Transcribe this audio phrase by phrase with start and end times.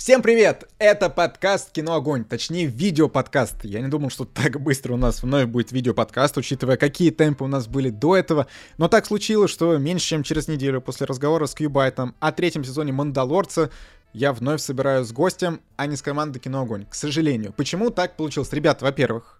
[0.00, 0.66] Всем привет!
[0.78, 3.66] Это подкаст «Кино Огонь», точнее видеоподкаст.
[3.66, 7.48] Я не думал, что так быстро у нас вновь будет видеоподкаст, учитывая, какие темпы у
[7.48, 8.46] нас были до этого.
[8.78, 12.92] Но так случилось, что меньше чем через неделю после разговора с Кьюбайтом о третьем сезоне
[12.94, 13.68] «Мандалорца»
[14.14, 16.86] я вновь собираюсь с гостем, а не с командой «Кино Огонь».
[16.86, 17.52] К сожалению.
[17.52, 18.54] Почему так получилось?
[18.54, 19.39] Ребят, во-первых,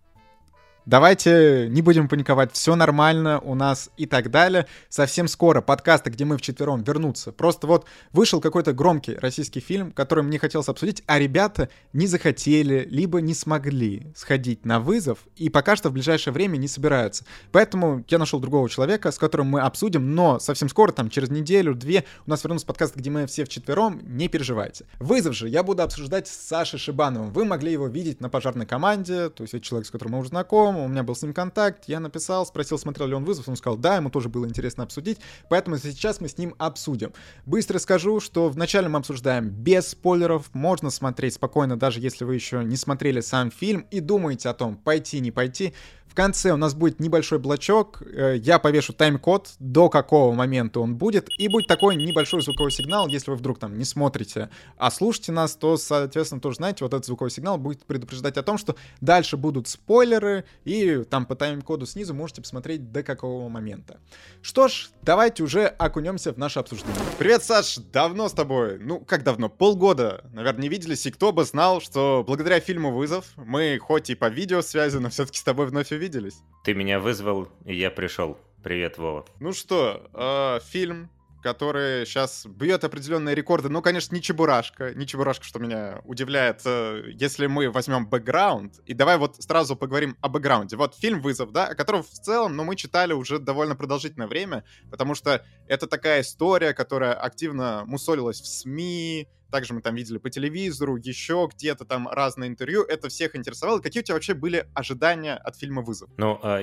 [0.91, 4.66] Давайте не будем паниковать, все нормально у нас и так далее.
[4.89, 7.30] Совсем скоро подкасты, где мы вчетвером вернутся.
[7.30, 12.89] Просто вот вышел какой-то громкий российский фильм, который мне хотелось обсудить, а ребята не захотели,
[12.90, 17.25] либо не смогли сходить на вызов, и пока что в ближайшее время не собираются.
[17.53, 22.03] Поэтому я нашел другого человека, с которым мы обсудим, но совсем скоро, там через неделю-две,
[22.26, 24.86] у нас вернутся подкасты, где мы все вчетвером, не переживайте.
[24.98, 27.32] Вызов же я буду обсуждать с Сашей Шибановым.
[27.32, 30.31] Вы могли его видеть на пожарной команде, то есть это человек, с которым мы уже
[30.31, 33.56] знакомы, у меня был с ним контакт, я написал, спросил, смотрел ли он вызов, он
[33.56, 37.12] сказал, да, ему тоже было интересно обсудить, поэтому сейчас мы с ним обсудим.
[37.47, 42.64] Быстро скажу, что вначале мы обсуждаем без спойлеров, можно смотреть спокойно, даже если вы еще
[42.64, 45.75] не смотрели сам фильм и думаете о том, пойти, не пойти,
[46.11, 50.97] в конце у нас будет небольшой блочок, э, я повешу тайм-код, до какого момента он
[50.97, 55.31] будет, и будет такой небольшой звуковой сигнал, если вы вдруг там не смотрите, а слушаете
[55.31, 59.37] нас, то, соответственно, тоже знаете, вот этот звуковой сигнал будет предупреждать о том, что дальше
[59.37, 64.00] будут спойлеры, и там по тайм-коду снизу можете посмотреть до какого момента.
[64.42, 66.97] Что ж, давайте уже окунемся в наше обсуждение.
[67.19, 71.44] Привет, Саш, давно с тобой, ну как давно, полгода, наверное, не виделись, и кто бы
[71.44, 75.91] знал, что благодаря фильму «Вызов» мы хоть и по видеосвязи, но все-таки с тобой вновь
[75.91, 76.38] виделись.
[76.64, 78.38] Ты меня вызвал, и я пришел.
[78.62, 79.25] Привет, Вова.
[79.41, 81.08] Ну что, э, фильм,
[81.43, 83.69] который сейчас бьет определенные рекорды.
[83.69, 84.95] Ну, конечно, не Чебурашка.
[84.95, 86.63] Не Чебурашка, что меня удивляет.
[86.65, 90.77] Э, если мы возьмем бэкграунд, и давай вот сразу поговорим о бэкграунде.
[90.77, 94.65] Вот фильм «Вызов», да, о котором в целом, ну, мы читали уже довольно продолжительное время,
[94.91, 100.31] потому что это такая история, которая активно мусолилась в СМИ, также мы там видели по
[100.31, 102.83] телевизору, еще где-то там разные интервью.
[102.83, 103.81] Это всех интересовало.
[103.81, 106.11] Какие у тебя вообще были ожидания от фильма «Вызов»?
[106.17, 106.62] Ну, а,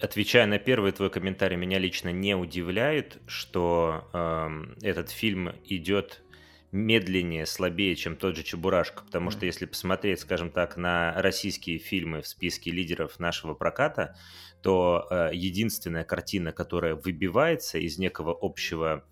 [0.00, 6.22] отвечая на первый твой комментарий, меня лично не удивляет, что э, этот фильм идет
[6.72, 12.20] медленнее, слабее, чем тот же Чебурашка, потому что если посмотреть, скажем так, на российские фильмы
[12.22, 14.16] в списке лидеров нашего проката,
[14.62, 19.04] то э, единственная картина, которая выбивается из некого общего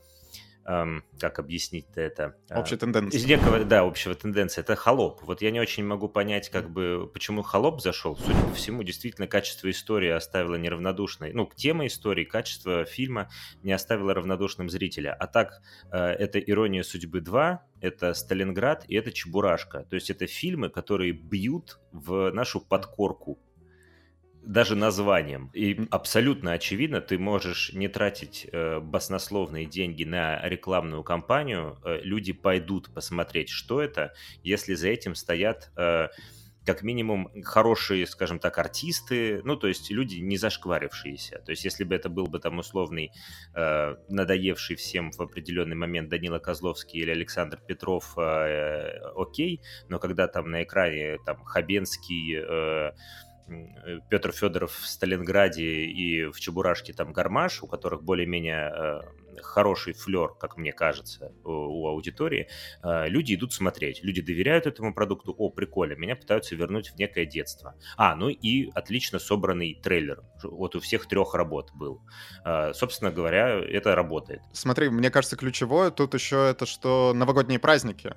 [0.66, 2.37] эм, как объяснить-то это?
[2.50, 3.19] А, Общая тенденция.
[3.19, 4.60] Из некого, да, общего тенденции.
[4.60, 5.22] Это холоп.
[5.22, 8.16] Вот я не очень могу понять, как бы, почему холоп зашел.
[8.16, 11.32] Судя по всему, действительно, качество истории оставило неравнодушной.
[11.32, 13.31] Ну, тема истории, качество фильма
[13.62, 15.15] не оставило равнодушным зрителя.
[15.15, 19.84] А так, э, это «Ирония судьбы 2», это «Сталинград» и это «Чебурашка».
[19.84, 23.38] То есть это фильмы, которые бьют в нашу подкорку
[24.46, 25.50] даже названием.
[25.52, 32.32] И абсолютно очевидно, ты можешь не тратить э, баснословные деньги на рекламную кампанию, э, люди
[32.32, 35.70] пойдут посмотреть, что это, если за этим стоят...
[35.76, 36.08] Э,
[36.64, 41.40] как минимум хорошие, скажем так, артисты, ну, то есть люди не зашкварившиеся.
[41.46, 43.12] То есть если бы это был бы там условный,
[43.54, 50.26] э, надоевший всем в определенный момент Данила Козловский или Александр Петров, э, окей, но когда
[50.26, 52.92] там на экране там Хабенский, э, Э,
[54.10, 59.00] Петр Федоров в Сталинграде и в Чебурашке там Гармаш, у которых более-менее э,
[59.42, 62.48] хороший флер, как мне кажется, у, аудитории,
[62.82, 67.26] э, люди идут смотреть, люди доверяют этому продукту, о, прикольно, меня пытаются вернуть в некое
[67.26, 67.74] детство.
[67.96, 72.02] А, ну и отлично собранный трейлер, вот у всех трех работ был.
[72.44, 74.40] Э, собственно говоря, это работает.
[74.52, 78.12] Смотри, мне кажется, ключевое тут еще это, что новогодние праздники,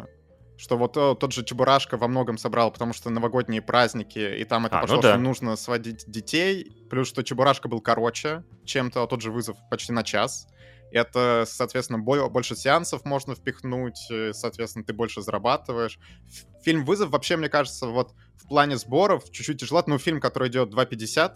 [0.60, 4.66] что вот о, тот же Чебурашка во многом собрал, потому что новогодние праздники, и там
[4.66, 5.14] это а, пошло, ну да.
[5.14, 9.94] что нужно сводить детей, плюс что Чебурашка был короче чем-то, а тот же вызов почти
[9.94, 10.48] на час.
[10.92, 16.00] Это, соответственно, больше сеансов можно впихнуть, э, соответственно, ты больше зарабатываешь.
[16.64, 20.74] Фильм «Вызов» вообще, мне кажется, вот в плане сборов чуть-чуть тяжело, но фильм, который идет
[20.74, 21.36] 2.50,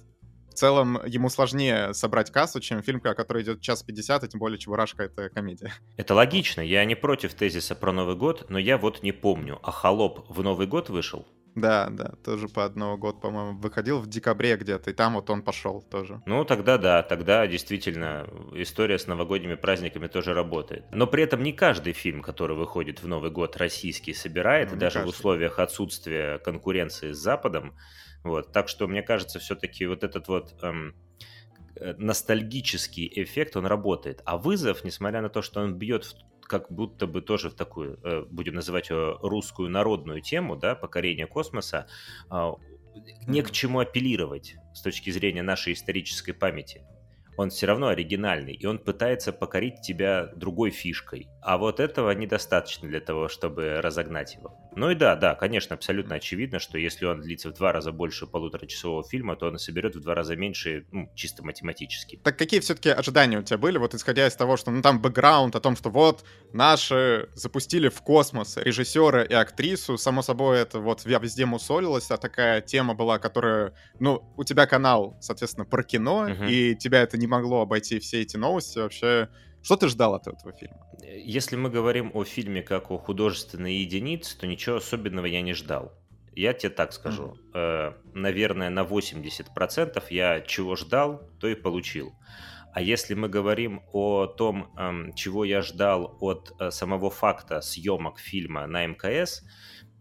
[0.53, 4.59] в целом ему сложнее собрать кассу, чем фильм, который идет час 50, и тем более
[4.59, 5.73] Чебурашка— это комедия.
[5.97, 6.61] Это логично.
[6.61, 9.59] Я не против тезиса про Новый год, но я вот не помню.
[9.63, 11.25] А «Холоп» в Новый год вышел?
[11.55, 15.43] Да, да, тоже по одного года, по-моему, выходил в декабре где-то, и там вот он
[15.43, 16.21] пошел тоже.
[16.25, 20.85] Ну, тогда да, тогда действительно история с новогодними праздниками тоже работает.
[20.91, 24.79] Но при этом не каждый фильм, который выходит в Новый год, российский, собирает, ну, и
[24.79, 25.11] даже каждый.
[25.11, 27.75] в условиях отсутствия конкуренции с Западом,
[28.23, 30.95] вот, так что мне кажется, все-таки вот этот вот эм,
[31.75, 34.21] э, ностальгический эффект, он работает.
[34.25, 36.13] А вызов, несмотря на то, что он бьет в
[36.45, 41.25] как будто бы тоже в такую, э, будем называть ее русскую народную тему, да, покорение
[41.25, 41.87] космоса,
[42.29, 42.51] э,
[43.27, 46.83] не к чему апеллировать с точки зрения нашей исторической памяти
[47.37, 51.27] он все равно оригинальный, и он пытается покорить тебя другой фишкой.
[51.45, 54.57] А вот этого недостаточно для того, чтобы разогнать его.
[54.75, 58.25] Ну и да, да, конечно, абсолютно очевидно, что если он длится в два раза больше
[58.25, 62.19] полуторачасового фильма, то он соберет в два раза меньше, ну, чисто математически.
[62.23, 65.55] Так какие все-таки ожидания у тебя были, вот исходя из того, что, ну, там бэкграунд
[65.55, 66.23] о том, что вот
[66.53, 72.61] наши запустили в космос режиссера и актрису, само собой это вот везде мусолилось, а такая
[72.61, 76.49] тема была, которая, ну, у тебя канал, соответственно, про кино, uh-huh.
[76.49, 79.29] и тебя это не могло обойти все эти новости вообще.
[79.63, 80.85] Что ты ждал от этого фильма?
[81.01, 85.93] Если мы говорим о фильме как о художественной единице, то ничего особенного я не ждал.
[86.35, 87.37] Я тебе так скажу.
[87.53, 87.93] Mm-hmm.
[88.13, 92.13] наверное, на 80% я чего ждал, то и получил.
[92.73, 98.17] А если мы говорим о том, эм, чего я ждал от э, самого факта съемок
[98.17, 99.43] фильма на МКС,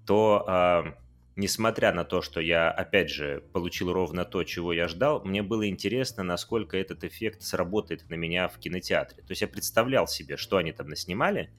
[0.07, 1.02] то э,
[1.37, 5.69] несмотря на то, что я, опять же, получил ровно то, чего я ждал, мне было
[5.69, 9.23] интересно, насколько этот эффект сработает на меня в кинотеатре.
[9.23, 11.51] То есть я представлял себе, что они там наснимали,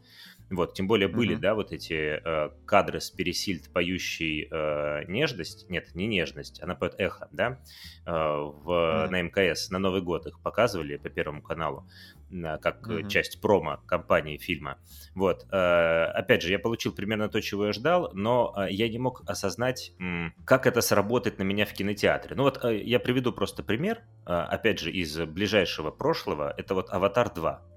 [0.49, 1.39] вот, тем более были, mm-hmm.
[1.39, 6.95] да, вот эти э, кадры с Пересильд, поющей э, нежность, нет, не нежность, она поет
[6.97, 7.59] эхо, да,
[8.05, 9.09] э, в, mm-hmm.
[9.09, 11.87] на МКС, на Новый год их показывали по Первому каналу,
[12.31, 13.09] э, как mm-hmm.
[13.09, 14.77] часть промо компании фильма.
[15.15, 18.99] Вот, э, опять же, я получил примерно то, чего я ждал, но э, я не
[18.99, 22.35] мог осознать, э, как это сработает на меня в кинотеатре.
[22.35, 26.89] Ну вот, э, я приведу просто пример, э, опять же, из ближайшего прошлого, это вот
[26.91, 27.72] «Аватар 2».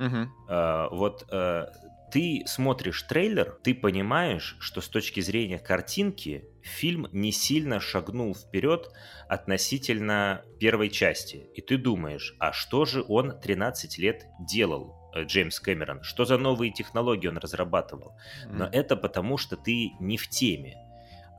[0.00, 0.26] Uh-huh.
[0.48, 1.66] Uh, вот uh,
[2.12, 8.90] ты смотришь трейлер, ты понимаешь, что с точки зрения картинки фильм не сильно шагнул вперед
[9.28, 11.48] относительно первой части.
[11.54, 16.02] И ты думаешь, а что же он 13 лет делал, э, Джеймс Кэмерон?
[16.02, 18.14] Что за новые технологии он разрабатывал?
[18.46, 20.76] Но это потому, что ты не в теме.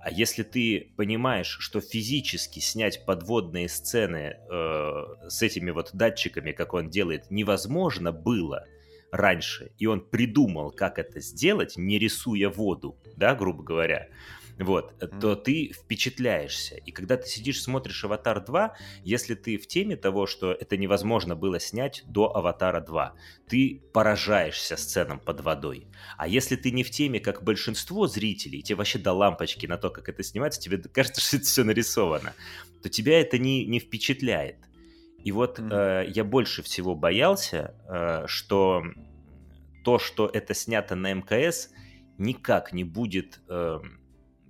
[0.04, 6.74] А если ты понимаешь, что физически снять подводные сцены э, с этими вот датчиками, как
[6.74, 8.66] он делает, невозможно было
[9.14, 14.10] раньше, и он придумал, как это сделать, не рисуя воду, да, грубо говоря,
[14.60, 15.20] вот, mm-hmm.
[15.20, 16.76] то ты впечатляешься.
[16.76, 18.72] И когда ты сидишь, смотришь «Аватар 2»,
[19.04, 23.12] если ты в теме того, что это невозможно было снять до «Аватара 2»,
[23.48, 25.88] ты поражаешься сценам под водой.
[26.18, 29.90] А если ты не в теме, как большинство зрителей, тебе вообще до лампочки на то,
[29.90, 32.34] как это снимается, тебе кажется, что это все нарисовано,
[32.82, 34.58] то тебя это не, не впечатляет.
[35.24, 36.06] И вот mm-hmm.
[36.06, 38.84] э, я больше всего боялся, э, что
[39.84, 41.70] то, что это снято на МКС,
[42.18, 43.80] никак не будет э,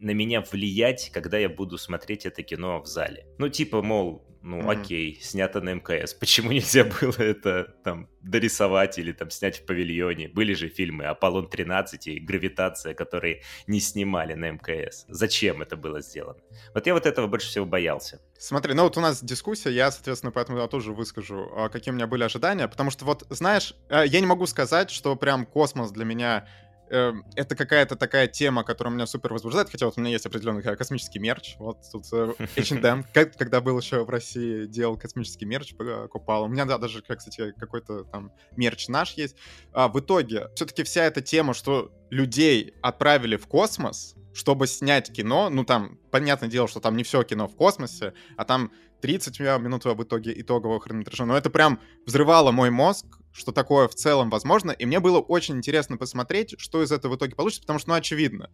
[0.03, 3.25] на меня влиять, когда я буду смотреть это кино в зале.
[3.37, 4.81] Ну, типа, мол, ну mm-hmm.
[4.81, 6.13] окей, снято на МКС.
[6.19, 10.27] Почему нельзя было это там дорисовать или там снять в павильоне?
[10.27, 15.05] Были же фильмы «Аполлон-13» и «Гравитация», которые не снимали на МКС.
[15.07, 16.39] Зачем это было сделано?
[16.73, 18.19] Вот я вот этого больше всего боялся.
[18.37, 21.95] Смотри, ну вот у нас дискуссия, я, соответственно, поэтому я тоже выскажу, а, какие у
[21.95, 25.91] меня были ожидания, потому что вот, знаешь, э, я не могу сказать, что прям космос
[25.91, 26.45] для меня
[26.89, 31.19] это какая-то такая тема, которая меня супер возбуждает, хотя вот у меня есть определенный космический
[31.19, 36.47] мерч, вот тут э, H&M, когда был еще в России, делал космический мерч, покупал, у
[36.47, 39.35] меня да, даже, кстати, какой-то там мерч наш есть.
[39.71, 45.49] А в итоге, все-таки вся эта тема, что людей отправили в космос, чтобы снять кино,
[45.49, 48.71] ну там, понятное дело, что там не все кино в космосе, а там
[49.01, 53.95] 30 минут в итоге итогового хронометража, но это прям взрывало мой мозг, что такое в
[53.95, 57.79] целом возможно, и мне было очень интересно посмотреть, что из этого в итоге получится, потому
[57.79, 58.49] что, ну, очевидно,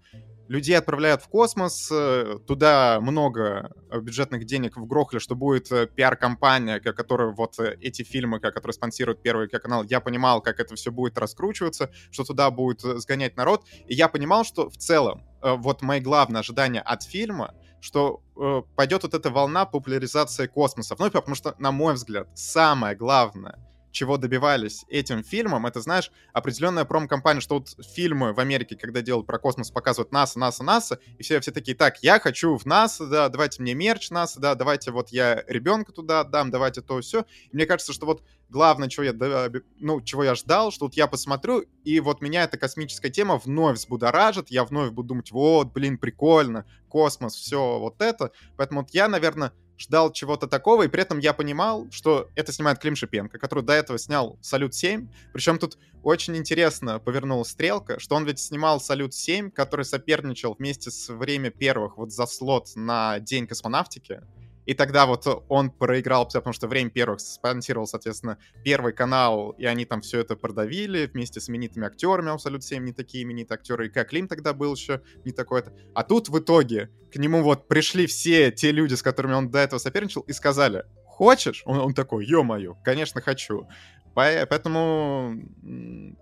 [0.47, 7.31] людей отправляют в космос, э, туда много бюджетных денег вгрохали, что будет э, пиар-компания, которая
[7.31, 11.91] вот э, эти фильмы, которые спонсирует Первый канал, я понимал, как это все будет раскручиваться,
[12.09, 16.81] что туда будет сгонять народ, и я понимал, что в целом вот мои главные ожидания
[16.81, 20.99] от фильма, что э, пойдет вот эта волна популяризации космосов.
[20.99, 23.57] Ну, потому что, на мой взгляд, самое главное—
[23.91, 29.27] чего добивались этим фильмом, это, знаешь, определенная промо-компания, что вот фильмы в Америке, когда делают
[29.27, 33.07] про космос, показывают НАСА, НАСА, НАСА, и все, все такие, так, я хочу в НАСА,
[33.07, 37.25] да, давайте мне мерч НАСА, да, давайте вот я ребенка туда отдам, давайте то все.
[37.51, 41.07] И мне кажется, что вот главное, чего я, ну, чего я ждал, что вот я
[41.07, 45.97] посмотрю, и вот меня эта космическая тема вновь взбудоражит, я вновь буду думать, вот, блин,
[45.97, 48.31] прикольно, космос, все вот это.
[48.57, 52.79] Поэтому вот я, наверное, ждал чего-то такого, и при этом я понимал, что это снимает
[52.79, 58.25] Клим Шипенко, который до этого снял «Салют-7», причем тут очень интересно повернула стрелка, что он
[58.25, 64.21] ведь снимал «Салют-7», который соперничал вместе с «Время первых» вот за слот на День космонавтики,
[64.69, 69.83] и тогда вот он проиграл, потому что время первых спонсировал, соответственно, первый канал, и они
[69.83, 73.89] там все это продавили вместе с именитыми актерами, абсолютно всем не такие именитые актеры, и
[73.89, 75.73] как Лим тогда был еще не такой-то.
[75.95, 79.57] А тут в итоге к нему вот пришли все те люди, с которыми он до
[79.57, 81.63] этого соперничал, и сказали, хочешь?
[81.65, 83.67] Он, он такой, ё-моё, конечно, хочу.
[84.13, 85.33] Поэтому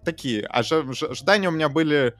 [0.05, 2.13] такие ожидания у меня были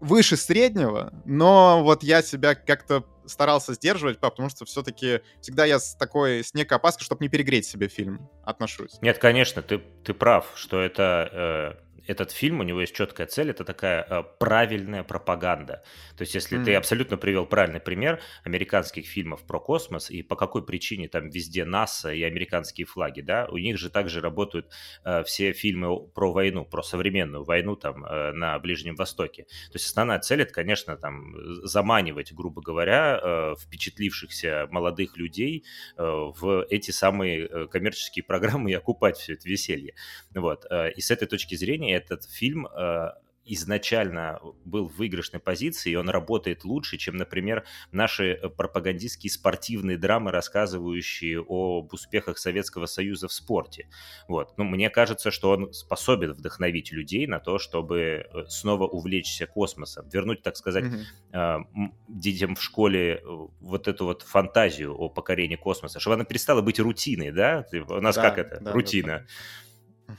[0.00, 5.94] выше среднего, но вот я себя как-то старался сдерживать, потому что все-таки всегда я с
[5.94, 8.98] такой, с некой опаской, чтобы не перегреть себе фильм, отношусь.
[9.00, 13.50] Нет, конечно, ты, ты прав, что это э, этот фильм, у него есть четкая цель,
[13.50, 15.82] это такая э, правильная пропаганда.
[16.16, 16.64] То есть, если mm.
[16.64, 21.64] ты абсолютно привел правильный пример американских фильмов про космос и по какой причине там везде
[21.64, 24.70] НАСА и американские флаги, да, у них же также работают
[25.04, 29.44] э, все фильмы про войну, про современную войну там э, на Ближнем Востоке.
[29.44, 35.64] То есть, основная цель это, конечно, там заманивать, грубо говоря, э, впечатлившихся молодых людей
[35.96, 39.94] э, в эти самые э, коммерческие программы и окупать все это веселье.
[40.34, 40.66] Вот.
[40.70, 43.10] Э, и с этой точки зрения этот фильм э,
[43.44, 49.98] изначально был в выигрышной позиции, и он работает лучше, чем, например, наши э, пропагандистские спортивные
[49.98, 53.88] драмы, рассказывающие об успехах Советского Союза в спорте.
[54.28, 54.56] Вот.
[54.58, 60.08] Ну, мне кажется, что он способен вдохновить людей на то, чтобы э, снова увлечься космосом,
[60.08, 60.84] вернуть, так сказать,
[61.32, 61.64] mm-hmm.
[62.08, 63.22] детям в школе
[63.60, 67.66] вот эту вот фантазию о покорении космоса, чтобы она перестала быть рутиной, да?
[67.88, 68.60] У нас да, как это?
[68.60, 69.06] Да, Рутина.
[69.06, 69.24] Да, да,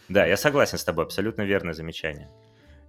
[0.09, 2.29] я согласен с тобой, абсолютно верное замечание.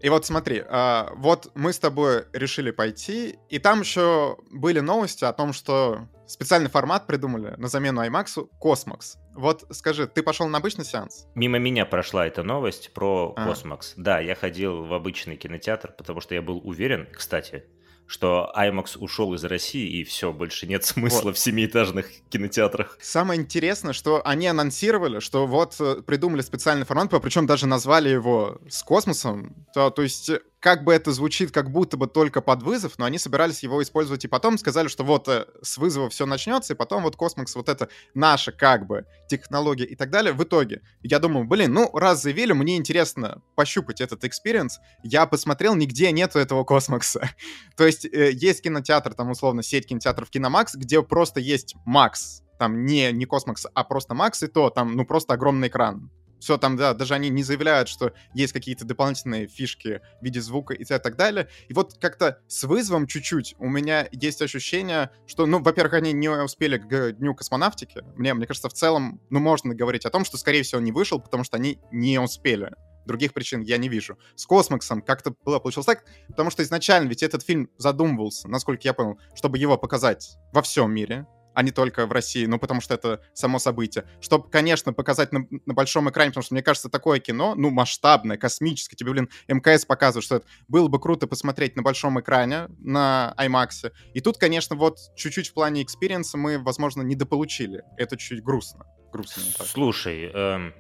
[0.01, 5.25] И вот смотри, а, вот мы с тобой решили пойти, и там еще были новости
[5.25, 9.17] о том, что специальный формат придумали на замену IMAX Cosmox.
[9.35, 11.27] Вот скажи, ты пошел на обычный сеанс?
[11.35, 13.49] Мимо меня прошла эта новость про а.
[13.49, 13.95] Cosmox.
[13.97, 17.65] Да, я ходил в обычный кинотеатр, потому что я был уверен, кстати,
[18.07, 21.37] что IMAX ушел из России, и все, больше нет смысла вот.
[21.37, 22.99] в семиэтажных кинотеатрах.
[23.01, 28.61] Самое интересное, что они анонсировали, что вот э, придумали специальный формат, причем даже назвали его
[28.69, 29.55] Космоксом.
[29.75, 30.31] То, то есть
[30.65, 34.25] как бы это звучит, как будто бы только под вызов, но они собирались его использовать
[34.25, 37.69] и потом сказали, что вот э, с вызова все начнется, и потом вот Космокс, вот
[37.69, 40.33] это наша как бы технология и так далее.
[40.33, 44.79] В итоге я думаю, блин, ну раз заявили, мне интересно пощупать этот experience.
[45.03, 47.29] Я посмотрел, нигде нету этого Космокса.
[47.77, 52.87] То есть э, есть кинотеатр, там условно сеть кинотеатров Киномакс, где просто есть Макс, там
[52.87, 56.11] не, не Космокс, а просто Макс, и то там, ну, просто огромный экран
[56.45, 60.75] все там, да, даже они не заявляют, что есть какие-то дополнительные фишки в виде звука
[60.75, 61.49] и так далее.
[61.69, 66.29] И вот как-то с вызовом чуть-чуть у меня есть ощущение, что, ну, во-первых, они не
[66.29, 68.03] успели к Дню космонавтики.
[68.17, 70.93] Мне, мне кажется, в целом, ну, можно говорить о том, что, скорее всего, он не
[70.93, 72.73] вышел, потому что они не успели
[73.07, 74.19] других причин я не вижу.
[74.35, 78.95] С Космоксом как-то было получилось так, потому что изначально ведь этот фильм задумывался, насколько я
[78.95, 82.95] понял, чтобы его показать во всем мире, а не только в России, ну, потому что
[82.95, 84.05] это само событие.
[84.21, 88.37] Чтобы, конечно, показать на, на большом экране, потому что, мне кажется, такое кино, ну, масштабное,
[88.37, 93.35] космическое, тебе, блин, МКС показывает, что это было бы круто посмотреть на большом экране, на
[93.39, 93.93] IMAX.
[94.13, 97.83] И тут, конечно, вот чуть-чуть в плане experience а мы, возможно, недополучили.
[97.97, 98.87] Это чуть грустно.
[99.13, 99.43] Грустно.
[99.65, 100.75] Слушай, эм,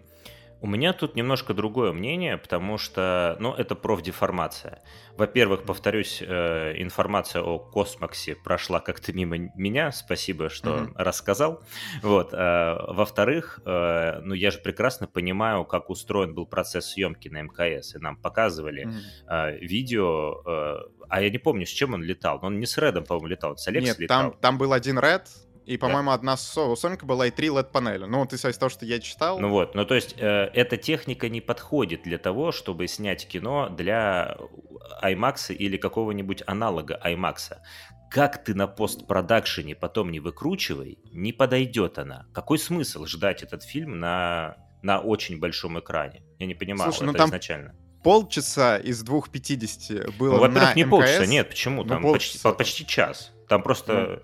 [0.64, 4.82] у меня тут немножко другое мнение, потому что, ну, это профдеформация.
[5.14, 10.92] Во-первых, повторюсь, э, информация о Космоксе прошла как-то мимо меня, спасибо, что mm-hmm.
[10.94, 11.62] рассказал.
[12.00, 12.32] Вот.
[12.32, 17.94] Э, во-вторых, э, ну, я же прекрасно понимаю, как устроен был процесс съемки на мкс,
[17.94, 19.58] и нам показывали mm-hmm.
[19.58, 20.40] видео,
[21.10, 23.58] а я не помню, с чем он летал, но он не с Редом, по-моему, летал,
[23.58, 24.30] с Алекс Нет, летал.
[24.30, 25.28] Там, там был один Ред,
[25.66, 26.14] и, по-моему, да.
[26.14, 28.04] одна Соника была и три LED-панели.
[28.04, 29.38] Ну, вот из того, что я читал.
[29.38, 33.68] Ну вот, ну то есть э, эта техника не подходит для того, чтобы снять кино
[33.70, 34.36] для
[35.02, 37.56] IMAX или какого-нибудь аналога IMAX.
[38.10, 42.26] Как ты на постпродакшене потом не выкручивай, не подойдет она.
[42.32, 46.22] Какой смысл ждать этот фильм на, на очень большом экране?
[46.38, 47.28] Я не понимаю Слушай, ну это ну там...
[47.30, 50.90] изначально полчаса из двух 250 было ну, во-первых, не МКС.
[50.90, 51.82] полчаса, нет, почему?
[51.82, 53.32] Ну, там почти, почти час.
[53.48, 54.22] Там просто...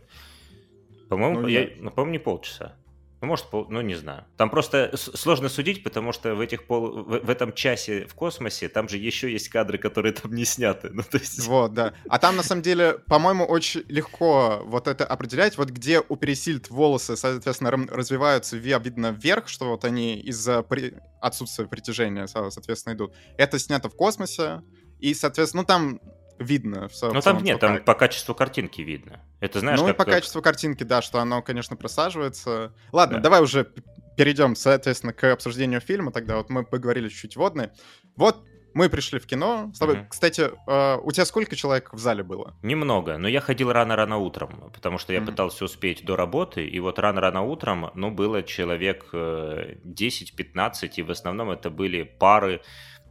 [1.11, 2.76] По-моему, ну, я, ну, по-моему, не полчаса.
[3.21, 3.67] Ну, может, пол...
[3.69, 4.25] ну, не знаю.
[4.37, 7.02] Там просто сложно судить, потому что в, этих пол...
[7.02, 10.90] в, в этом часе в космосе там же еще есть кадры, которые там не сняты.
[11.00, 11.47] Ну, то есть...
[11.47, 11.95] Вот, да.
[12.09, 15.59] А там, на самом деле, по-моему, очень легко вот это определять.
[15.59, 20.95] Вот где у Пересильд волосы, соответственно, развиваются, видно вверх, что вот они из-за при...
[21.21, 23.14] отсутствия притяжения, соответственно, идут.
[23.37, 24.62] Это снято в космосе.
[25.00, 26.00] И, соответственно, ну, там
[26.40, 26.88] видно.
[26.88, 29.20] В, ну там нет, там по качеству картинки видно.
[29.40, 30.14] Это знаешь, Ну как, и по как...
[30.14, 32.75] качеству картинки, да, что оно, конечно, просаживается.
[32.90, 33.23] Ладно, да.
[33.23, 33.70] давай уже
[34.16, 36.11] перейдем, соответственно, к обсуждению фильма.
[36.11, 37.73] Тогда вот мы поговорили чуть-чуть водные.
[38.16, 38.44] Вот
[38.75, 39.70] мы пришли в кино.
[39.75, 40.06] С тобой, uh-huh.
[40.09, 42.54] Кстати, э, у тебя сколько человек в зале было?
[42.62, 45.26] Немного, но я ходил рано-рано утром, потому что я uh-huh.
[45.26, 51.11] пытался успеть до работы, и вот рано-рано утром, ну, было человек э, 10-15, и в
[51.11, 52.62] основном это были пары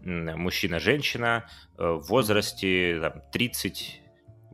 [0.03, 4.01] мужчина-женщина э, в возрасте там, 30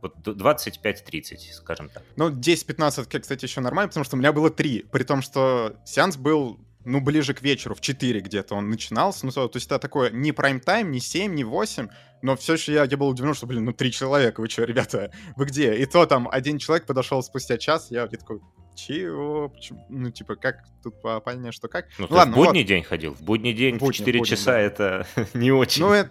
[0.02, 2.02] вот 25-30, скажем так.
[2.16, 6.16] Ну, 10-15, кстати, еще нормально, потому что у меня было 3, при том, что сеанс
[6.16, 10.10] был, ну, ближе к вечеру, в 4 где-то он начинался, ну, то есть это такое
[10.10, 11.88] не прайм-тайм, не 7, не 8,
[12.22, 15.10] но все еще я, я был удивлен, что, блин, ну три человека, вы что, ребята,
[15.36, 15.74] вы где?
[15.74, 18.40] И то там один человек подошел спустя час, я, я такой,
[18.76, 19.48] чего?
[19.48, 19.84] Почему?
[19.88, 21.86] Ну, типа, как тут понять, что как?
[21.98, 22.68] Ну, ну ладно, в будний вот.
[22.68, 23.14] день ходил.
[23.14, 24.60] В будний день в 4 будний, часа да.
[24.60, 25.82] это не очень.
[25.82, 26.10] Ну, это...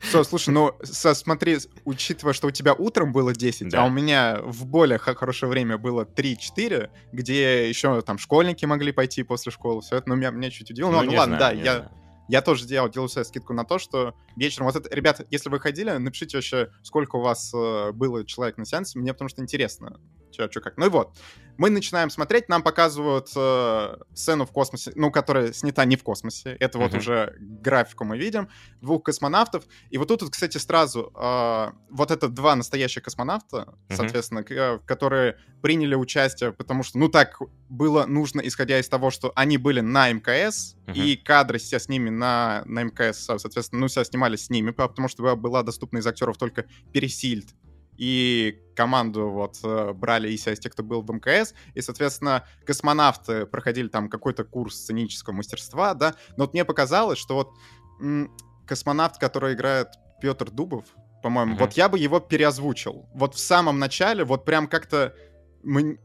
[0.00, 3.82] Все, слушай, ну, со, смотри, учитывая, что у тебя утром было 10, да.
[3.82, 9.22] а у меня в более хорошее время было 3-4, где еще там школьники могли пойти
[9.22, 10.90] после школы, все это, ну, меня, меня чуть удивило.
[10.90, 11.74] Ну, ну, ну ладно, знаю, да, я...
[11.76, 11.90] Знаю.
[12.28, 14.66] Я тоже делал, делал себе скидку на то, что вечером...
[14.66, 18.64] Вот это, ребята, если вы ходили, напишите вообще, сколько у вас э, было человек на
[18.64, 20.00] сеансе, мне потому что интересно,
[20.32, 20.78] что, что как.
[20.78, 21.16] Ну и вот,
[21.56, 26.56] мы начинаем смотреть, нам показывают э, сцену в космосе, ну, которая снята не в космосе.
[26.60, 26.82] Это uh-huh.
[26.82, 28.48] вот уже графику мы видим.
[28.80, 29.64] Двух космонавтов.
[29.90, 33.96] И вот тут, вот, кстати, сразу э, вот это два настоящих космонавта, uh-huh.
[33.96, 39.32] соответственно, э, которые приняли участие, потому что, ну, так было нужно, исходя из того, что
[39.36, 40.94] они были на МКС, uh-huh.
[40.94, 45.08] и кадры все с ними на, на МКС, соответственно, ну, все снимали с ними, потому
[45.08, 47.54] что была доступна из актеров только Пересильд
[47.96, 53.88] и команду вот э, брали из тех, кто был в МКС, и, соответственно, космонавты проходили
[53.88, 57.52] там какой-то курс сценического мастерства, да, но вот мне показалось, что вот
[58.00, 58.30] м-
[58.66, 59.88] космонавт, который играет
[60.20, 60.84] Петр Дубов,
[61.22, 61.58] по-моему, mm-hmm.
[61.58, 63.08] вот я бы его переозвучил.
[63.14, 65.14] Вот в самом начале, вот прям как-то
[65.62, 65.98] мы,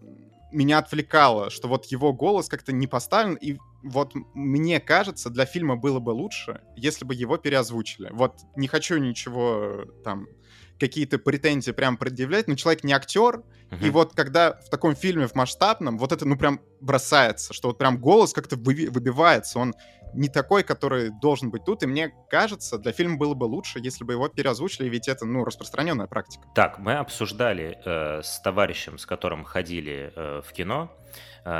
[0.52, 5.76] меня отвлекало, что вот его голос как-то не поставлен, и вот мне кажется, для фильма
[5.76, 8.10] было бы лучше, если бы его переозвучили.
[8.12, 10.28] Вот не хочу ничего там
[10.80, 13.86] какие-то претензии прям предъявлять, но человек не актер, uh-huh.
[13.86, 17.78] и вот когда в таком фильме, в масштабном, вот это, ну, прям бросается, что вот
[17.78, 19.76] прям голос как-то вы- выбивается, он
[20.14, 24.04] не такой, который должен быть тут, и мне кажется, для фильма было бы лучше, если
[24.04, 26.48] бы его переозвучили, ведь это, ну, распространенная практика.
[26.56, 30.92] Так, мы обсуждали э, с товарищем, с которым ходили э, в кино,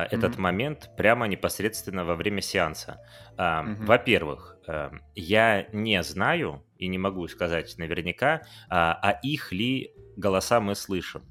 [0.10, 0.42] этот mm-hmm.
[0.42, 3.00] момент прямо непосредственно во время сеанса.
[3.38, 3.86] Mm-hmm.
[3.86, 10.60] Во-первых, э, я не знаю, и не могу сказать наверняка, а, а их ли голоса
[10.60, 11.24] мы слышим.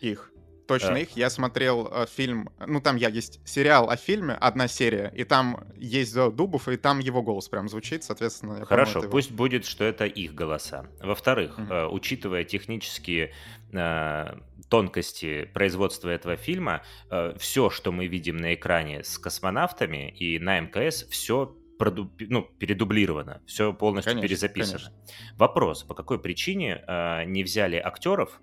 [0.00, 0.30] Их.
[0.66, 0.98] Точно а...
[0.98, 1.16] их.
[1.16, 5.64] Я смотрел э, фильм, ну там я есть сериал о фильме, одна серия, и там
[5.76, 8.64] есть Дубов, и там его голос прям звучит, соответственно.
[8.64, 9.38] Хорошо, пусть его...
[9.38, 10.86] будет, что это их голоса.
[11.00, 11.72] Во-вторых, mm-hmm.
[11.72, 13.32] э, учитывая технические
[13.72, 20.38] э, тонкости производства этого фильма, э, все, что мы видим на экране с космонавтами и
[20.38, 22.12] на МКС, все продуб...
[22.20, 24.78] ну, передублировано, все полностью конечно, перезаписано.
[24.78, 25.36] Конечно.
[25.36, 28.40] Вопрос, по какой причине э, не взяли актеров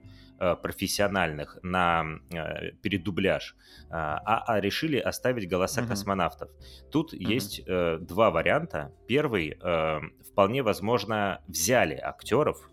[0.56, 5.90] профессиональных на э, передубляж, э, а, а решили оставить голоса угу.
[5.90, 6.50] космонавтов?
[6.92, 7.22] Тут угу.
[7.22, 8.92] есть э, два варианта.
[9.08, 10.00] Первый, э,
[10.32, 12.70] вполне возможно, взяли актеров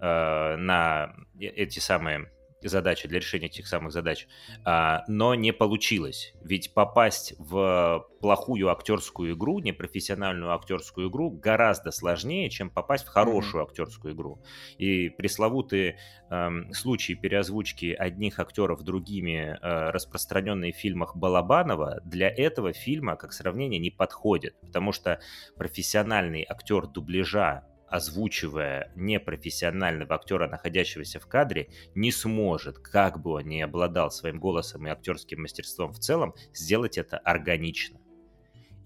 [0.00, 2.30] э, на э, эти самые
[2.62, 4.26] задачи, для решения этих самых задач,
[4.64, 6.34] а, но не получилось.
[6.42, 13.62] Ведь попасть в плохую актерскую игру, непрофессиональную актерскую игру, гораздо сложнее, чем попасть в хорошую
[13.62, 13.68] mm-hmm.
[13.68, 14.42] актерскую игру.
[14.78, 15.98] И пресловутые
[16.30, 23.32] эм, случаи переозвучки одних актеров другими, э, распространенные в фильмах Балабанова, для этого фильма, как
[23.32, 24.58] сравнение, не подходят.
[24.60, 25.20] Потому что
[25.56, 33.60] профессиональный актер дубляжа озвучивая непрофессионального актера, находящегося в кадре, не сможет, как бы он ни
[33.60, 38.00] обладал своим голосом и актерским мастерством в целом, сделать это органично.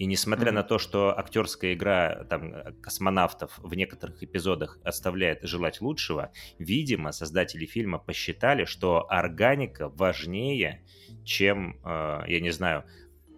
[0.00, 0.54] И несмотря mm-hmm.
[0.54, 7.66] на то, что актерская игра там, космонавтов в некоторых эпизодах оставляет желать лучшего, видимо, создатели
[7.66, 10.86] фильма посчитали, что органика важнее,
[11.22, 12.86] чем, э, я не знаю,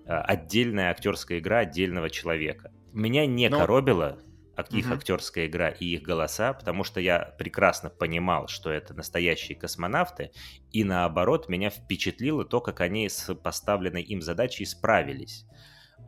[0.06, 2.70] э, отдельная актерская игра отдельного человека.
[2.92, 3.58] Меня не Но...
[3.58, 4.22] коробило
[4.56, 4.94] их mm-hmm.
[4.94, 10.30] актерская игра и их голоса, потому что я прекрасно понимал, что это настоящие космонавты,
[10.70, 15.46] и наоборот, меня впечатлило то, как они с поставленной им задачей справились.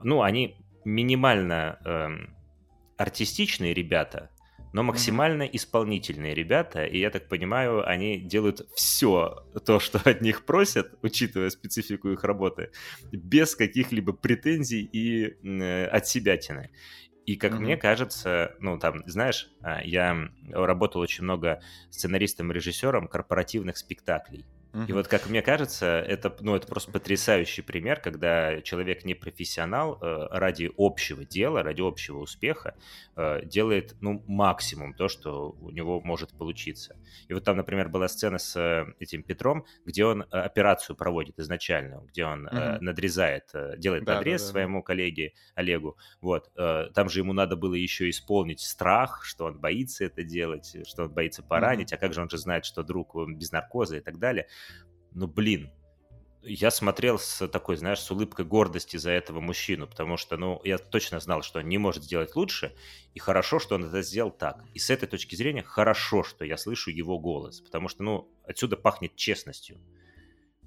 [0.02, 2.36] Ну, они минимально эм,
[2.98, 4.30] артистичные ребята,
[4.74, 10.44] но максимально исполнительные ребята, и я так понимаю, они делают все то, что от них
[10.44, 12.72] просят, учитывая специфику их работы,
[13.12, 16.70] без каких-либо претензий и э, от себя тяны.
[17.26, 17.58] И как mm-hmm.
[17.58, 24.44] мне кажется, ну там, знаешь, а, я работал очень много сценаристом и режиссером корпоративных спектаклей.
[24.88, 29.98] И вот, как мне кажется, это, ну, это просто потрясающий пример, когда человек не профессионал
[30.00, 32.74] э, ради общего дела, ради общего успеха
[33.14, 36.96] э, делает, ну, максимум то, что у него может получиться.
[37.28, 42.02] И вот там, например, была сцена с э, этим Петром, где он операцию проводит изначально,
[42.08, 42.80] где он mm-hmm.
[42.80, 45.96] надрезает, делает да, надрез да, да, своему коллеге Олегу.
[46.20, 46.52] Вот.
[46.54, 51.10] Там же ему надо было еще исполнить страх, что он боится это делать, что он
[51.10, 51.96] боится поранить, mm-hmm.
[51.96, 54.48] а как же он же знает, что друг без наркоза и так далее.
[55.12, 55.70] Ну, блин,
[56.42, 60.78] я смотрел с такой, знаешь, с улыбкой гордости за этого мужчину, потому что, ну, я
[60.78, 62.74] точно знал, что он не может сделать лучше,
[63.14, 64.64] и хорошо, что он это сделал так.
[64.74, 68.76] И с этой точки зрения хорошо, что я слышу его голос, потому что, ну, отсюда
[68.76, 69.78] пахнет честностью.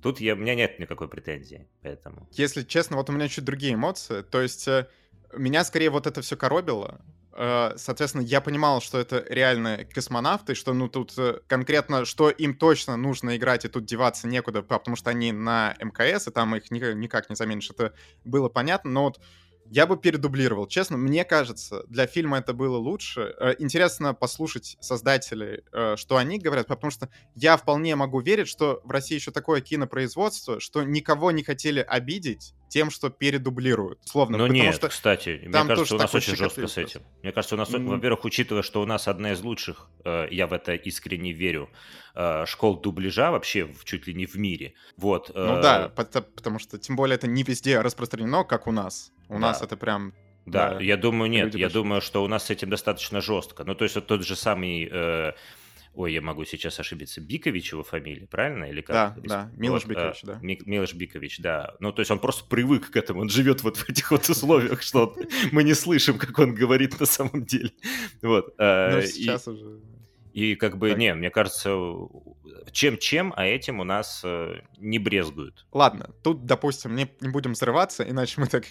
[0.01, 2.27] Тут я, у меня нет никакой претензии, поэтому...
[2.31, 4.21] Если честно, вот у меня чуть другие эмоции.
[4.21, 4.87] То есть э,
[5.33, 7.01] меня скорее вот это все коробило.
[7.37, 12.55] Э, соответственно, я понимал, что это реально космонавты, что ну тут э, конкретно, что им
[12.55, 16.71] точно нужно играть, и тут деваться некуда, потому что они на МКС, и там их
[16.71, 17.69] никак не заменишь.
[17.69, 17.93] Это
[18.25, 19.19] было понятно, но вот
[19.69, 20.65] я бы передублировал.
[20.65, 23.35] Честно, мне кажется, для фильма это было лучше.
[23.39, 25.63] Э, интересно послушать создателей,
[25.95, 30.59] что они говорят, потому что я вполне могу верить, что в России еще такое кинопроизводство,
[30.59, 33.99] что никого не хотели обидеть тем, что передублируют.
[34.05, 34.37] Словно.
[34.37, 37.01] Ну нет, что кстати, мне кажется, у нас очень жестко с этим.
[37.23, 37.87] Мне кажется, у нас, mm-hmm.
[37.87, 41.69] во-первых, учитывая, что у нас одна из лучших, э, я в это искренне верю,
[42.45, 44.73] школ дубляжа вообще в, чуть ли не в мире.
[44.97, 45.31] Вот.
[45.35, 49.11] Ну да, потому что тем более это не везде распространено, как у нас.
[49.29, 49.39] У да.
[49.39, 50.13] нас это прям...
[50.45, 51.53] Да, да, я думаю, нет.
[51.55, 53.63] Я думаю, что у нас с этим достаточно жестко.
[53.65, 54.89] Ну, то есть вот тот же самый...
[54.91, 55.33] Э,
[55.97, 58.65] ой, я могу сейчас ошибиться, Бикович его фамилия, правильно?
[58.65, 59.15] Или как?
[59.15, 60.39] Да, да, Милош вот, Бикович, да.
[60.43, 61.75] Ми, Милош Бикович, да.
[61.79, 64.83] Ну, то есть он просто привык к этому, он живет вот в этих вот условиях,
[64.83, 65.15] что
[65.51, 67.71] мы не слышим, как он говорит на самом деле.
[68.21, 68.53] Вот.
[68.59, 69.81] Э, ну, сейчас уже...
[70.37, 70.99] И как бы, так.
[70.99, 71.75] не, мне кажется,
[72.71, 75.65] чем-чем, а этим у нас э, не брезгуют.
[75.71, 78.63] Ладно, тут, допустим, не, не будем взрываться, иначе мы так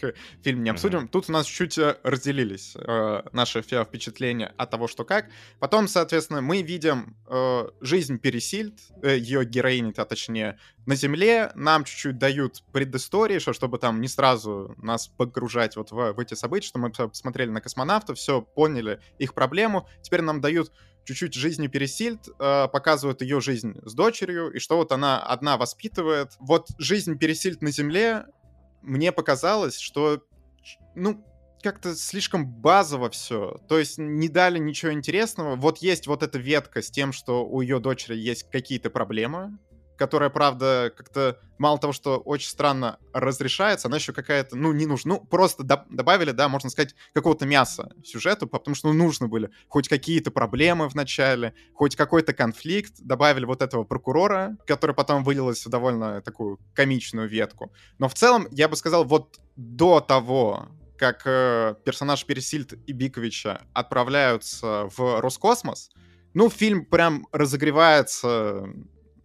[0.45, 1.01] фильм не обсудим.
[1.01, 1.09] Mm-hmm.
[1.09, 5.29] Тут у нас чуть э, разделились э, наши впечатления от того, что как.
[5.59, 11.51] Потом, соответственно, мы видим э, жизнь Пересильд, э, ее героини, а точнее, на Земле.
[11.57, 16.35] Нам чуть-чуть дают предыстории, что, чтобы там не сразу нас погружать вот в, в эти
[16.35, 19.89] события, что мы посмотрели на космонавтов, все поняли их проблему.
[20.01, 20.71] Теперь нам дают
[21.07, 26.33] чуть-чуть жизнью Пересильд, э, показывают ее жизнь с дочерью, и что вот она одна воспитывает.
[26.39, 28.27] Вот жизнь Пересильд на Земле,
[28.83, 30.23] мне показалось, что,
[30.95, 31.25] ну,
[31.63, 33.59] как-то слишком базово все.
[33.69, 35.57] То есть не дали ничего интересного.
[35.57, 39.59] Вот есть вот эта ветка с тем, что у ее дочери есть какие-то проблемы,
[39.97, 45.15] которая, правда, как-то мало того, что очень странно разрешается, она еще какая-то, ну, не нужна.
[45.15, 49.51] Ну, просто до- добавили, да, можно сказать, какого-то мяса сюжету, потому что, ну, нужно были
[49.69, 55.65] хоть какие-то проблемы в начале, хоть какой-то конфликт, добавили вот этого прокурора, который потом вылилось
[55.65, 57.73] в довольно такую комичную ветку.
[57.99, 63.63] Но в целом, я бы сказал, вот до того, как э, персонаж Пересильд и Биковича
[63.75, 65.91] отправляются в Роскосмос,
[66.35, 68.69] ну, фильм прям разогревается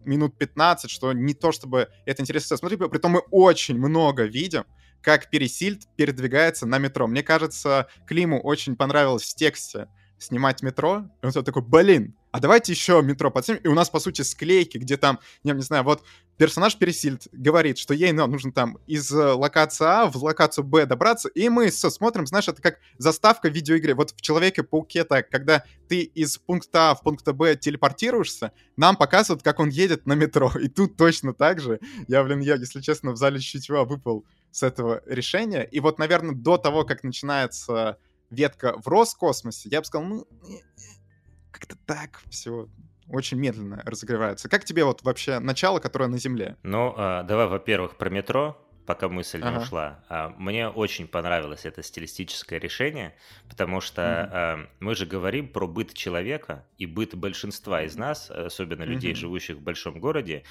[0.04, 4.64] минут 15, что не то чтобы это интересно смотреть, при том мы очень много видим,
[5.00, 7.06] как Пересильд передвигается на метро.
[7.06, 9.88] Мне кажется, Климу очень понравилось в тексте
[10.18, 13.60] снимать метро, и он такой, блин, а давайте еще метро подснимем.
[13.62, 16.02] И у нас, по сути, склейки, где там, я не знаю, вот
[16.38, 20.86] персонаж Пересильд говорит, что ей ну, нужно там из э, локации А в локацию Б
[20.86, 23.94] добраться, и мы все смотрим, знаешь, это как заставка в видеоигре.
[23.94, 29.42] Вот в Человеке-пауке так, когда ты из пункта А в пункт Б телепортируешься, нам показывают,
[29.42, 30.50] как он едет на метро.
[30.58, 31.80] И тут точно так же.
[32.08, 35.62] Я, блин, я, если честно, в зале чутья выпал с этого решения.
[35.62, 37.98] И вот, наверное, до того, как начинается
[38.30, 40.26] ветка в Роскосмосе, я бы сказал, ну,
[41.62, 42.68] как-то так все
[43.08, 44.48] очень медленно разогревается.
[44.48, 46.56] Как тебе вот вообще начало, которое на Земле?
[46.62, 49.50] Ну, э, давай, во-первых, про метро, пока мысль ага.
[49.50, 50.04] не ушла.
[50.08, 53.14] А, мне очень понравилось это стилистическое решение,
[53.48, 54.68] потому что mm-hmm.
[54.80, 59.16] мы же говорим про быт человека и быт большинства из нас, особенно людей, mm-hmm.
[59.16, 60.42] живущих в большом городе,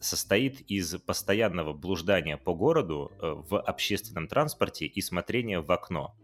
[0.00, 6.16] состоит из постоянного блуждания по городу э, в общественном транспорте и смотрения в окно.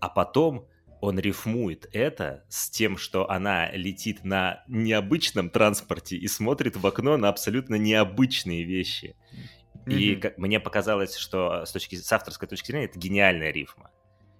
[0.00, 0.66] А потом
[1.04, 7.18] он рифмует это с тем, что она летит на необычном транспорте и смотрит в окно
[7.18, 9.14] на абсолютно необычные вещи.
[9.86, 9.92] Mm-hmm.
[9.92, 13.90] И как, мне показалось, что с точки с авторской точки зрения это гениальная рифма.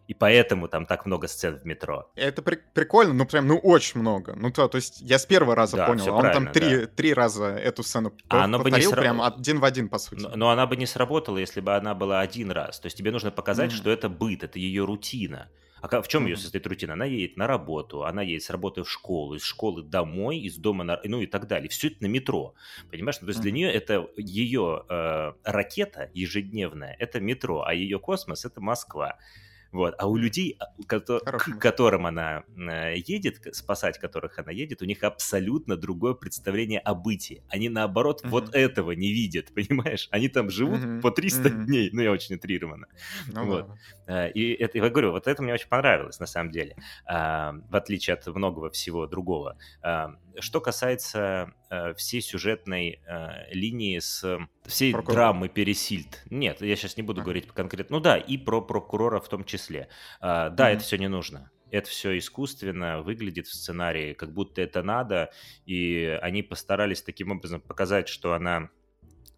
[0.09, 2.11] И поэтому там так много сцен в метро.
[2.15, 4.35] Это при- прикольно, ну прям, ну очень много.
[4.35, 6.87] Ну то, то есть я с первого раза да, понял, а он там три, да.
[6.87, 9.01] три раза эту сцену а повторил, бы не сра...
[9.01, 10.23] прям один в один, по сути.
[10.23, 12.81] Но, но она бы не сработала, если бы она была один раз.
[12.81, 13.77] То есть тебе нужно показать, mm-hmm.
[13.77, 15.51] что это быт, это ее рутина.
[15.93, 16.95] А в чем ее состоит рутина?
[16.95, 20.83] Она едет на работу, она едет с работы в школу, из школы домой, из дома
[20.85, 21.01] на...
[21.05, 21.69] ну и так далее.
[21.69, 22.55] Все это на метро.
[22.91, 23.19] Понимаешь?
[23.21, 28.45] Ну, то есть для нее это ее э, ракета ежедневная, это метро, а ее космос
[28.45, 29.19] это Москва.
[29.75, 29.97] Вот.
[29.99, 35.03] А у людей, а, к которым она э, едет, спасать которых она едет, у них
[35.03, 37.43] абсолютно другое представление о бытии.
[37.49, 38.29] Они, наоборот, uh-huh.
[38.29, 40.07] вот этого не видят, понимаешь?
[40.13, 41.01] Они там живут uh-huh.
[41.01, 41.65] по 300 uh-huh.
[41.65, 42.87] дней, ну, я очень утрированно.
[43.27, 43.67] Ну, вот.
[43.67, 44.04] Да.
[44.07, 47.77] Э, и это, я говорю, вот это мне очень понравилось, на самом деле, а, в
[47.77, 49.57] отличие от многого всего другого.
[49.83, 55.15] А, что касается э, всей сюжетной э, линии с всей Прокурор.
[55.15, 56.23] драмы Пересильд.
[56.31, 57.25] Нет, я сейчас не буду а.
[57.25, 57.97] говорить конкретно.
[57.97, 59.89] Ну да, и про прокурора в том числе.
[60.21, 60.75] Э, да, mm-hmm.
[60.75, 65.33] это все не нужно это все искусственно выглядит в сценарии, как будто это надо,
[65.67, 68.71] и они постарались таким образом показать, что она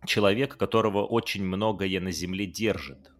[0.04, 3.10] человек, которого очень многое на земле держит,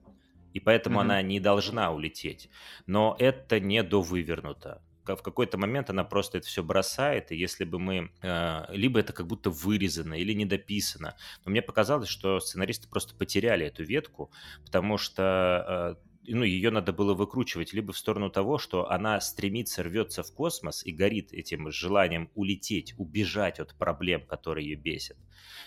[0.57, 1.03] и поэтому mm-hmm.
[1.03, 2.49] она не должна улететь.
[2.87, 4.81] Но это не довывернуто
[5.14, 8.11] в какой-то момент она просто это все бросает, и если бы мы...
[8.23, 11.14] Э, либо это как будто вырезано или недописано.
[11.45, 14.33] Но мне показалось, что сценаристы просто потеряли эту ветку,
[14.64, 19.82] потому что э, ну, ее надо было выкручивать либо в сторону того, что она стремится,
[19.82, 25.16] рвется в космос и горит этим желанием улететь, убежать от проблем, которые ее бесят.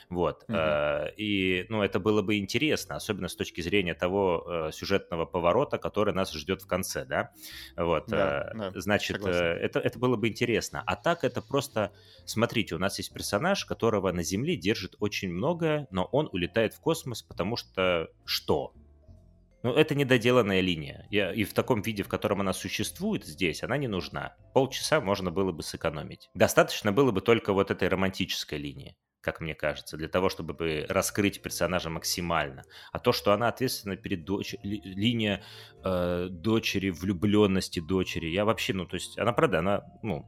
[0.09, 0.43] Вот.
[0.47, 1.13] Mm-hmm.
[1.17, 6.13] И, ну, это было бы интересно, особенно с точки зрения того э, сюжетного поворота, который
[6.13, 7.31] нас ждет в конце, да?
[7.77, 8.05] Вот.
[8.07, 10.83] Да, да, Значит, это, это было бы интересно.
[10.85, 11.91] А так это просто,
[12.25, 16.79] смотрите, у нас есть персонаж, которого на Земле держит очень многое, но он улетает в
[16.79, 18.73] космос, потому что что?
[19.61, 21.05] Ну, это недоделанная линия.
[21.09, 24.35] И в таком виде, в котором она существует здесь, она не нужна.
[24.53, 26.29] Полчаса можно было бы сэкономить.
[26.33, 31.41] Достаточно было бы только вот этой романтической линии как мне кажется, для того, чтобы раскрыть
[31.41, 32.63] персонажа максимально.
[32.91, 35.43] А то, что она ответственна перед дочерью, ли, линия
[35.83, 40.25] э, дочери, влюбленности дочери, я вообще, ну, то есть, она, правда, она, ну,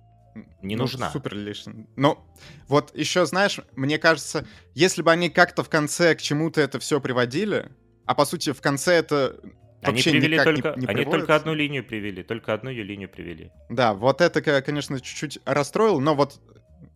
[0.62, 1.10] не ну, нужна.
[1.10, 1.88] Супер лишний.
[1.96, 2.20] Ну,
[2.68, 7.00] вот еще, знаешь, мне кажется, если бы они как-то в конце к чему-то это все
[7.02, 7.72] приводили,
[8.12, 9.40] а по сути в конце это
[9.82, 13.52] они привели только, не, не они только одну линию привели, только одну ее линию привели.
[13.70, 16.42] Да, вот это, конечно, чуть-чуть расстроил, но вот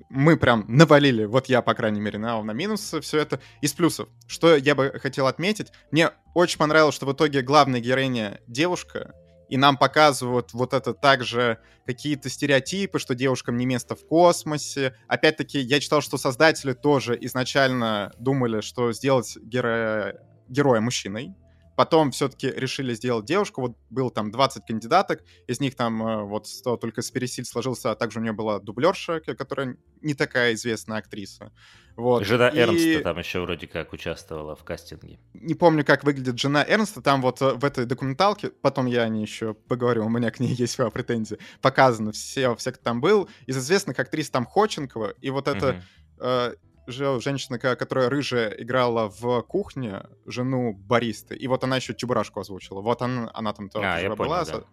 [0.09, 3.39] мы прям навалили, вот я, по крайней мере, на, на минус все это.
[3.61, 8.41] Из плюсов, что я бы хотел отметить, мне очень понравилось, что в итоге главная героиня
[8.45, 9.13] девушка,
[9.47, 14.97] и нам показывают вот это также какие-то стереотипы, что девушкам не место в космосе.
[15.07, 21.35] Опять-таки, я читал, что создатели тоже изначально думали, что сделать героя героя мужчиной.
[21.75, 23.61] Потом все-таки решили сделать девушку.
[23.61, 25.23] Вот было там 20 кандидаток.
[25.47, 26.47] Из них там э, вот
[26.79, 31.51] только Спирисиль сложился, а также у нее была дублерша, которая не такая известная актриса.
[31.97, 32.25] Вот.
[32.25, 32.57] Жена и...
[32.59, 35.19] Эрнста там еще вроде как участвовала в кастинге.
[35.33, 37.01] Не помню, как выглядит жена Эрнста.
[37.01, 40.39] Там вот э, в этой документалке, потом я о ней еще поговорю, у меня к
[40.39, 43.27] ней есть претензии, показано все, все, кто там был.
[43.47, 45.81] Из известных актрис там Ходченкова, и вот это...
[46.17, 46.55] Uh-huh
[46.87, 52.81] женщина, которая рыжая играла в кухне жену баристы, и вот она еще Чебурашку озвучила.
[52.81, 54.45] Вот она, она там тоже а, была.
[54.45, 54.65] Понял, да.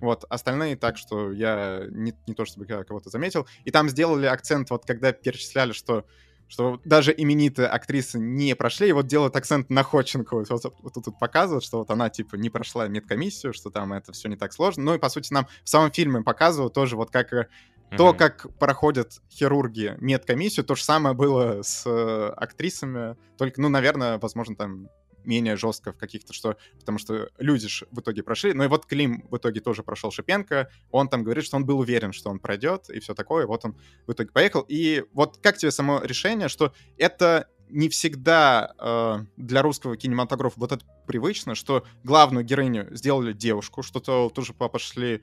[0.00, 3.46] Вот, остальные так, что я не, не то чтобы кого-то заметил.
[3.64, 6.04] И там сделали акцент, вот когда перечисляли, что
[6.50, 10.44] что даже именитые актрисы не прошли, и вот делают акцент на Ходченкову.
[10.50, 14.12] Вот, вот, вот тут показывают, что вот она, типа, не прошла медкомиссию, что там это
[14.12, 14.82] все не так сложно.
[14.82, 17.48] Ну и, по сути, нам в самом фильме показывают тоже вот как э,
[17.96, 24.18] то, как проходят хирурги медкомиссию, то же самое было с э, актрисами, только, ну, наверное,
[24.18, 24.88] возможно, там
[25.24, 26.56] менее жестко в каких-то, что...
[26.78, 28.52] Потому что люди ж в итоге прошли.
[28.52, 30.70] Ну и вот Клим в итоге тоже прошел Шипенко.
[30.90, 33.46] Он там говорит, что он был уверен, что он пройдет, и все такое.
[33.46, 34.64] Вот он в итоге поехал.
[34.68, 40.72] И вот как тебе само решение, что это не всегда э, для русского кинематографа вот
[40.72, 45.22] это привычно, что главную героиню сделали девушку, что-то тоже пошли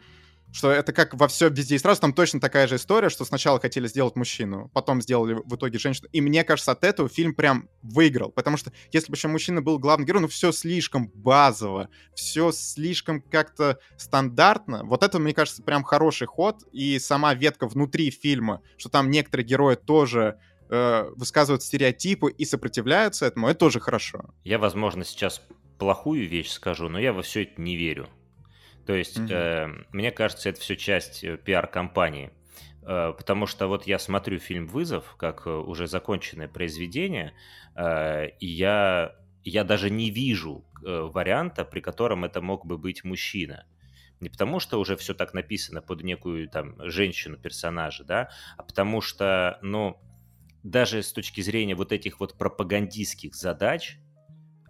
[0.52, 3.60] что это как во все везде и сразу, там точно такая же история, что сначала
[3.60, 6.08] хотели сделать мужчину, потом сделали в итоге женщину.
[6.12, 9.80] И мне кажется, от этого фильм прям выиграл, потому что если бы еще мужчина был
[9.80, 14.84] главным героем, ну все слишком базово, все слишком как-то стандартно.
[14.84, 19.46] Вот это, мне кажется, прям хороший ход, и сама ветка внутри фильма, что там некоторые
[19.46, 24.34] герои тоже э, высказывают стереотипы и сопротивляются этому, это тоже хорошо.
[24.44, 25.42] Я, возможно, сейчас
[25.78, 28.08] плохую вещь скажу, но я во все это не верю.
[28.88, 29.28] То есть, угу.
[29.30, 32.32] э, мне кажется, это все часть э, пиар-компании.
[32.84, 37.34] Э, потому что вот я смотрю фильм «Вызов» как э, уже законченное произведение,
[37.76, 43.04] э, и я, я даже не вижу э, варианта, при котором это мог бы быть
[43.04, 43.66] мужчина.
[44.22, 49.02] Не потому, что уже все так написано под некую там женщину персонажа, да, а потому
[49.02, 50.00] что, ну,
[50.64, 53.98] даже с точки зрения вот этих вот пропагандистских задач,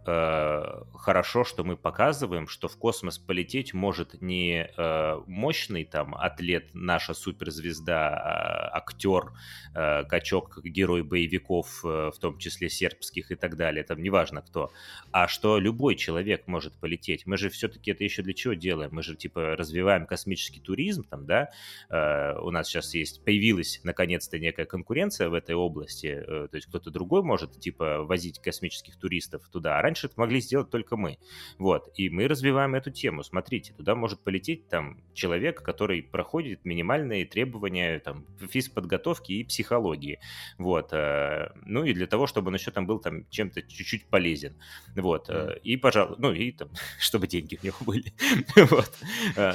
[0.07, 6.69] э, хорошо, что мы показываем, что в космос полететь может не э, мощный там атлет,
[6.73, 9.33] наша суперзвезда, э, актер,
[9.73, 14.71] э, качок, герой боевиков, э, в том числе сербских и так далее, там неважно кто,
[15.11, 17.25] а что любой человек может полететь.
[17.25, 18.89] Мы же все-таки это еще для чего делаем?
[18.93, 21.49] Мы же типа развиваем космический туризм, там, да,
[21.89, 26.67] э, у нас сейчас есть, появилась наконец-то некая конкуренция в этой области, э, то есть
[26.67, 31.17] кто-то другой может типа возить космических туристов туда, а раньше раньше могли сделать только мы.
[31.57, 31.89] Вот.
[31.95, 33.23] И мы развиваем эту тему.
[33.23, 40.19] Смотрите, туда может полететь там человек, который проходит минимальные требования там, физподготовки и психологии.
[40.57, 40.93] Вот.
[40.93, 44.55] Э, ну и для того, чтобы он еще там был там чем-то чуть-чуть полезен.
[44.95, 45.29] Вот.
[45.29, 45.59] Mm.
[45.63, 48.13] И, пожалуй, ну и там, чтобы деньги у него были.
[48.69, 48.91] вот.
[49.35, 49.53] Э,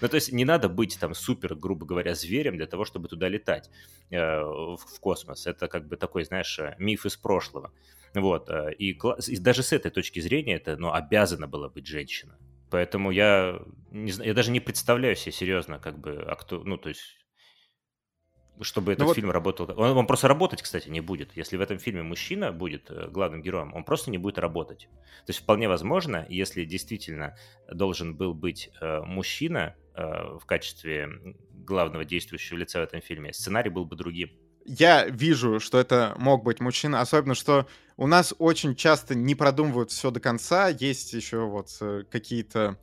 [0.00, 3.28] ну, то есть не надо быть там супер, грубо говоря, зверем для того, чтобы туда
[3.28, 3.70] летать
[4.10, 5.46] в космос.
[5.46, 7.72] Это как бы такой, знаешь, миф из прошлого.
[8.14, 8.50] Вот.
[8.78, 12.38] И, и даже с этой точки зрения это, ну, обязана была быть женщина.
[12.70, 16.76] Поэтому я, не знаю, я даже не представляю себе серьезно, как бы, а кто, ну,
[16.76, 17.16] то есть,
[18.62, 19.32] чтобы этот ну, фильм вот...
[19.32, 19.70] работал.
[19.76, 21.36] Он, он просто работать, кстати, не будет.
[21.36, 24.88] Если в этом фильме мужчина будет э, главным героем, он просто не будет работать.
[25.26, 27.36] То есть вполне возможно, если действительно
[27.72, 31.08] должен был быть э, мужчина э, в качестве
[31.52, 34.30] главного действующего лица в этом фильме, сценарий был бы другим
[34.78, 39.90] я вижу, что это мог быть мужчина, особенно что у нас очень часто не продумывают
[39.90, 42.78] все до конца, есть еще вот э, какие-то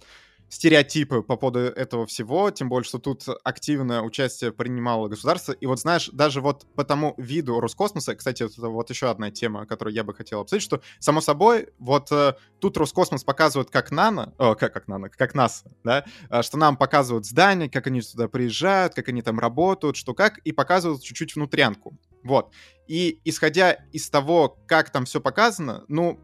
[0.50, 5.52] стереотипы по поводу этого всего, тем более, что тут активное участие принимало государство.
[5.52, 9.66] И вот знаешь, даже вот по тому виду Роскосмоса, кстати, это вот еще одна тема,
[9.66, 14.34] которую я бы хотел обсудить, что, само собой, вот э, тут Роскосмос показывает как нано,
[14.38, 18.28] о, как, как нано, как нас, да, э, что нам показывают здания, как они туда
[18.28, 21.98] приезжают, как они там работают, что как, и показывают чуть-чуть внутрянку.
[22.24, 22.54] Вот.
[22.88, 26.20] И исходя из того, как там все показано, ну,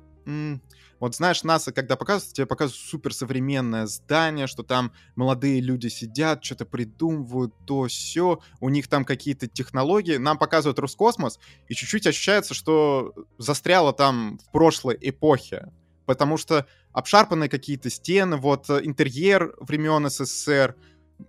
[0.99, 6.65] вот знаешь, НАСА, когда показывают, тебе показывают суперсовременное здание, что там молодые люди сидят, что-то
[6.65, 10.15] придумывают, то все, у них там какие-то технологии.
[10.15, 15.73] Нам показывают Роскосмос, и чуть-чуть ощущается, что застряло там в прошлой эпохе.
[16.05, 20.75] Потому что обшарпанные какие-то стены, вот э, интерьер времен СССР,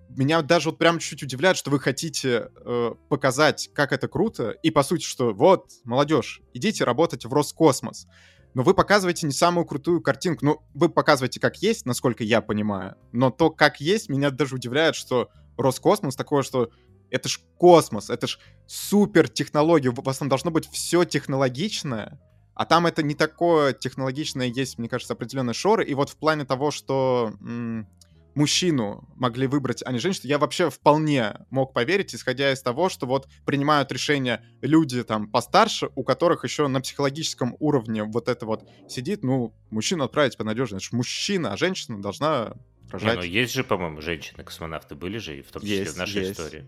[0.09, 4.70] меня даже вот прям чуть-чуть удивляет, что вы хотите э, показать, как это круто, и
[4.70, 8.07] по сути, что вот, молодежь, идите работать в Роскосмос
[8.54, 10.44] но вы показываете не самую крутую картинку.
[10.44, 14.94] Ну, вы показываете как есть, насколько я понимаю, но то, как есть, меня даже удивляет,
[14.94, 16.70] что Роскосмос такое, что
[17.10, 22.20] это ж космос, это ж супер технология, у вас там должно быть все технологичное,
[22.54, 26.44] а там это не такое технологичное, есть, мне кажется, определенные шоры, и вот в плане
[26.44, 27.88] того, что м-
[28.35, 33.07] мужчину могли выбрать, а не женщину, я вообще вполне мог поверить, исходя из того, что
[33.07, 38.68] вот принимают решения люди там постарше, у которых еще на психологическом уровне вот это вот
[38.88, 40.79] сидит, ну, мужчину отправить понадежнее.
[40.79, 42.55] Это же мужчина, а женщина должна
[42.90, 43.16] рожать.
[43.16, 46.23] Не, ну, есть же, по-моему, женщины-космонавты были же, и в том числе есть, в нашей
[46.23, 46.40] есть.
[46.40, 46.66] истории.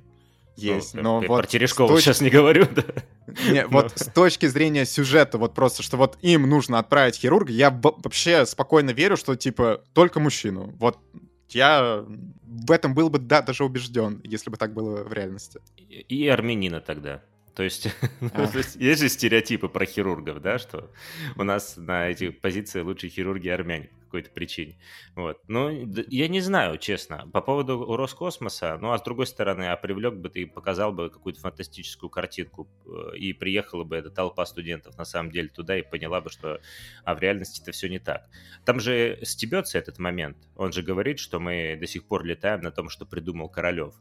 [0.57, 1.43] Есть, ну, но вот...
[1.43, 2.03] Про Терешкова точ...
[2.03, 2.83] сейчас не говорю, да.
[3.51, 7.71] Не, вот с точки зрения сюжета, вот просто, что вот им нужно отправить хирурга, я
[7.71, 10.75] вообще спокойно верю, что, типа, только мужчину.
[10.79, 10.99] Вот
[11.51, 12.05] я
[12.45, 15.61] в этом был бы, да, даже убежден, если бы так было в реальности.
[15.89, 17.23] И армянина тогда.
[17.55, 17.89] То есть,
[18.35, 18.51] а.
[18.79, 20.91] есть же стереотипы про хирургов, да, что
[21.37, 24.79] у нас на эти позиции лучшие хирурги армяне какой-то причине.
[25.15, 25.41] Вот.
[25.49, 30.15] Ну, я не знаю, честно, по поводу Роскосмоса, ну, а с другой стороны, а привлек
[30.15, 35.05] бы ты, показал бы какую-то фантастическую картинку, э, и приехала бы эта толпа студентов на
[35.05, 36.61] самом деле туда и поняла бы, что
[37.05, 38.29] а в реальности это все не так.
[38.65, 40.39] Там же стебется этот момент.
[40.57, 43.95] Он же говорит, что мы до сих пор летаем на том, что придумал Королев.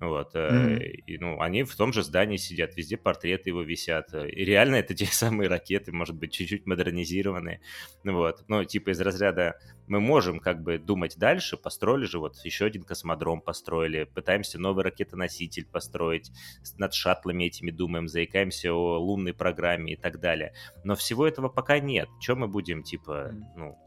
[0.00, 0.78] Вот, mm-hmm.
[1.06, 4.14] и, ну, они в том же здании сидят, везде портреты его висят.
[4.14, 7.60] И реально это те самые ракеты, может быть, чуть-чуть модернизированные.
[8.04, 9.58] Вот, ну, типа из разряда
[9.88, 14.84] мы можем как бы думать дальше, построили же вот еще один космодром построили, пытаемся новый
[14.84, 16.30] ракетоноситель построить,
[16.76, 20.52] над шаттлами этими думаем, заикаемся о лунной программе и так далее.
[20.84, 22.08] Но всего этого пока нет.
[22.20, 23.78] Чем мы будем, типа, ну,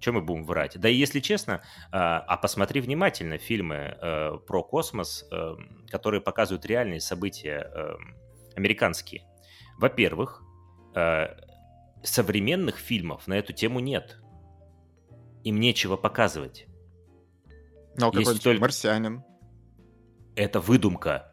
[0.00, 0.78] чем мы будем врать?
[0.80, 5.56] Да и если честно, а, а посмотри внимательно фильмы э, про космос, э,
[5.88, 7.94] которые показывают реальные события э,
[8.56, 9.22] американские.
[9.78, 10.42] Во-первых,
[12.02, 14.18] современных фильмов на эту тему нет.
[15.44, 16.66] Им нечего показывать.
[17.96, 18.60] Ну, какой-нибудь только...
[18.60, 19.24] марсианин.
[20.34, 21.29] Это выдумка.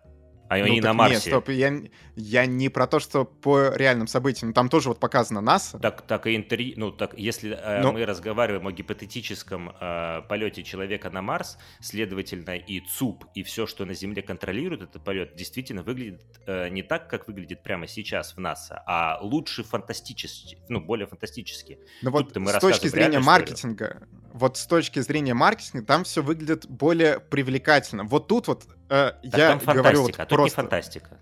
[0.49, 1.15] А ну, они на Марсе.
[1.15, 1.73] Нет, стоп, я,
[2.15, 4.53] я не про то, что по реальным событиям.
[4.53, 5.79] Там тоже вот показано НАСА.
[5.79, 7.91] Так, так и интервью, ну так, если э, ну...
[7.91, 13.85] мы разговариваем о гипотетическом э, полете человека на Марс, следовательно и ЦУП, и все, что
[13.85, 18.39] на Земле контролирует этот полет, действительно выглядит э, не так, как выглядит прямо сейчас в
[18.39, 21.79] НАСА, а лучше фантастически, ну более фантастически.
[22.01, 24.26] Ну вот с точки зрения маркетинга, историю.
[24.37, 28.03] Вот с точки зрения маркетинга, там все выглядит более привлекательно.
[28.03, 30.55] Вот тут вот Э, я говорю вот а просто...
[30.55, 31.19] фантастика.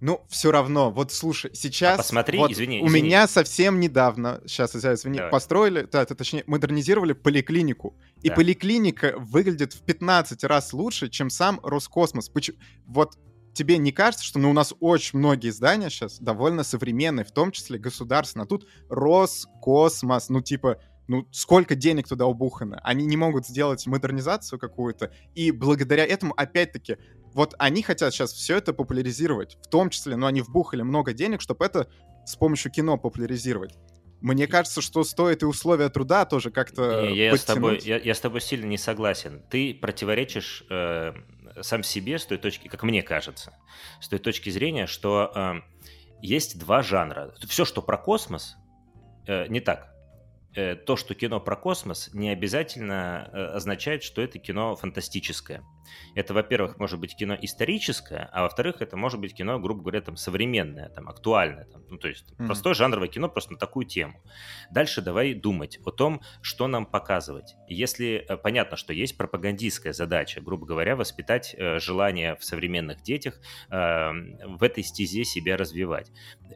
[0.00, 1.94] Ну, все равно, вот слушай, сейчас...
[1.94, 3.06] А посмотри, вот извини, У извини.
[3.06, 5.30] меня совсем недавно, сейчас, извини, Давай.
[5.30, 7.94] построили, да, точнее, модернизировали поликлинику.
[8.20, 8.34] И да.
[8.34, 12.28] поликлиника выглядит в 15 раз лучше, чем сам Роскосмос.
[12.30, 12.58] Почему?
[12.84, 13.16] Вот
[13.52, 17.52] тебе не кажется, что ну, у нас очень многие здания сейчас довольно современные, в том
[17.52, 20.78] числе государственные, а тут Роскосмос, ну типа
[21.08, 22.80] ну, сколько денег туда убухано.
[22.84, 26.96] Они не могут сделать модернизацию какую-то, и благодаря этому, опять-таки,
[27.34, 31.40] вот они хотят сейчас все это популяризировать, в том числе, но они вбухали много денег,
[31.40, 31.88] чтобы это
[32.24, 33.76] с помощью кино популяризировать.
[34.20, 38.14] Мне кажется, что стоит и условия труда тоже как-то я, я, с тобой, я, я
[38.14, 39.42] с тобой сильно не согласен.
[39.50, 41.12] Ты противоречишь э,
[41.60, 43.54] сам себе с той точки, как мне кажется,
[44.00, 45.54] с той точки зрения, что э,
[46.22, 47.34] есть два жанра.
[47.46, 48.56] Все, что про космос,
[49.26, 49.92] э, не так.
[50.54, 55.62] Э, то, что кино про космос, не обязательно э, означает, что это кино фантастическое.
[56.14, 60.16] Это, во-первых, может быть кино историческое, а во-вторых, это может быть кино, грубо говоря, там
[60.16, 62.46] современное, там актуальное, там, ну то есть mm-hmm.
[62.46, 64.22] простое жанровое кино просто на такую тему.
[64.70, 67.54] Дальше давай думать о том, что нам показывать.
[67.68, 73.40] Если э, понятно, что есть пропагандистская задача, грубо говоря, воспитать э, желание в современных детях
[73.70, 74.10] э,
[74.46, 76.10] в этой стезе себя развивать.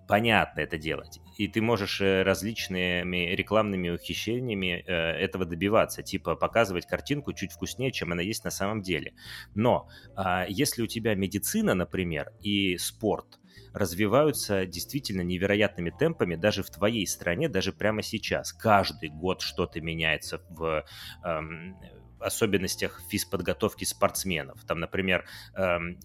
[0.08, 1.20] Понятно это делать.
[1.36, 7.92] И ты можешь э, различными рекламными ухищрениями э, этого добиваться, типа показывать картинку чуть вкуснее,
[7.92, 9.14] чем она есть на самом деле.
[9.54, 13.38] Но а, если у тебя медицина, например, и спорт
[13.72, 18.52] развиваются действительно невероятными темпами даже в твоей стране, даже прямо сейчас.
[18.52, 20.84] Каждый год что-то меняется в
[21.24, 21.76] эм,
[22.20, 24.64] особенностях физподготовки спортсменов.
[24.64, 25.98] Там, например, эм,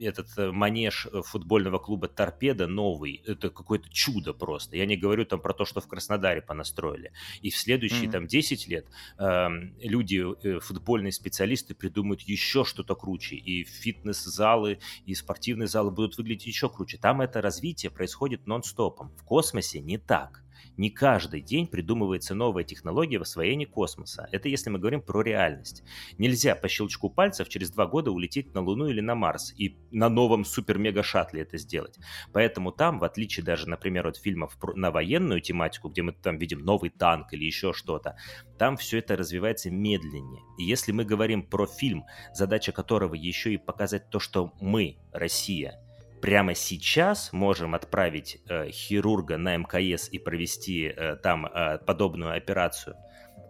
[0.00, 4.76] этот э, манеж футбольного клуба «Торпеда» новый, это какое-то чудо просто.
[4.76, 7.12] Я не говорю там про то, что в Краснодаре понастроили.
[7.40, 8.12] И в следующие mm-hmm.
[8.12, 8.86] там 10 лет
[9.18, 13.36] эм, люди, э, футбольные специалисты придумают еще что-то круче.
[13.36, 16.98] И фитнес-залы, и спортивные залы будут выглядеть еще круче.
[16.98, 19.12] Там это развитие происходит нон-стопом.
[19.16, 20.42] В космосе не так.
[20.78, 24.28] Не каждый день придумывается новая технология в освоении космоса.
[24.30, 25.82] Это если мы говорим про реальность.
[26.18, 30.08] Нельзя по щелчку пальцев через два года улететь на Луну или на Марс и на
[30.08, 31.98] новом супер-мега-шаттле это сделать.
[32.32, 36.60] Поэтому там, в отличие даже, например, от фильмов на военную тематику, где мы там видим
[36.60, 38.16] новый танк или еще что-то,
[38.56, 40.42] там все это развивается медленнее.
[40.58, 45.80] И если мы говорим про фильм, задача которого еще и показать то, что мы, Россия,
[46.20, 52.96] прямо сейчас можем отправить э, хирурга на МКС и провести э, там э, подобную операцию,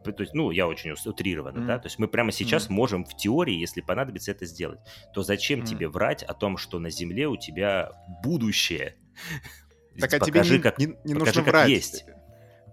[0.04, 1.66] то есть, ну, я очень утрированно, mm-hmm.
[1.66, 2.72] да, то есть мы прямо сейчас mm-hmm.
[2.72, 4.80] можем в теории, если понадобится это сделать,
[5.12, 5.66] то зачем mm-hmm.
[5.66, 7.92] тебе врать о том, что на Земле у тебя
[8.22, 8.96] будущее?
[9.98, 11.68] Так а покажи, тебе не, как, не, не нужно как врать.
[11.68, 12.04] есть.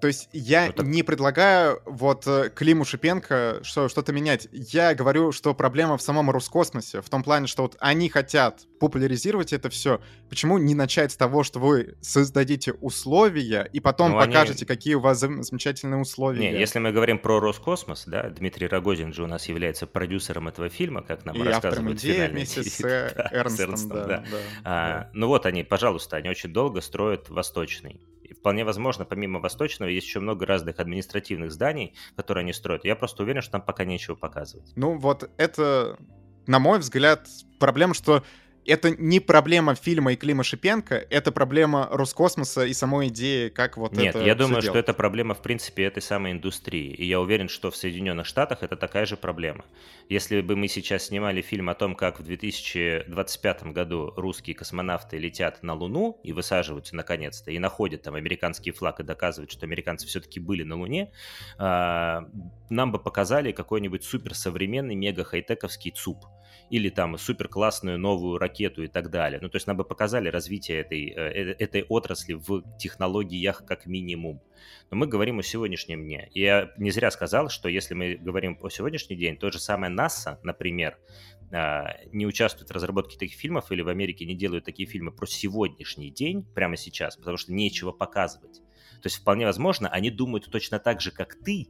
[0.02, 0.86] То есть я так...
[0.86, 4.48] не предлагаю вот э, Климу Шипенко что, что-то менять.
[4.52, 9.54] Я говорю, что проблема в самом Роскосмосе, в том плане, что вот они хотят популяризировать
[9.54, 10.02] это все.
[10.30, 14.68] Почему не начать с того, что вы создадите условия и потом ну, покажете, они...
[14.68, 16.52] какие у вас замечательные условия?
[16.52, 20.70] Не, если мы говорим про Роскосмос, да, Дмитрий Рогозин же у нас является продюсером этого
[20.70, 23.90] фильма, как нам и рассказывают идеи вместе с Эрнстом.
[23.90, 24.18] Да, да.
[24.18, 25.10] Да, а.
[25.14, 28.02] Ну вот они, пожалуйста, они очень долго строят Восточный.
[28.26, 32.86] И вполне возможно, помимо Восточного, есть еще много разных административных зданий, которые они строят.
[32.86, 34.74] Я просто уверен, что там пока нечего показывать.
[34.76, 35.98] Ну вот это,
[36.48, 37.28] на мой взгляд,
[37.60, 38.24] проблема, что
[38.66, 43.94] это не проблема фильма и Клима Шипенко, это проблема Роскосмоса и самой идеи, как вот
[43.94, 44.66] Нет, это Нет, я думаю, делать.
[44.66, 46.94] что это проблема, в принципе, этой самой индустрии.
[46.94, 49.66] И я уверен, что в Соединенных Штатах это такая же проблема.
[50.10, 55.62] Если бы мы сейчас снимали фильм о том, как в 2025 году русские космонавты летят
[55.64, 60.40] на Луну и высаживаются наконец-то, и находят там американский флаг и доказывают, что американцы все-таки
[60.40, 61.12] были на Луне,
[61.58, 62.26] а,
[62.70, 66.26] нам бы показали какой-нибудь суперсовременный мега-хайтековский ЦУП
[66.70, 69.40] или там супер классную новую ракету и так далее.
[69.42, 73.86] Ну, то есть нам бы показали развитие этой, э, э, этой отрасли в технологиях как
[73.86, 74.42] минимум.
[74.90, 76.30] Но мы говорим о сегодняшнем дне.
[76.34, 79.92] И я не зря сказал, что если мы говорим о сегодняшний день, то же самое
[79.92, 80.98] НАСА, например,
[81.52, 85.26] а, не участвует в разработке таких фильмов или в Америке не делают такие фильмы про
[85.26, 88.62] сегодняшний день, прямо сейчас, потому что нечего показывать.
[89.02, 91.68] То есть вполне возможно, они думают точно так же, как ты,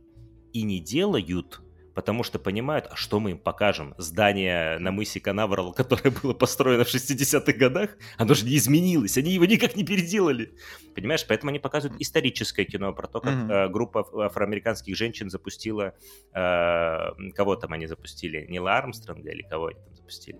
[0.53, 1.61] и не делают
[1.95, 3.95] потому что понимают, а что мы им покажем?
[3.97, 9.31] Здание на мысе Канаверал, которое было построено в 60-х годах, оно же не изменилось, они
[9.31, 10.53] его никак не переделали.
[10.93, 13.51] Понимаешь, поэтому они показывают историческое кино про то, как mm-hmm.
[13.51, 15.93] э, группа афроамериканских женщин запустила...
[16.33, 18.45] Э, кого там они запустили?
[18.47, 20.39] Нила Армстронга или кого они там запустили?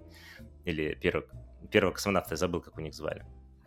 [0.65, 1.25] Или первого,
[1.71, 3.25] первого космонавта, я забыл, как у них звали.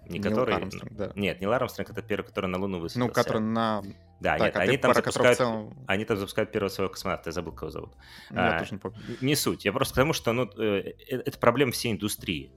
[0.09, 0.55] Не Нил который...
[0.55, 1.13] Армстронг, да.
[1.15, 3.09] Нет, не Армстронг, это первый, который на Луну высадился.
[3.09, 3.83] Ну, который на
[4.21, 5.85] да, так, нет, а они, там запускают, целом...
[5.87, 7.93] они там запускают первого своего космонавта, я забыл, кого зовут.
[8.31, 8.99] Ну, я а, тоже не помню.
[9.21, 12.53] Не суть, я просто потому что, ну, э, э, это проблема всей индустрии.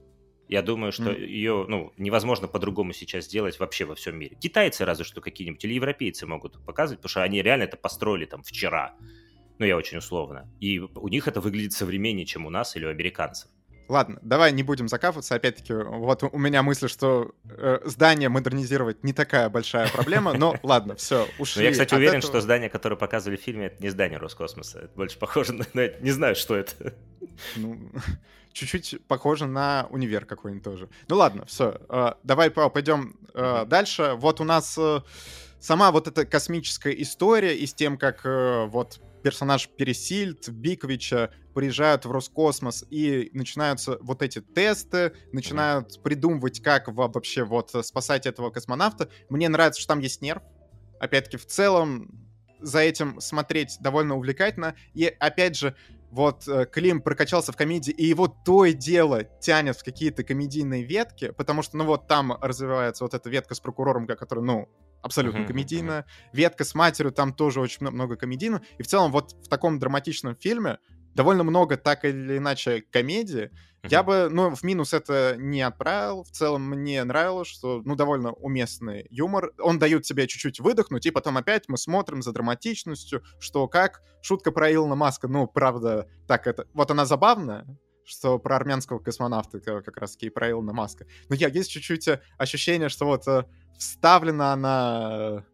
[0.48, 1.24] Я думаю, что mm.
[1.24, 4.36] ее ну, невозможно по-другому сейчас сделать вообще во всем мире.
[4.36, 8.42] Китайцы разве что какие-нибудь или европейцы могут показывать, потому что они реально это построили там
[8.42, 8.96] вчера.
[9.58, 10.50] Ну, я очень условно.
[10.58, 13.51] И у них это выглядит современнее, чем у нас или у американцев.
[13.88, 15.34] Ладно, давай не будем закапываться.
[15.34, 20.96] Опять-таки, вот у меня мысль, что э, здание модернизировать не такая большая проблема, но ладно,
[20.96, 21.62] все, ушли.
[21.62, 22.32] Но я, кстати, уверен, этого...
[22.32, 24.80] что здание, которое показывали в фильме, это не здание Роскосмоса.
[24.80, 25.64] Это больше похоже на...
[26.00, 26.94] Не знаю, что это.
[27.56, 27.78] Ну,
[28.52, 30.88] чуть-чуть похоже на универ какой-нибудь тоже.
[31.08, 31.80] Ну ладно, все.
[31.88, 34.14] Э, давай пойдем э, дальше.
[34.16, 35.00] Вот у нас э,
[35.62, 42.04] сама вот эта космическая история и с тем, как э, вот персонаж Пересильд, Биковича приезжают
[42.04, 49.08] в Роскосмос и начинаются вот эти тесты, начинают придумывать, как вообще вот спасать этого космонавта.
[49.28, 50.42] Мне нравится, что там есть нерв.
[50.98, 52.10] Опять-таки, в целом,
[52.60, 54.74] за этим смотреть довольно увлекательно.
[54.94, 55.76] И, опять же,
[56.12, 60.84] вот э, Клим прокачался в комедии, и его то и дело тянет в какие-то комедийные
[60.84, 64.68] ветки, потому что, ну вот там развивается вот эта ветка с прокурором, которая, ну,
[65.00, 66.00] абсолютно uh-huh, комедийная.
[66.00, 66.28] Uh-huh.
[66.34, 68.62] Ветка с матерью, там тоже очень много комедийного.
[68.76, 70.78] И в целом вот в таком драматичном фильме
[71.14, 73.50] довольно много так или иначе комедии.
[73.82, 73.88] Uh-huh.
[73.90, 76.22] Я бы, ну, в минус это не отправил.
[76.22, 79.52] В целом мне нравилось, что, ну, довольно уместный юмор.
[79.58, 84.02] Он дает себе чуть-чуть выдохнуть, и потом опять мы смотрим за драматичностью, что как.
[84.22, 86.68] Шутка про Илона Маска, ну, правда, так это...
[86.74, 87.66] Вот она забавная,
[88.04, 91.06] что про армянского космонавта как раз-таки и про Илона Маска.
[91.28, 93.46] Но я есть чуть-чуть э, ощущение, что вот э,
[93.78, 95.44] вставлена она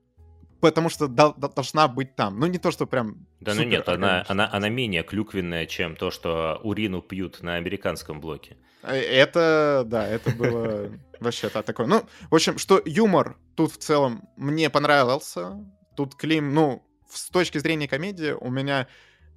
[0.61, 2.39] потому что должна быть там.
[2.39, 3.27] Ну, не то, что прям...
[3.41, 8.21] Да, ну нет, она, она, она менее клюквенная, чем то, что урину пьют на американском
[8.21, 8.57] блоке.
[8.83, 10.91] Э, это, да, это было
[11.21, 11.87] вообще такое.
[11.87, 15.65] Ну, в общем, что юмор тут в целом мне понравился.
[15.97, 18.87] Тут Клим, ну, с точки зрения комедии у меня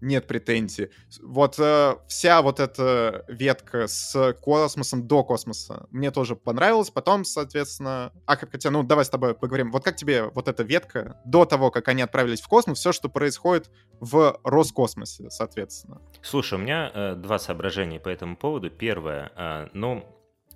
[0.01, 0.89] нет претензий.
[1.21, 6.89] Вот э, вся вот эта ветка с космосом до космоса мне тоже понравилась.
[6.89, 8.11] Потом, соответственно...
[8.25, 9.71] А, хотя, ну, давай с тобой поговорим.
[9.71, 13.09] Вот как тебе вот эта ветка до того, как они отправились в космос, все, что
[13.09, 16.01] происходит в Роскосмосе, соответственно?
[16.21, 18.69] Слушай, у меня э, два соображения по этому поводу.
[18.69, 20.05] Первое, э, ну,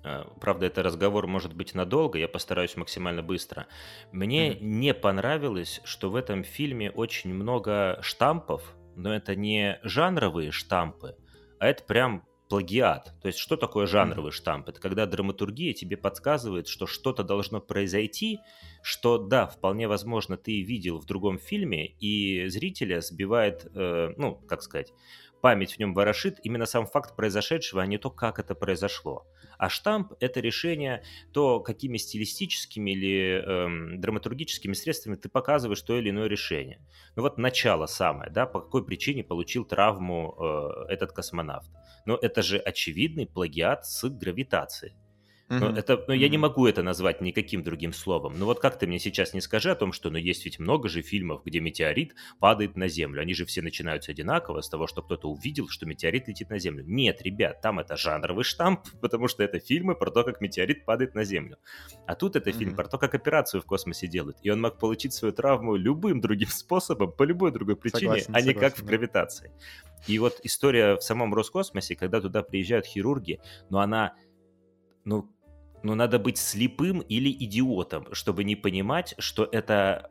[0.02, 3.66] э, Правда, это разговор может быть надолго, я постараюсь максимально быстро.
[4.12, 4.62] Мне mm-hmm.
[4.62, 11.16] не понравилось, что в этом фильме очень много штампов, но это не жанровые штампы,
[11.58, 13.14] а это прям плагиат.
[13.20, 14.68] То есть что такое жанровый штамп?
[14.68, 18.40] Это когда драматургия тебе подсказывает, что что-то должно произойти,
[18.82, 24.62] что да, вполне возможно, ты видел в другом фильме, и зрителя сбивает, э, ну, как
[24.62, 24.92] сказать,
[25.40, 29.26] память в нем ворошит именно сам факт произошедшего, а не то, как это произошло.
[29.58, 31.02] А штамп— это решение
[31.32, 36.80] то, какими стилистическими или эм, драматургическими средствами ты показываешь то или иное решение.
[37.14, 41.70] Ну вот начало самое, да, по какой причине получил травму э, этот космонавт.
[42.04, 44.94] Но это же очевидный плагиат с гравитацией.
[45.48, 45.78] Но, mm-hmm.
[45.78, 48.36] это, но я не могу это назвать никаким другим словом.
[48.36, 50.88] Но вот как ты мне сейчас не скажи о том, что ну, есть ведь много
[50.88, 53.22] же фильмов, где метеорит падает на Землю.
[53.22, 56.84] Они же все начинаются одинаково с того, что кто-то увидел, что метеорит летит на Землю.
[56.84, 61.14] Нет, ребят, там это жанровый штамп, потому что это фильмы про то, как метеорит падает
[61.14, 61.58] на Землю.
[62.06, 62.58] А тут это mm-hmm.
[62.58, 64.38] фильм про то, как операцию в космосе делают.
[64.42, 68.40] И он мог получить свою травму любым другим способом, по любой другой причине, согласен, а
[68.40, 69.52] не согласен, как в гравитации.
[70.08, 73.40] И вот история в самом Роскосмосе, когда туда приезжают хирурги,
[73.70, 74.14] но она
[75.06, 75.30] ну,
[75.86, 80.10] но надо быть слепым или идиотом, чтобы не понимать, что это...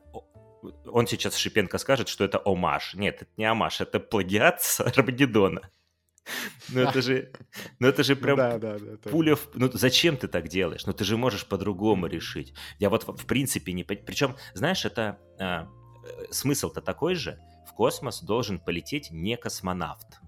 [0.85, 2.95] Он сейчас Шипенко скажет, что это омаж.
[2.95, 5.69] Нет, это не омаж, это плагиат с Армагеддона.
[6.69, 7.31] Ну это же,
[7.77, 9.49] ну это же прям да, да, да, пуля в...
[9.53, 10.85] Ну зачем ты так делаешь?
[10.87, 12.53] Ну ты же можешь по-другому решить.
[12.79, 13.83] Я вот в принципе не...
[13.83, 15.19] Причем, знаешь, это...
[15.39, 15.67] А,
[16.03, 17.37] э, смысл-то такой же.
[17.69, 20.19] В космос должен полететь не космонавт.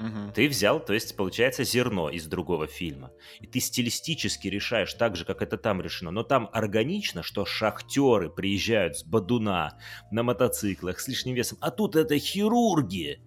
[0.00, 0.32] Угу.
[0.34, 3.12] Ты взял, то есть, получается, зерно из другого фильма.
[3.40, 6.10] И ты стилистически решаешь так же, как это там решено.
[6.10, 9.78] Но там органично, что шахтеры приезжают с Бадуна
[10.10, 11.58] на мотоциклах с лишним весом.
[11.60, 13.20] А тут это хирурги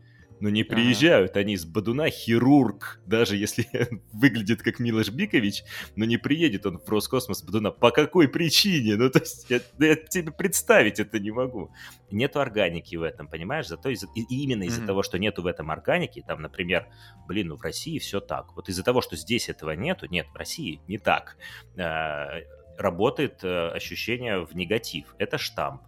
[0.44, 1.40] но не приезжают ага.
[1.40, 3.66] они с Бадуна хирург, даже если
[4.12, 5.64] выглядит как Милош Бикович,
[5.96, 7.72] но не приедет он в Роскосмос Бадуна.
[7.72, 8.98] По какой причине?
[8.98, 11.72] Ну, то есть я, я тебе представить это не могу.
[12.12, 13.70] Нету органики в этом, понимаешь?
[13.70, 14.86] Зато из и именно из-за mm-hmm.
[14.86, 16.90] того, что нету в этом органики, там, например,
[17.26, 18.54] блин, ну в России все так.
[18.54, 21.38] Вот из-за того, что здесь этого нету, нет, в России не так.
[21.78, 22.42] А,
[22.78, 25.16] работает э, ощущение в негатив.
[25.20, 25.84] Это штамп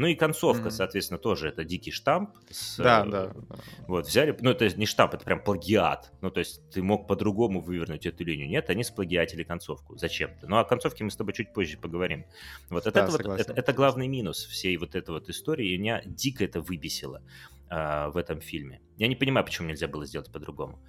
[0.00, 0.70] ну и концовка, mm-hmm.
[0.70, 2.30] соответственно, тоже это дикий штамп.
[2.48, 3.56] С, да, да, да.
[3.86, 6.10] Вот, взяли, ну это не штамп, это прям плагиат.
[6.22, 8.48] Ну то есть ты мог по-другому вывернуть эту линию.
[8.48, 9.98] Нет, они сплагиатили концовку.
[9.98, 10.46] Зачем-то.
[10.46, 12.24] Ну о концовке мы с тобой чуть позже поговорим.
[12.70, 15.74] Вот это, да, это, вот, это, это главный минус всей вот этой вот истории.
[15.74, 17.20] И меня дико это выбесило
[17.68, 18.80] а, в этом фильме.
[18.96, 20.80] Я не понимаю, почему нельзя было сделать по-другому.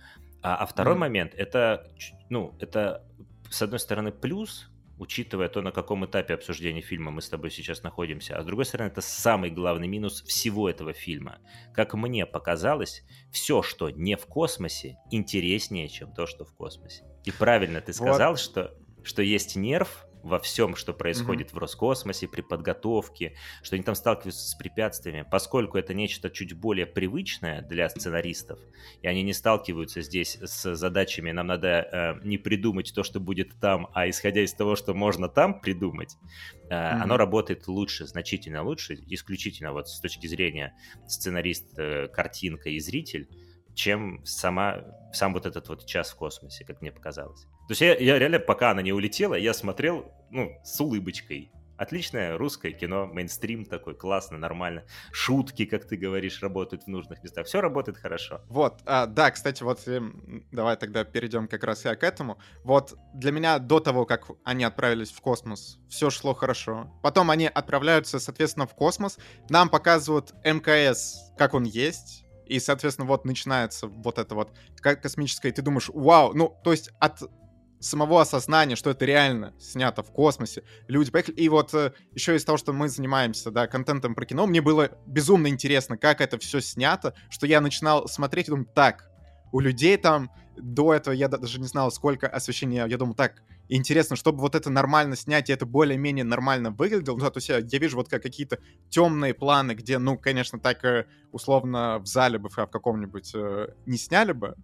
[0.41, 0.99] А, а второй mm-hmm.
[0.99, 1.91] момент, это,
[2.29, 3.05] ну, это,
[3.49, 4.70] с одной стороны, плюс,
[5.01, 8.37] учитывая то, на каком этапе обсуждения фильма мы с тобой сейчас находимся.
[8.37, 11.39] А с другой стороны, это самый главный минус всего этого фильма.
[11.73, 17.03] Как мне показалось, все, что не в космосе, интереснее, чем то, что в космосе.
[17.25, 18.39] И правильно ты сказал, вот.
[18.39, 21.55] что, что есть нерв, во всем, что происходит mm-hmm.
[21.55, 26.85] в Роскосмосе, при подготовке, что они там сталкиваются с препятствиями, поскольку это нечто чуть более
[26.85, 28.59] привычное для сценаристов,
[29.01, 33.59] и они не сталкиваются здесь с задачами, нам надо э, не придумать то, что будет
[33.59, 36.17] там, а исходя из того, что можно там придумать,
[36.69, 37.01] э, mm-hmm.
[37.01, 40.75] оно работает лучше, значительно лучше, исключительно вот с точки зрения
[41.07, 43.27] сценарист, э, картинка и зритель,
[43.73, 47.47] чем сама, сам вот этот вот час в космосе, как мне показалось.
[47.71, 51.53] То есть я, я реально, пока она не улетела, я смотрел, ну, с улыбочкой.
[51.77, 54.83] Отличное русское кино, мейнстрим такой, классно, нормально.
[55.13, 57.47] Шутки, как ты говоришь, работают в нужных местах.
[57.47, 58.41] Все работает хорошо.
[58.49, 62.39] Вот, а, да, кстати, вот эм, давай тогда перейдем как раз я к этому.
[62.65, 66.91] Вот для меня до того, как они отправились в космос, все шло хорошо.
[67.01, 69.17] Потом они отправляются, соответственно, в космос.
[69.47, 74.51] Нам показывают МКС, как он есть и, соответственно, вот начинается вот это вот
[74.81, 77.21] космическое, и ты думаешь, вау, ну, то есть от
[77.81, 81.35] самого осознания, что это реально снято в космосе, люди поехали.
[81.35, 84.91] И вот э, еще из того, что мы занимаемся, да, контентом про кино, мне было
[85.05, 89.09] безумно интересно, как это все снято, что я начинал смотреть и думаю, так,
[89.51, 92.85] у людей там до этого я даже не знал, сколько освещения.
[92.85, 97.17] Я думаю, так, интересно, чтобы вот это нормально снять, и это более-менее нормально выглядело.
[97.17, 98.59] Ну, то есть я, я вижу вот как какие-то
[98.89, 103.97] темные планы, где, ну, конечно, так э, условно в зале бы в каком-нибудь э, не
[103.97, 104.55] сняли бы,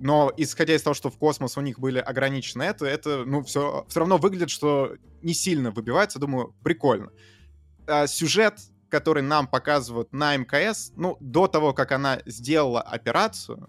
[0.00, 3.84] но исходя из того, что в космос у них были ограничены это, это, ну, все,
[3.88, 7.10] все равно выглядит, что не сильно выбивается, думаю, прикольно.
[7.86, 13.68] А сюжет, который нам показывают на МКС, ну, до того, как она сделала операцию,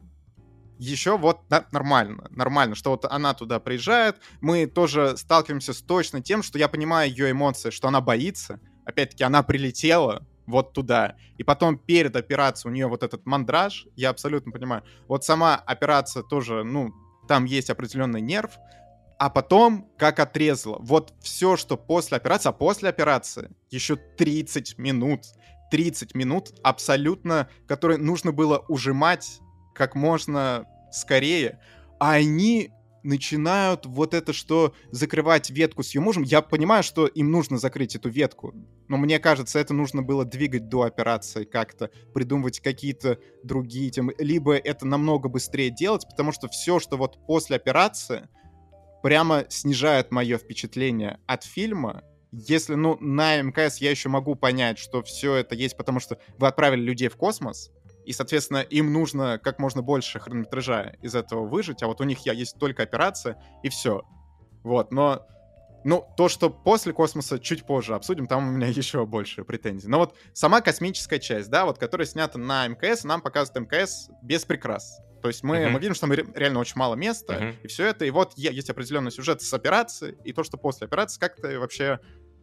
[0.77, 6.21] еще вот да, нормально, нормально, что вот она туда приезжает, мы тоже сталкиваемся с точно
[6.21, 11.15] тем, что я понимаю ее эмоции, что она боится, опять-таки она прилетела, вот туда.
[11.37, 14.83] И потом перед операцией у нее вот этот мандраж, я абсолютно понимаю.
[15.07, 16.93] Вот сама операция тоже, ну,
[17.27, 18.51] там есть определенный нерв,
[19.17, 20.77] а потом как отрезала.
[20.79, 25.21] Вот все, что после операции, а после операции еще 30 минут,
[25.71, 29.39] 30 минут абсолютно, которые нужно было ужимать
[29.73, 31.59] как можно скорее,
[31.99, 32.71] а они
[33.03, 36.23] начинают вот это что закрывать ветку с ее мужем.
[36.23, 38.53] Я понимаю, что им нужно закрыть эту ветку,
[38.87, 44.55] но мне кажется, это нужно было двигать до операции как-то, придумывать какие-то другие темы, либо
[44.55, 48.27] это намного быстрее делать, потому что все, что вот после операции,
[49.01, 52.03] прямо снижает мое впечатление от фильма.
[52.31, 56.47] Если, ну, на МКС я еще могу понять, что все это есть, потому что вы
[56.47, 57.71] отправили людей в космос,
[58.05, 62.25] и, соответственно, им нужно как можно больше хронометража из этого выжить, а вот у них
[62.25, 64.03] я есть только операция, и все.
[64.63, 65.25] Вот, но
[65.83, 69.87] ну, то, что после космоса, чуть позже обсудим, там у меня еще больше претензий.
[69.87, 74.45] Но вот сама космическая часть, да, вот, которая снята на МКС, нам показывает мкс без
[74.45, 74.99] прикрас.
[75.21, 75.69] То есть мы, uh-huh.
[75.69, 77.55] мы видим, что там реально очень мало места, uh-huh.
[77.61, 78.05] и все это.
[78.05, 81.99] И вот есть определенный сюжет с операцией, и то, что после операции, как то вообще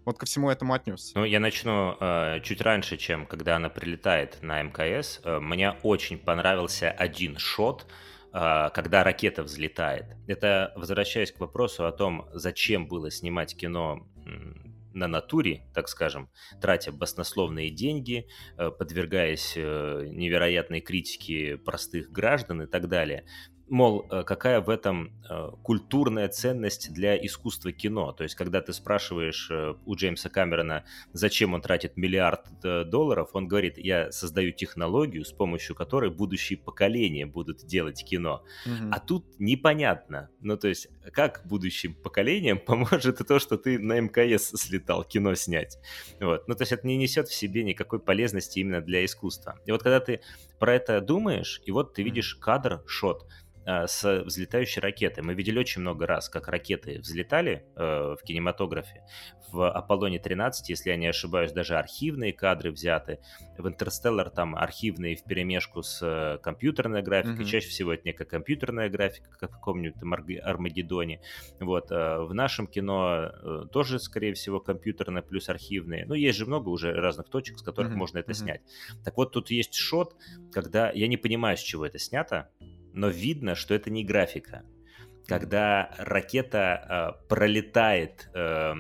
[0.08, 1.12] вот ко всему этому отнесся?
[1.18, 5.20] Ну, я начну э, чуть раньше, чем когда она прилетает на МКС.
[5.22, 7.86] Э, мне очень понравился один шот,
[8.32, 10.06] э, когда ракета взлетает.
[10.26, 14.06] Это возвращаясь к вопросу о том, зачем было снимать кино
[14.94, 16.28] на натуре, так скажем,
[16.60, 23.24] тратя баснословные деньги, э, подвергаясь э, невероятной критике простых граждан и так далее
[23.68, 28.12] мол, э, какая в этом э, культурная ценность для искусства кино.
[28.12, 33.48] То есть, когда ты спрашиваешь э, у Джеймса Камерона, зачем он тратит миллиард долларов, он
[33.48, 38.42] говорит, я создаю технологию, с помощью которой будущие поколения будут делать кино.
[38.66, 38.90] Mm-hmm.
[38.92, 40.30] А тут непонятно.
[40.40, 45.78] Ну, то есть, как будущим поколениям поможет то, что ты на МКС слетал кино снять.
[46.20, 46.48] Вот.
[46.48, 49.58] Ну, то есть, это не несет в себе никакой полезности именно для искусства.
[49.66, 50.20] И вот когда ты
[50.58, 53.26] про это думаешь, и вот ты видишь кадр, шот,
[53.68, 55.22] Э, с взлетающей ракетой.
[55.22, 59.02] Мы видели очень много раз, как ракеты взлетали э, в кинематографе.
[59.52, 63.18] В Аполлоне 13, если я не ошибаюсь, даже архивные кадры взяты.
[63.58, 67.44] В Интерстеллар там архивные в перемешку с э, компьютерной графикой.
[67.44, 67.48] Mm-hmm.
[67.48, 70.00] Чаще всего это некая компьютерная графика, как в каком-нибудь
[70.42, 71.20] Армагеддоне.
[71.60, 71.90] Вот.
[71.90, 76.06] Э, в нашем кино э, тоже, скорее всего, компьютерная плюс архивные.
[76.06, 77.96] Ну, есть же много уже разных точек, с которых mm-hmm.
[77.96, 78.34] можно это mm-hmm.
[78.34, 78.62] снять.
[79.04, 80.16] Так вот, тут есть шот,
[80.52, 82.50] когда я не понимаю, с чего это снято,
[82.92, 84.64] но видно, что это не графика.
[85.26, 88.74] Когда ракета э, пролетает, э,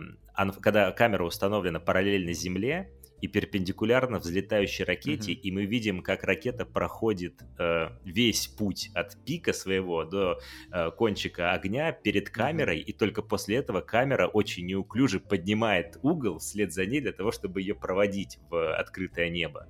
[0.60, 2.90] когда камера установлена параллельно Земле,
[3.20, 5.40] и перпендикулярно взлетающей ракете, mm-hmm.
[5.40, 10.38] и мы видим, как ракета проходит э, весь путь от пика своего до
[10.70, 12.84] э, кончика огня перед камерой, mm-hmm.
[12.84, 17.60] и только после этого камера очень неуклюже поднимает угол вслед за ней для того, чтобы
[17.60, 19.66] ее проводить в открытое небо.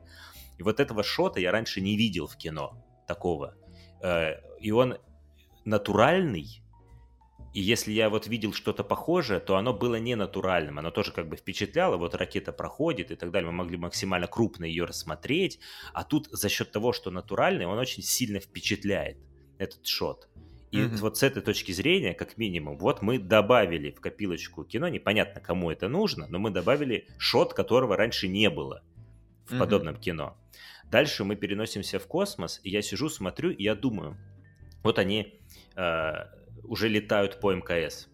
[0.58, 3.54] И вот этого шота я раньше не видел в кино такого.
[4.02, 4.98] Э, и он
[5.64, 6.62] натуральный,
[7.54, 11.28] и если я вот видел что-то похожее, то оно было не натуральным, оно тоже как
[11.28, 15.60] бы впечатляло, вот ракета проходит и так далее, мы могли максимально крупно ее рассмотреть,
[15.92, 19.18] а тут за счет того, что натуральный, он очень сильно впечатляет
[19.58, 20.28] этот шот.
[20.70, 20.96] И mm-hmm.
[20.98, 25.70] вот с этой точки зрения, как минимум, вот мы добавили в копилочку кино, непонятно кому
[25.70, 28.82] это нужно, но мы добавили шот, которого раньше не было
[29.48, 29.58] в mm-hmm.
[29.58, 30.36] подобном кино.
[30.90, 34.16] Дальше мы переносимся в космос, и я сижу, смотрю, и я думаю,
[34.82, 35.40] вот они
[35.76, 36.12] э,
[36.64, 38.08] уже летают по МКС.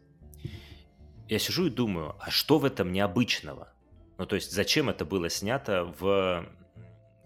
[1.28, 3.72] Я сижу и думаю, а что в этом необычного?
[4.18, 6.47] Ну, то есть, зачем это было снято в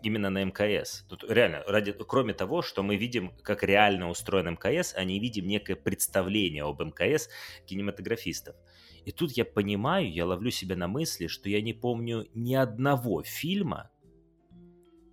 [0.02, 1.04] именно на МКС?
[1.08, 5.46] Тут реально, ради, кроме того, что мы видим, как реально устроен МКС, а не видим
[5.46, 7.28] некое представление об МКС
[7.66, 8.54] кинематографистов.
[9.04, 13.22] И тут я понимаю, я ловлю себя на мысли, что я не помню ни одного
[13.22, 13.90] фильма,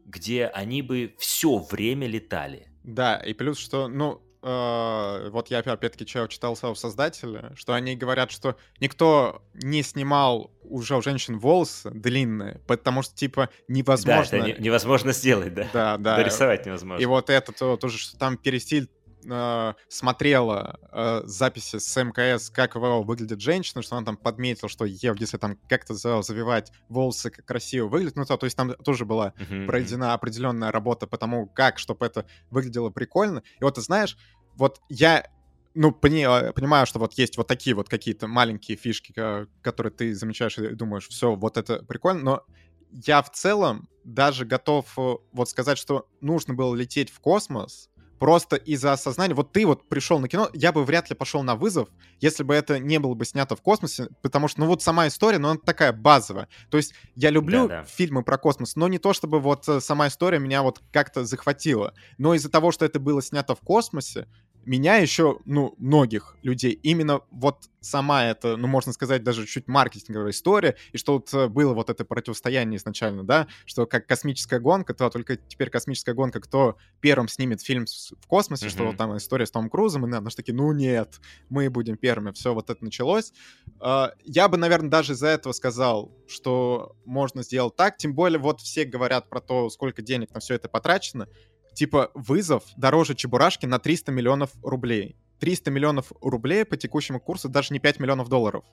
[0.05, 2.67] где они бы все время летали.
[2.83, 8.31] Да, и плюс, что, ну, э, вот я опять-таки читал своего создателя, что они говорят,
[8.31, 14.39] что никто не снимал уже у женщин волосы длинные, потому что, типа, невозможно...
[14.39, 15.67] Да, это невозможно сделать, да.
[15.73, 16.17] Да, да.
[16.17, 17.01] Дорисовать невозможно.
[17.01, 18.89] И вот это то, тоже, что там перестиль
[19.27, 25.37] э, смотрела э, записи с МКС, как выглядит женщина, что она там подметила, что если
[25.37, 29.65] там как-то завивать волосы, красиво выглядит, ну то, то есть там тоже была uh-huh.
[29.65, 33.43] проведена определенная работа по тому, как, чтобы это выглядело прикольно.
[33.59, 34.17] И вот ты знаешь,
[34.55, 35.25] вот я
[35.73, 39.13] ну, пони, понимаю, что вот есть вот такие вот какие-то маленькие фишки,
[39.61, 42.45] которые ты замечаешь и думаешь, все, вот это прикольно, но
[42.91, 47.89] я в целом даже готов э, вот сказать, что нужно было лететь в космос,
[48.19, 51.55] просто из-за осознания, вот ты вот пришел на кино, я бы вряд ли пошел на
[51.55, 51.89] вызов,
[52.19, 55.37] если бы это не было бы снято в космосе, потому что, ну вот сама история,
[55.37, 56.47] ну она такая базовая.
[56.69, 57.83] То есть я люблю да, да.
[57.83, 61.93] фильмы про космос, но не то, чтобы вот э, сама история меня вот как-то захватила.
[62.17, 64.27] Но из-за того, что это было снято в космосе,
[64.65, 70.31] меня еще, ну, многих людей, именно вот сама эта, ну, можно сказать, даже чуть маркетинговая
[70.31, 74.93] история, и что вот э, было вот это противостояние изначально, да, что как космическая гонка,
[74.93, 78.69] то только теперь космическая гонка, кто первым снимет фильм в космосе, mm-hmm.
[78.69, 82.31] что вот там история с Томом Крузом, и наши такие, ну нет, мы будем первыми,
[82.31, 83.33] все вот это началось.
[83.79, 88.61] А, я бы, наверное, даже из-за этого сказал, что можно сделать так, тем более вот
[88.61, 91.27] все говорят про то, сколько денег на все это потрачено,
[91.75, 95.15] типа вызов дороже Чебурашки на 300 миллионов рублей.
[95.39, 98.63] 300 миллионов рублей по текущему курсу даже не 5 миллионов долларов.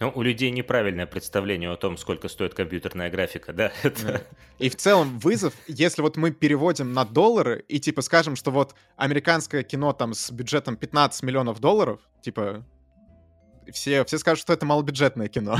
[0.00, 3.72] Ну, у людей неправильное представление о том, сколько стоит компьютерная графика, да?
[3.82, 4.26] Это...
[4.58, 8.74] И в целом вызов, если вот мы переводим на доллары и типа скажем, что вот
[8.96, 12.64] американское кино там с бюджетом 15 миллионов долларов, типа
[13.70, 15.56] все, все скажут, что это малобюджетное кино.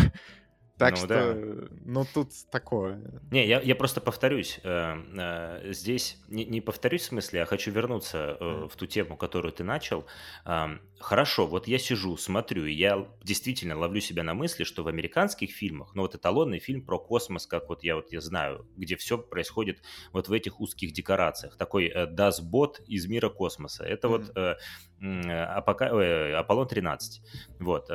[0.82, 1.68] Так ну, что, да.
[1.84, 3.00] ну тут такое.
[3.30, 4.60] Не, я, я просто повторюсь.
[4.64, 9.16] Э, э, здесь не, не повторюсь в смысле, а хочу вернуться э, в ту тему,
[9.16, 10.06] которую ты начал.
[10.44, 14.88] Э, хорошо, вот я сижу, смотрю, и я действительно ловлю себя на мысли, что в
[14.88, 18.96] американских фильмах, ну вот эталонный фильм про космос, как вот я вот я знаю, где
[18.96, 21.56] все происходит вот в этих узких декорациях.
[21.56, 23.84] Такой э, Дасбот из мира космоса.
[23.84, 24.10] Это mm-hmm.
[24.10, 24.56] вот э,
[25.00, 25.84] э, Апока...
[25.86, 27.22] э, Аполлон 13.
[27.60, 27.88] Вот.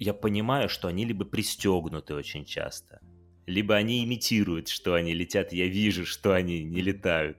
[0.00, 3.00] Я понимаю, что они либо пристегнуты очень часто,
[3.44, 7.36] либо они имитируют, что они летят, я вижу, что они не летают,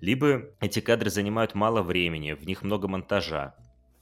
[0.00, 3.56] либо эти кадры занимают мало времени, в них много монтажа.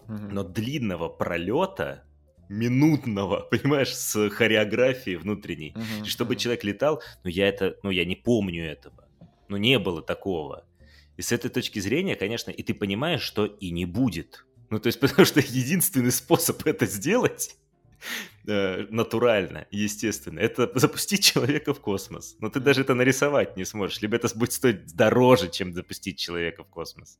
[0.07, 2.05] Но длинного пролета,
[2.51, 6.39] минутного, понимаешь, с хореографией внутренней, uh-huh, чтобы uh-huh.
[6.39, 9.09] человек летал, ну я это, ну я не помню этого,
[9.49, 10.67] ну не было такого.
[11.17, 14.45] И с этой точки зрения, конечно, и ты понимаешь, что и не будет.
[14.69, 17.57] Ну то есть потому что единственный способ это сделать
[18.45, 20.41] натурально, естественно.
[20.41, 22.37] Это запустить человека в космос.
[22.41, 24.01] Но ты даже это нарисовать не сможешь.
[24.03, 27.19] Либо это будет стоить дороже, чем запустить человека в космос.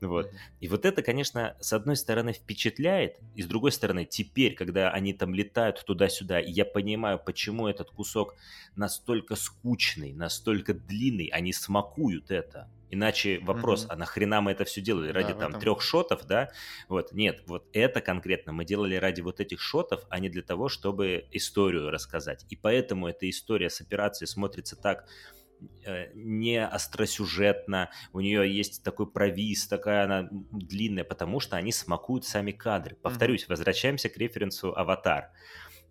[0.00, 0.30] Вот.
[0.60, 5.12] И вот это, конечно, с одной стороны впечатляет, и с другой стороны, теперь, когда они
[5.12, 8.34] там летают туда-сюда, я понимаю, почему этот кусок
[8.74, 12.68] настолько скучный, настолько длинный, они смакуют это.
[12.90, 13.92] Иначе вопрос, mm-hmm.
[13.92, 15.10] а нахрена мы это все делали?
[15.10, 15.60] Ради да, там этом...
[15.60, 16.50] трех шотов, да?
[16.88, 20.68] Вот, нет, вот это конкретно мы делали ради вот этих шотов, а не для того,
[20.68, 22.46] чтобы историю рассказать.
[22.48, 25.08] И поэтому эта история с операцией смотрится так
[25.84, 32.24] э, не остросюжетно, у нее есть такой провис, такая она длинная, потому что они смакуют
[32.24, 32.96] сами кадры.
[33.02, 33.50] Повторюсь, mm-hmm.
[33.50, 35.30] возвращаемся к референсу «Аватар».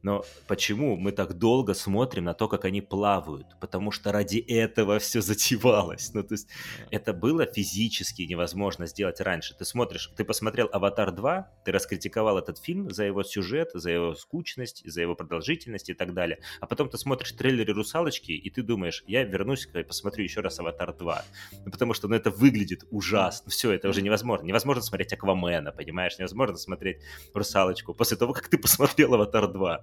[0.05, 3.47] Но почему мы так долго смотрим на то, как они плавают?
[3.59, 6.13] Потому что ради этого все затевалось.
[6.13, 6.47] Ну, то есть
[6.91, 9.55] это было физически невозможно сделать раньше.
[9.55, 14.13] Ты смотришь, ты посмотрел «Аватар 2», ты раскритиковал этот фильм за его сюжет, за его
[14.13, 16.37] скучность, за его продолжительность и так далее.
[16.59, 20.59] А потом ты смотришь трейлеры «Русалочки», и ты думаешь, я вернусь и посмотрю еще раз
[20.59, 21.21] «Аватар 2».
[21.65, 23.49] Ну, потому что ну, это выглядит ужасно.
[23.49, 24.45] Все, это уже невозможно.
[24.45, 26.19] Невозможно смотреть «Аквамена», понимаешь?
[26.19, 26.97] Невозможно смотреть
[27.33, 29.79] «Русалочку» после того, как ты посмотрел «Аватар 2».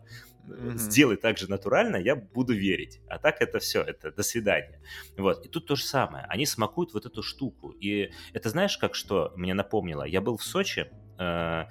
[0.47, 0.77] Mm-hmm.
[0.77, 3.01] Сделай так же натурально, я буду верить.
[3.09, 4.81] А так это все, это до свидания.
[5.17, 5.47] Вот.
[5.47, 6.25] И тут то же самое.
[6.29, 7.71] Они смакуют вот эту штуку.
[7.71, 10.03] И это знаешь, как что мне напомнило?
[10.03, 11.65] Я был в Сочи э,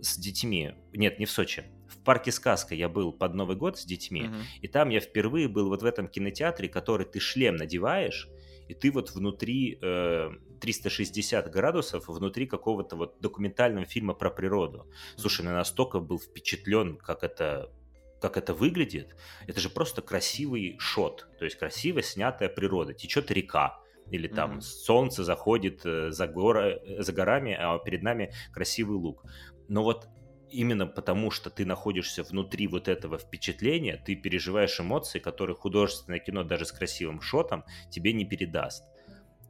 [0.00, 0.74] с детьми.
[0.92, 1.64] Нет, не в Сочи.
[1.88, 4.24] В парке Сказка я был под Новый год с детьми.
[4.24, 4.42] Mm-hmm.
[4.60, 8.28] И там я впервые был вот в этом кинотеатре, который ты шлем надеваешь,
[8.68, 10.30] и ты вот внутри э,
[10.60, 14.86] 360 градусов, внутри какого-то вот документального фильма про природу.
[15.16, 17.72] Слушай, я настолько был впечатлен, как это
[18.20, 19.16] как это выглядит,
[19.46, 22.94] это же просто красивый шот, то есть красиво снятая природа.
[22.94, 24.60] Течет река, или там mm-hmm.
[24.60, 29.24] солнце заходит э, за, гора, э, за горами, а перед нами красивый луг.
[29.68, 30.08] Но вот
[30.50, 36.42] именно потому, что ты находишься внутри вот этого впечатления, ты переживаешь эмоции, которые художественное кино
[36.42, 38.84] даже с красивым шотом тебе не передаст.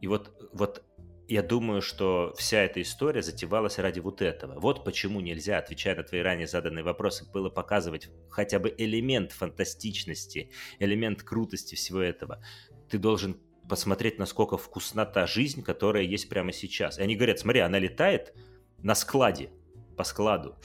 [0.01, 0.85] И вот, вот
[1.29, 4.59] я думаю, что вся эта история затевалась ради вот этого.
[4.59, 10.51] Вот почему нельзя, отвечая на твои ранее заданные вопросы, было показывать хотя бы элемент фантастичности,
[10.79, 12.43] элемент крутости всего этого.
[12.89, 16.99] Ты должен посмотреть, насколько вкусна та жизнь, которая есть прямо сейчас.
[16.99, 18.35] И они говорят, смотри, она летает
[18.79, 19.51] на складе,
[19.99, 20.57] по складу.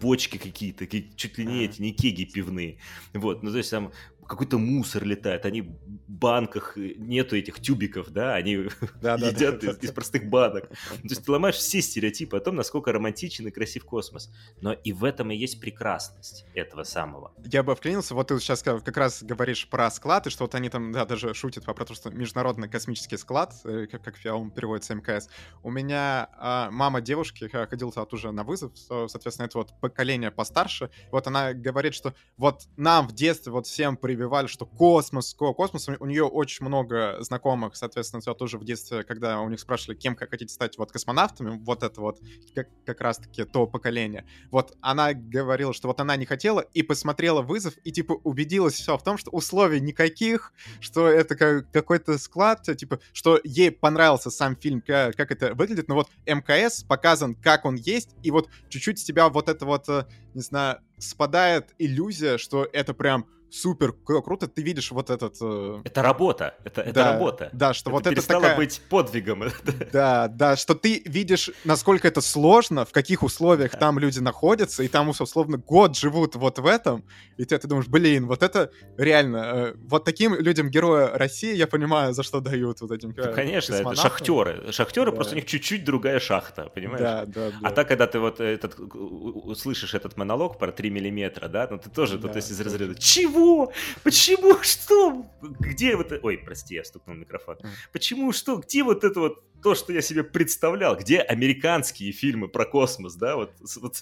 [0.00, 2.78] Бочки какие-то, чуть ли не эти, не кеги пивные.
[3.12, 3.92] Вот, ну то есть там
[4.28, 5.74] какой-то мусор летает, они в
[6.06, 8.68] банках, э, нету этих тюбиков, да, они
[9.02, 9.86] да, едят да, из, да.
[9.86, 10.68] из простых банок.
[10.68, 14.30] То есть ты ломаешь все стереотипы о том, насколько романтичен и красив космос.
[14.60, 17.32] Но и в этом и есть прекрасность этого самого.
[17.44, 20.68] Я бы вклинился, вот ты сейчас как раз говоришь про склад, и что вот они
[20.68, 24.94] там, да, даже шутят про то, что международный космический склад, э, как, как он переводится
[24.94, 25.28] МКС.
[25.62, 30.90] У меня а, мама девушки ходила туда тоже на вызов, соответственно, это вот поколение постарше,
[31.10, 35.88] вот она говорит, что вот нам в детстве вот всем привет прививали, что космос, космос,
[36.00, 40.30] у нее очень много знакомых, соответственно, тоже в детстве, когда у них спрашивали, кем как
[40.30, 42.18] хотите стать вот космонавтами, вот это вот
[42.52, 44.26] как, как раз-таки то поколение.
[44.50, 48.98] Вот она говорила, что вот она не хотела и посмотрела вызов и типа убедилась все
[48.98, 54.56] в том, что условий никаких, что это как, какой-то склад, типа, что ей понравился сам
[54.56, 58.98] фильм, как, как это выглядит, но вот МКС показан, как он есть, и вот чуть-чуть
[58.98, 64.46] с тебя вот это вот, э, не знаю, спадает иллюзия, что это прям супер круто,
[64.46, 65.36] ты видишь вот этот...
[65.40, 65.80] Э...
[65.84, 67.50] Это работа, это, это да, работа.
[67.52, 68.56] Да, что это вот это такая...
[68.56, 69.44] быть подвигом.
[69.92, 73.78] Да, да, что ты видишь, насколько это сложно, в каких условиях да.
[73.78, 77.04] там люди находятся, и там, условно, год живут вот в этом,
[77.36, 79.36] и ты, ты думаешь, блин, вот это реально...
[79.36, 83.74] Э, вот таким людям героя России, я понимаю, за что дают вот этим Ну, конечно,
[83.74, 84.72] это шахтеры.
[84.72, 85.16] Шахтеры, да.
[85.16, 87.00] просто у них чуть-чуть другая шахта, понимаешь?
[87.00, 87.68] Да, да, да.
[87.68, 91.90] А так, когда ты вот этот, услышишь этот монолог про 3 миллиметра, да, ну ты
[91.90, 93.37] тоже, да, тут из разряда, чего?
[93.38, 93.72] Чего?
[94.02, 94.56] Почему?
[94.62, 95.26] Что?
[95.60, 96.26] Где вот это...
[96.26, 97.56] Ой, прости, я стукнул микрофон.
[97.92, 98.32] Почему?
[98.32, 98.56] Что?
[98.56, 100.96] Где вот это вот то, что я себе представлял?
[100.96, 103.36] Где американские фильмы про космос, да?
[103.36, 104.00] Вот, вот,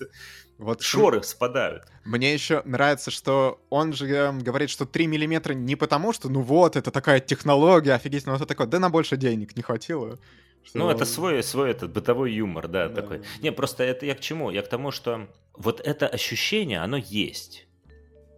[0.59, 1.85] вот шоры спадают.
[2.05, 6.41] Мне еще нравится, что он же эм, говорит, что 3 миллиметра не потому, что ну
[6.41, 10.19] вот, это такая технология офигительная, это такое, да на больше денег не хватило.
[10.63, 10.79] Что...
[10.79, 13.23] Ну, это свой, свой этот бытовой юмор, да, да, такой.
[13.41, 14.51] Не, просто это я к чему?
[14.51, 17.67] Я к тому, что вот это ощущение, оно есть.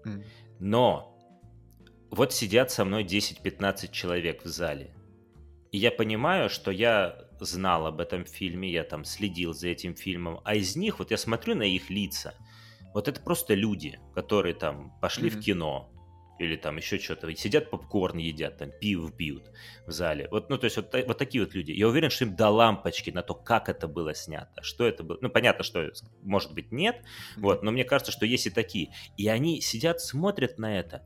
[0.04, 0.24] Mm.
[0.60, 1.18] Но
[2.10, 4.94] вот сидят со мной 10-15 человек в зале.
[5.70, 10.40] И я понимаю, что я знал об этом фильме, я там следил за этим фильмом,
[10.44, 12.34] а из них, вот я смотрю на их лица,
[12.94, 15.40] вот это просто люди, которые там пошли mm-hmm.
[15.40, 15.92] в кино,
[16.38, 19.44] или там еще что-то, сидят попкорн едят, там пиво пьют
[19.86, 20.28] в зале.
[20.30, 21.72] Вот, ну, то есть вот, вот такие вот люди.
[21.72, 25.18] Я уверен, что им до лампочки на то, как это было снято, что это было.
[25.20, 25.90] Ну, понятно, что,
[26.22, 27.02] может быть, нет,
[27.36, 28.92] вот, но мне кажется, что есть и такие.
[29.16, 31.02] И они сидят, смотрят на это,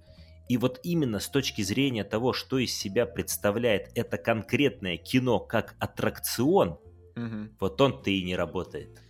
[0.49, 5.75] и вот именно с точки зрения того, что из себя представляет это конкретное кино как
[5.79, 6.79] аттракцион,
[7.17, 7.49] угу.
[7.59, 9.01] вот он-то и не работает.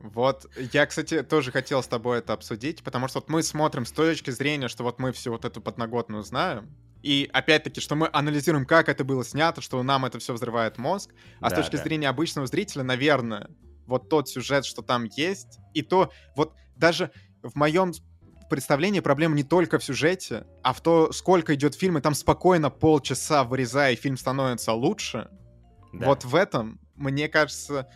[0.00, 3.90] Вот, я, кстати, тоже хотел с тобой это обсудить, потому что вот мы смотрим с
[3.90, 6.68] точки зрения, что вот мы всю вот эту подноготную знаем,
[7.02, 11.10] и опять-таки, что мы анализируем, как это было снято, что нам это все взрывает мозг,
[11.40, 11.82] а да, с точки да.
[11.82, 13.48] зрения обычного зрителя, наверное,
[13.86, 17.10] вот тот сюжет, что там есть, и то, вот даже
[17.42, 17.92] в моем
[18.48, 22.70] представлении проблема не только в сюжете, а в то, сколько идет фильм, и там спокойно
[22.70, 25.28] полчаса вырезая, и фильм становится лучше.
[25.92, 26.06] Да.
[26.06, 27.88] Вот в этом, мне кажется,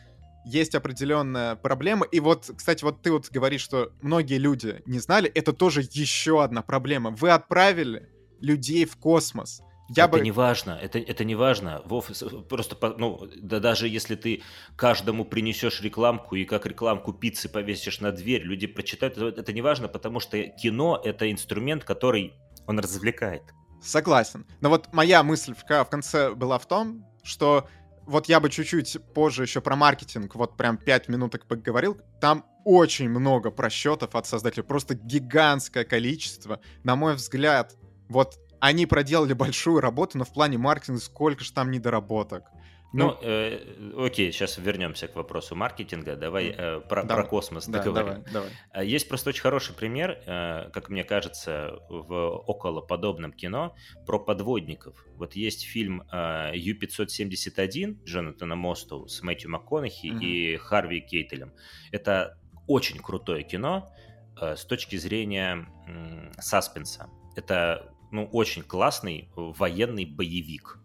[0.49, 2.07] есть определенная проблема.
[2.07, 6.43] И вот, кстати, вот ты вот говоришь, что многие люди не знали, это тоже еще
[6.43, 7.11] одна проблема.
[7.11, 8.09] Вы отправили
[8.41, 9.61] людей в космос.
[9.91, 10.21] Я это бы...
[10.21, 11.83] не важно, это, это не важно.
[11.87, 12.11] Вов,
[12.49, 14.43] просто, ну, да даже если ты
[14.77, 19.63] каждому принесешь рекламку и как рекламку пиццы повесишь на дверь, люди прочитают, это, это не
[19.63, 22.35] важно, потому что кино— это инструмент, который
[22.67, 23.43] он развлекает.
[23.81, 24.45] Согласен.
[24.61, 27.67] Но вот моя мысль в, в конце была в том, что
[28.09, 33.09] вот я бы чуть-чуть позже еще про маркетинг, вот прям 5 минуток поговорил, там очень
[33.09, 36.61] много просчетов от создателей, просто гигантское количество.
[36.83, 37.77] На мой взгляд,
[38.09, 42.45] вот они проделали большую работу, но в плане маркетинга сколько же там недоработок.
[42.93, 43.61] Ну, ну э,
[43.99, 46.17] окей, сейчас вернемся к вопросу маркетинга.
[46.17, 47.23] Давай э, про, давай.
[47.23, 48.23] про космос да, договорим.
[48.23, 48.51] Давай, давай.
[48.71, 52.15] А, есть просто очень хороший пример, э, как мне кажется, в
[52.47, 53.75] около подобном кино
[54.07, 55.05] про подводников.
[55.17, 60.25] Вот есть фильм э, Ю-571 Джонатана Мосту с Мэтью МакКонахи mm-hmm.
[60.25, 61.53] и Харви Кейтелем.
[61.93, 63.93] Это очень крутое кино
[64.41, 67.11] э, с точки зрения э, саспенса.
[67.37, 70.79] Это ну, очень классный военный боевик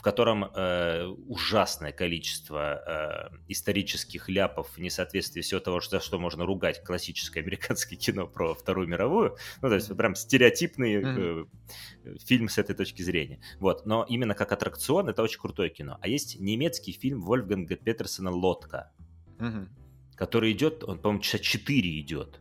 [0.00, 6.82] в котором э, ужасное количество э, исторических ляпов, несоответствие всего того, за что можно ругать
[6.82, 9.36] классическое американское кино про Вторую мировую.
[9.60, 11.44] Ну, то есть прям стереотипный э,
[12.24, 13.42] фильм с этой точки зрения.
[13.58, 13.84] Вот.
[13.84, 15.98] Но именно как аттракцион это очень крутое кино.
[16.00, 18.92] А есть немецкий фильм Вольфганга Петерсона «Лодка»,
[20.14, 22.40] который идет, он, по-моему, часа 4 идет.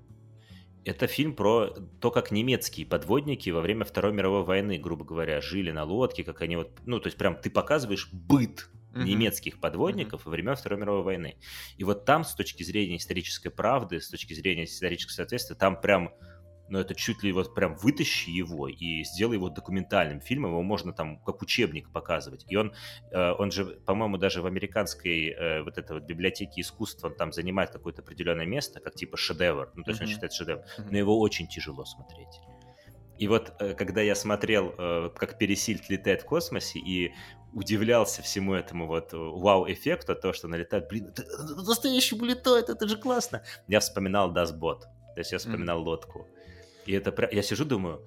[0.89, 1.67] Это фильм про
[2.01, 6.41] то, как немецкие подводники во время Второй мировой войны, грубо говоря, жили на лодке, как
[6.41, 9.03] они вот, ну, то есть прям ты показываешь быт uh-huh.
[9.03, 10.25] немецких подводников uh-huh.
[10.25, 11.35] во время Второй мировой войны.
[11.77, 16.11] И вот там, с точки зрения исторической правды, с точки зрения исторического соответствия, там прям
[16.69, 20.93] но это чуть ли вот прям вытащи его и сделай его документальным фильмом, его можно
[20.93, 22.45] там как учебник показывать.
[22.47, 22.73] И он,
[23.11, 27.31] э, он же, по-моему, даже в американской э, вот этой вот библиотеке искусства он там
[27.31, 30.05] занимает какое-то определенное место, как типа шедевр, ну то есть mm-hmm.
[30.05, 32.39] он считает шедевр, но его очень тяжело смотреть.
[33.17, 34.71] И вот э, когда я смотрел,
[35.15, 37.13] как Пересильд летает в космосе, и
[37.53, 41.23] удивлялся всему этому вот вау-эффекту, то, что налетает, блин, это
[41.55, 43.41] настоящему летает, это же классно.
[43.67, 45.83] Я вспоминал Дасбот, то есть я вспоминал mm-hmm.
[45.83, 46.27] лодку.
[46.89, 47.29] И это прям...
[47.31, 48.01] Я сижу, думаю,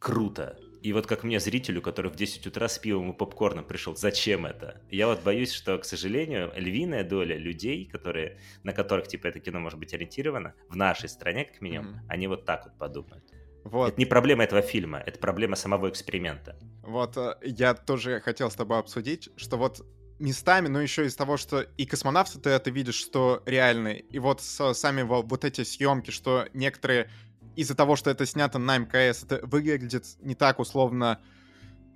[0.00, 0.58] круто.
[0.82, 4.46] И вот как мне, зрителю, который в 10 утра с пивом и попкорном пришел, зачем
[4.46, 4.80] это?
[4.90, 9.60] Я вот боюсь, что, к сожалению, львиная доля людей, которые, на которых, типа, это кино
[9.60, 12.06] может быть ориентировано, в нашей стране, как минимум, mm-hmm.
[12.08, 13.22] они вот так вот подумают.
[13.62, 13.90] Вот.
[13.90, 16.58] Это не проблема этого фильма, это проблема самого эксперимента.
[16.82, 19.86] Вот, э, я тоже хотел с тобой обсудить, что вот
[20.18, 24.40] местами, но еще из того, что и космонавты ты это видишь, что реальные, и вот
[24.40, 27.08] сами вот эти съемки, что некоторые
[27.56, 31.20] из-за того, что это снято на МКС, это выглядит не так условно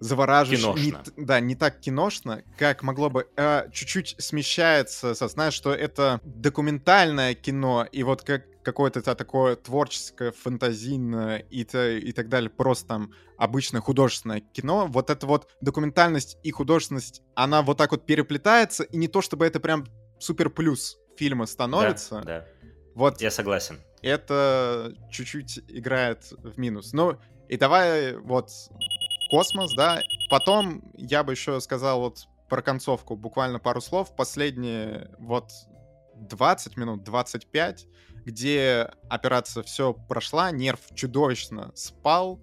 [0.00, 0.96] завораживающе.
[1.16, 3.28] Не, да, не так киношно, как могло бы.
[3.36, 11.38] А, чуть-чуть смещается сознание, что это документальное кино, и вот как какое-то такое творческое, фантазийное
[11.38, 16.50] и, то, и так далее, просто там обычное художественное кино, вот эта вот документальность и
[16.50, 19.86] художественность, она вот так вот переплетается, и не то чтобы это прям
[20.18, 22.16] супер плюс фильма становится.
[22.16, 22.46] Да, да.
[22.94, 23.20] Вот.
[23.20, 26.92] Я согласен это чуть-чуть играет в минус.
[26.92, 28.50] Ну, и давай вот
[29.30, 30.02] космос, да.
[30.30, 34.14] Потом я бы еще сказал вот про концовку буквально пару слов.
[34.14, 35.50] Последние вот
[36.16, 37.86] 20 минут, 25,
[38.26, 42.40] где операция все прошла, нерв чудовищно спал.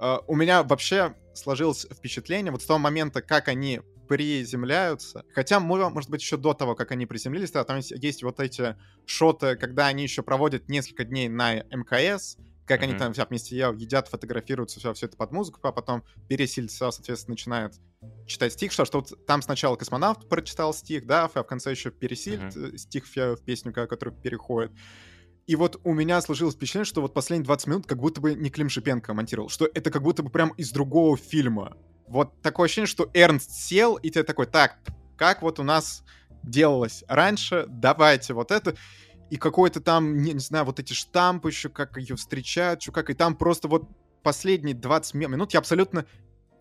[0.00, 3.80] Uh, у меня вообще сложилось впечатление вот с того момента, как они
[4.10, 5.24] приземляются.
[5.32, 8.74] Хотя, может быть, еще до того, как они приземлились, да, там есть, есть вот эти
[9.06, 12.84] шоты, когда они еще проводят несколько дней на МКС, как mm-hmm.
[12.84, 17.34] они там все вместе едят, фотографируются, все, все это под музыку, а потом пересильца, соответственно,
[17.34, 17.74] начинает
[18.26, 21.92] читать стих, что, что вот там сначала космонавт прочитал стих, да, а в конце еще
[21.92, 22.78] пересильд mm-hmm.
[22.78, 24.72] стих в, в песню, который переходит.
[25.46, 28.50] И вот у меня сложилось впечатление, что вот последние 20 минут как будто бы не
[28.50, 31.76] Клим Шипенко монтировал, что это как будто бы прям из другого фильма
[32.10, 34.78] вот такое ощущение, что Эрнст сел, и ты такой, так,
[35.16, 36.02] как вот у нас
[36.42, 38.74] делалось раньше, давайте вот это.
[39.30, 43.10] И какой-то там, не, не знаю, вот эти штампы еще, как ее встречают, что как,
[43.10, 43.88] и там просто вот
[44.24, 46.04] последние 20 минут я абсолютно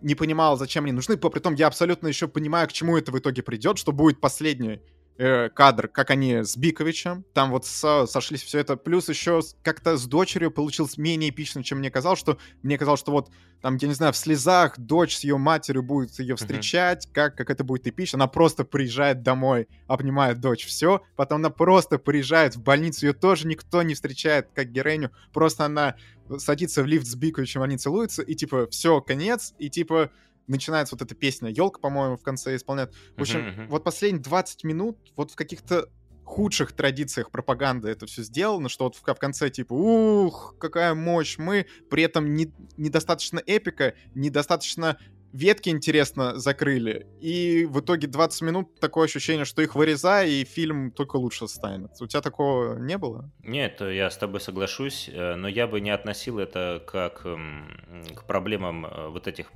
[0.02, 3.18] не понимал, зачем они нужны, по притом я абсолютно еще понимаю, к чему это в
[3.18, 4.82] итоге придет, что будет последний
[5.20, 9.98] э, кадр, как они с Биковичем, там вот со, сошлись все это, плюс еще как-то
[9.98, 13.30] с дочерью получилось менее эпично, чем мне казалось, что мне казалось, что вот
[13.62, 17.14] там, я не знаю, в слезах дочь с ее матерью будет ее встречать, mm-hmm.
[17.14, 22.00] как, как это будет эпично, она просто приезжает домой, обнимает дочь, все, потом она просто
[22.00, 25.96] приезжает в больницу, ее тоже никто не встречает как героиню, просто она
[26.38, 30.12] садится в лифт с Биковичем, они целуются, и типа, все, конец, и типа,
[30.50, 32.94] начинается вот эта песня, елка, по-моему, в конце исполняет.
[33.16, 33.68] В общем, uh-huh, uh-huh.
[33.68, 35.90] вот последние 20 минут вот в каких-то
[36.30, 41.40] худших традициях пропаганды это все сделано, что вот в, в конце типа, ух, какая мощь,
[41.40, 45.00] мы при этом не, недостаточно эпика, недостаточно
[45.34, 50.92] ветки интересно закрыли, и в итоге 20 минут такое ощущение, что их вырезай, и фильм
[50.92, 51.92] только лучше станет.
[52.00, 53.32] У тебя такого не было?
[53.44, 58.86] Нет, я с тобой соглашусь, э, но я бы не относил это как к проблемам
[58.86, 59.52] э, вот этих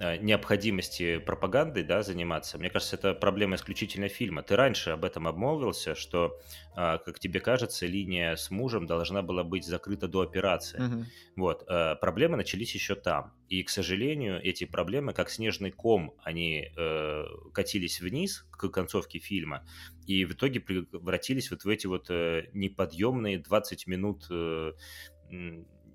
[0.00, 2.58] э, необходимости пропагандой, да, заниматься.
[2.58, 4.42] Мне кажется, это проблема исключительно фильма.
[4.42, 6.38] Ты раньше об этом обмолвился, что,
[6.74, 10.82] как тебе кажется, линия с мужем должна была быть закрыта до операции.
[10.82, 11.04] Угу.
[11.36, 11.66] Вот.
[12.00, 13.32] Проблемы начались еще там.
[13.48, 19.66] И, к сожалению, эти проблемы, как снежный ком, они э, катились вниз к концовке фильма,
[20.06, 24.72] и в итоге превратились вот в эти вот э, неподъемные 20 минут э,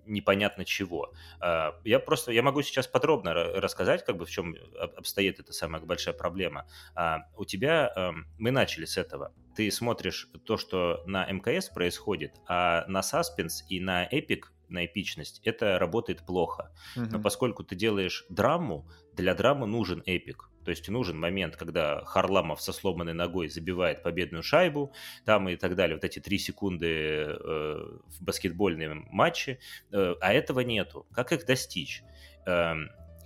[0.06, 1.14] непонятно чего.
[1.42, 4.56] Э, я просто, я могу сейчас подробно рассказать, как бы в чем
[4.98, 6.68] обстоит эта самая большая проблема.
[6.96, 9.34] Э, у тебя, э, мы начали с этого.
[9.56, 15.42] Ты смотришь то, что на МКС происходит, а на Саспенс и на Эпик на эпичность,
[15.44, 16.72] это работает плохо.
[16.96, 17.06] Угу.
[17.12, 20.50] Но поскольку ты делаешь драму, для драмы нужен эпик.
[20.64, 24.94] То есть нужен момент, когда Харламов со сломанной ногой забивает победную шайбу,
[25.26, 29.60] там и так далее, вот эти три секунды э, в баскетбольном матче,
[29.92, 31.08] э, а этого нету.
[31.12, 32.04] Как их достичь?
[32.46, 32.76] Э,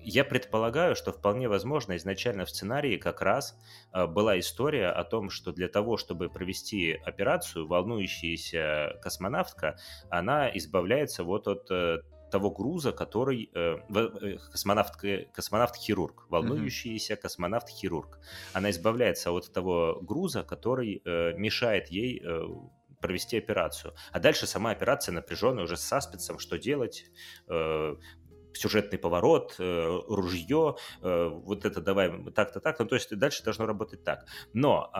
[0.06, 3.58] я предполагаю, что вполне возможно изначально в сценарии как раз
[3.92, 9.78] э, была история о том, что для того, чтобы провести операцию, волнующаяся космонавтка,
[10.10, 11.98] она избавляется вот от э,
[12.32, 14.96] того груза, который э, э космонавт,
[15.34, 17.22] космонавт-хирург, волнующийся mm-hmm.
[17.22, 18.20] космонавт-хирург.
[18.54, 22.48] Она избавляется от того груза, который э, мешает ей э,
[23.06, 23.94] провести операцию.
[24.12, 27.06] А дальше сама операция напряженная уже с саспенсом, что делать,
[27.48, 27.96] э,
[28.58, 33.66] сюжетный поворот, э, ружье, э, вот это давай так-то так, ну то есть дальше должно
[33.66, 34.26] работать так.
[34.54, 34.92] Но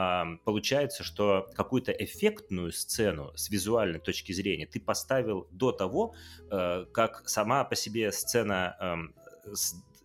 [0.44, 6.16] получается, что какую-то эффектную сцену с визуальной точки зрения ты поставил до того,
[6.52, 8.78] э, как сама по себе сцена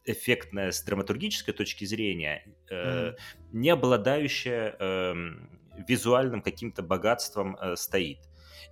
[0.05, 3.17] эффектная с драматургической точки зрения, mm-hmm.
[3.53, 8.19] не обладающая эм, визуальным каким-то богатством стоит.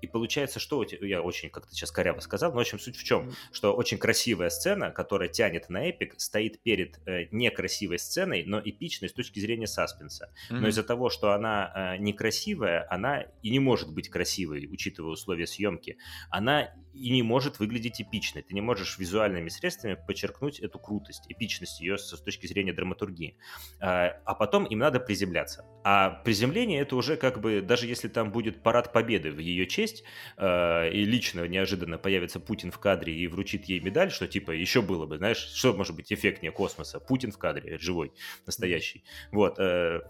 [0.01, 3.33] И получается, что я очень как-то сейчас коряво сказал, но в общем суть в чем,
[3.53, 9.09] что очень красивая сцена, которая тянет на эпик, стоит перед э, некрасивой сценой, но эпичной
[9.09, 10.33] с точки зрения саспенса.
[10.51, 10.57] Mm-hmm.
[10.57, 15.47] Но из-за того, что она э, некрасивая, она и не может быть красивой, учитывая условия
[15.47, 15.99] съемки,
[16.31, 18.43] она и не может выглядеть эпичной.
[18.43, 23.37] Ты не можешь визуальными средствами подчеркнуть эту крутость, эпичность ее с, с точки зрения драматургии.
[23.81, 25.65] А, а потом им надо приземляться.
[25.85, 29.88] А приземление это уже как бы, даже если там будет парад победы в ее честь,
[30.37, 34.83] э, и лично неожиданно появится Путин в кадре и вручит ей медаль, что типа еще
[34.83, 37.01] было бы, знаешь, что может быть эффектнее космоса?
[37.01, 38.13] Путин в кадре, живой,
[38.47, 39.05] настоящий.
[39.33, 39.59] Вот.
[39.59, 40.01] Э,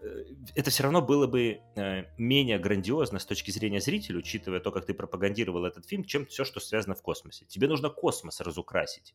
[0.00, 0.24] Э,
[0.54, 4.86] это все равно было бы э, менее грандиозно с точки зрения зрителя, учитывая то, как
[4.86, 7.44] ты пропагандировал этот фильм, чем все, что связано в космосе.
[7.46, 9.14] Тебе нужно космос разукрасить.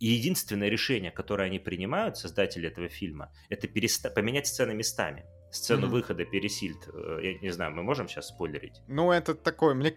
[0.00, 5.24] И единственное решение, которое они принимают, создатели этого фильма, это переста- поменять сцены местами.
[5.54, 5.90] Сцену mm-hmm.
[5.90, 8.82] выхода Пересильд, э, я не знаю, мы можем сейчас спойлерить?
[8.88, 9.94] Ну, это такое, мне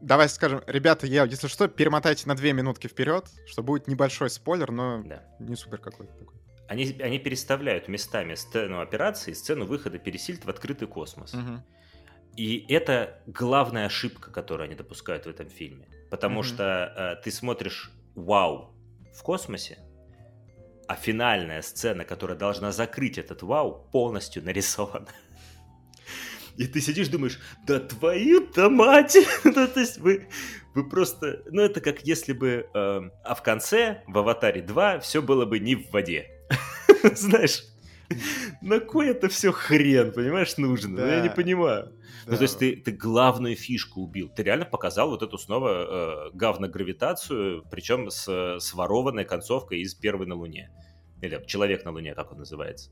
[0.00, 4.70] Давай скажем, ребята, я, если что, перемотайте на две минутки вперед, что будет небольшой спойлер,
[4.70, 5.24] но да.
[5.40, 6.38] не супер какой-то такой
[6.68, 11.34] они, они переставляют местами сцену операции, сцену выхода Пересильд в открытый космос.
[11.34, 11.62] Угу.
[12.36, 15.88] И это главная ошибка, которую они допускают в этом фильме.
[16.10, 16.44] Потому угу.
[16.44, 18.74] что э, ты смотришь «Вау»
[19.14, 19.78] в космосе,
[20.88, 25.08] а финальная сцена, которая должна закрыть этот «Вау», полностью нарисована.
[26.56, 29.16] И ты сидишь, думаешь, да твою-то мать!
[29.44, 30.28] ну, то есть вы,
[30.74, 31.42] вы просто...
[31.50, 32.68] Ну, это как если бы...
[32.74, 36.26] Э, а в конце, в «Аватаре 2», все было бы не в воде.
[37.14, 37.64] Знаешь,
[38.62, 40.96] на кой это все хрен, понимаешь, нужно?
[40.96, 41.02] Да.
[41.02, 41.92] Ну, я не понимаю.
[42.26, 42.32] Да.
[42.32, 44.28] Ну, то есть ты, ты главную фишку убил.
[44.28, 48.28] Ты реально показал вот эту снова э, говногравитацию, причем с,
[48.58, 50.70] с ворованной концовкой из «Первой на Луне».
[51.22, 52.90] Или «Человек на Луне», как он называется.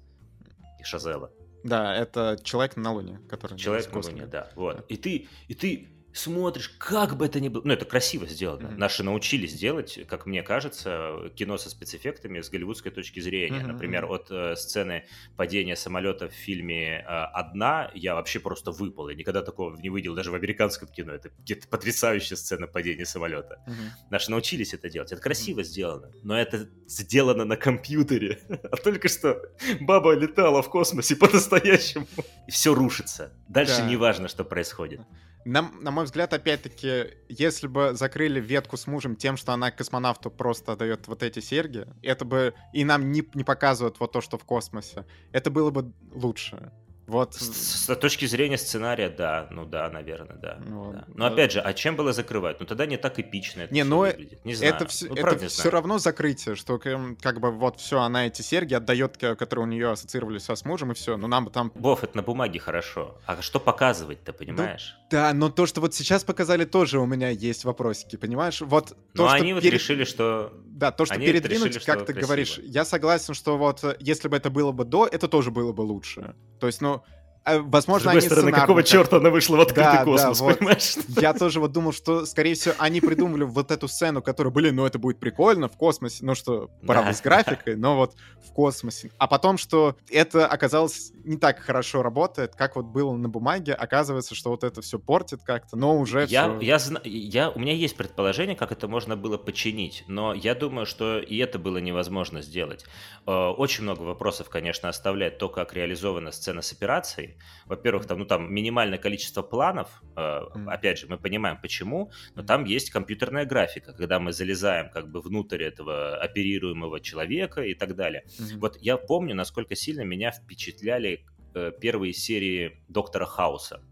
[0.81, 1.31] И Шазела.
[1.65, 3.59] Да, это «Человек на Луне», который...
[3.59, 4.51] «Человек на Луне», да.
[4.55, 4.85] Вот.
[4.89, 7.63] И ты, и ты смотришь, как бы это ни было...
[7.65, 8.69] Ну, это красиво сделано.
[8.69, 8.77] Mm-hmm.
[8.77, 13.59] Наши научились делать, как мне кажется, кино со спецэффектами с голливудской точки зрения.
[13.61, 13.73] Mm-hmm.
[13.73, 15.05] Например, от э, сцены
[15.37, 19.09] падения самолета в фильме э, «Одна» я вообще просто выпал.
[19.09, 21.13] Я никогда такого не видел даже в американском кино.
[21.13, 23.63] Это где-то потрясающая сцена падения самолета.
[23.67, 24.11] Mm-hmm.
[24.11, 25.13] Наши научились это делать.
[25.13, 25.65] Это красиво mm-hmm.
[25.65, 26.13] сделано.
[26.23, 28.41] Но это сделано на компьютере.
[28.49, 29.43] а только что
[29.81, 32.07] баба летала в космосе по-настоящему.
[32.47, 33.33] И все рушится.
[33.49, 33.89] Дальше да.
[33.89, 35.01] не важно, что происходит.
[35.47, 40.29] На, на мой взгляд, опять-таки, если бы закрыли ветку с мужем тем, что она космонавту
[40.29, 44.39] просто дает вот эти серьги, это бы и нам не, не показывают вот то, что
[44.39, 46.73] в космосе, это было бы лучше.
[47.07, 47.35] Вот.
[47.35, 50.59] С, с точки зрения сценария, да, ну да, наверное, да.
[50.67, 50.93] Вот.
[50.95, 51.05] да.
[51.15, 52.59] Но опять же, а чем было закрывать?
[52.59, 54.45] Ну тогда не так эпично это не, ну, выглядит.
[54.45, 54.75] Не знаю.
[54.75, 58.43] Это, все, ну, это не все равно закрытие, что как бы вот все, она эти
[58.43, 61.17] серьги отдает, которые у нее ассоциировались со с мужем, и все.
[61.17, 61.71] Ну нам там...
[61.75, 63.19] Вов, это на бумаге хорошо.
[63.27, 64.97] А что показывать-то, понимаешь?
[64.99, 68.61] Ну, да, но то, что вот сейчас показали, тоже у меня есть вопросики, понимаешь?
[68.61, 70.53] Вот то, но что они вот решили, что...
[70.77, 72.27] Да, то, что передвинуть, как ты красиво.
[72.27, 75.81] говоришь, я согласен, что вот если бы это было бы до, это тоже было бы
[75.81, 76.37] лучше.
[76.61, 77.03] То есть, ну,
[77.47, 78.87] возможно, С другой они стороны, какого как...
[78.87, 80.97] черта она вышла в открытый да, космос, да, понимаешь?
[80.97, 81.23] Вот.
[81.23, 84.87] Я тоже вот думал, что, скорее всего, они придумали вот эту сцену, которая, блин, ну
[84.87, 88.15] это будет прикольно в космосе, ну что, правда, с графикой, но вот
[88.45, 89.11] в космосе.
[89.19, 94.35] А потом, что это оказалось не так хорошо работает, как вот было на бумаге, оказывается,
[94.35, 96.61] что вот это все портит как-то, но уже я, все...
[96.61, 97.01] Я, зна...
[97.05, 101.37] я, у меня есть предположение, как это можно было починить, но я думаю, что и
[101.39, 102.85] это было невозможно сделать.
[103.27, 107.36] Э, очень много вопросов, конечно, оставляет то, как реализована сцена с операцией,
[107.67, 112.65] во-первых, там, ну, там минимальное количество планов, э, опять же, мы понимаем почему, но там
[112.65, 118.25] есть компьютерная графика, когда мы залезаем как бы внутрь этого оперируемого человека и так далее.
[118.27, 118.59] Mm-hmm.
[118.59, 123.83] Вот я помню, насколько сильно меня впечатляли э, первые серии Доктора Хауса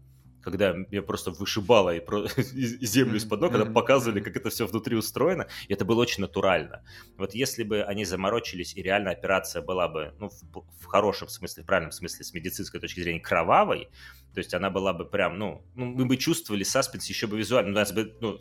[0.45, 2.27] когда меня просто вышибало и, про...
[2.37, 6.83] землю из-под ног, когда показывали, как это все внутри устроено, и это было очень натурально.
[7.17, 11.63] Вот если бы они заморочились, и реально операция была бы, ну, в, в хорошем смысле,
[11.63, 13.89] в правильном смысле, с медицинской точки зрения, кровавой,
[14.35, 17.71] то есть она была бы прям, ну, ну мы бы чувствовали саспенс еще бы визуально,
[17.71, 18.37] нас бы, ну,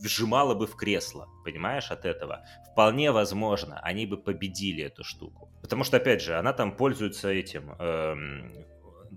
[0.00, 2.44] вжимало бы в кресло, понимаешь, от этого.
[2.70, 5.50] Вполне возможно, они бы победили эту штуку.
[5.60, 8.52] Потому что, опять же, она там пользуется этим, эм,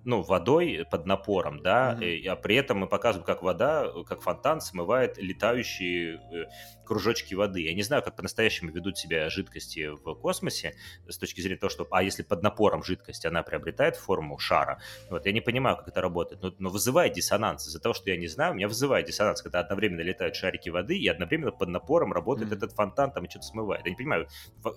[0.05, 2.05] ну, водой под напором, да, mm-hmm.
[2.05, 6.45] и, а при этом мы показываем, как вода, как фонтан смывает летающие э,
[6.85, 7.61] кружочки воды.
[7.61, 10.75] Я не знаю, как по-настоящему ведут себя жидкости в космосе
[11.07, 14.79] с точки зрения того, что, а если под напором жидкость, она приобретает форму шара,
[15.09, 17.67] вот, я не понимаю, как это работает, но, но вызывает диссонанс.
[17.67, 20.97] Из-за того, что я не знаю, у меня вызывает диссонанс, когда одновременно летают шарики воды
[20.97, 22.57] и одновременно под напором работает mm-hmm.
[22.57, 23.85] этот фонтан, там и что-то смывает.
[23.85, 24.27] Я не понимаю,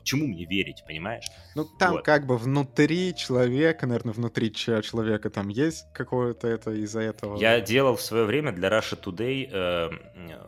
[0.02, 1.26] чему мне верить, понимаешь?
[1.54, 2.04] Ну, там вот.
[2.04, 7.36] как бы внутри человека, наверное, внутри человека там есть какое-то это из-за этого?
[7.38, 9.90] Я делал в свое время для Russia Today, э,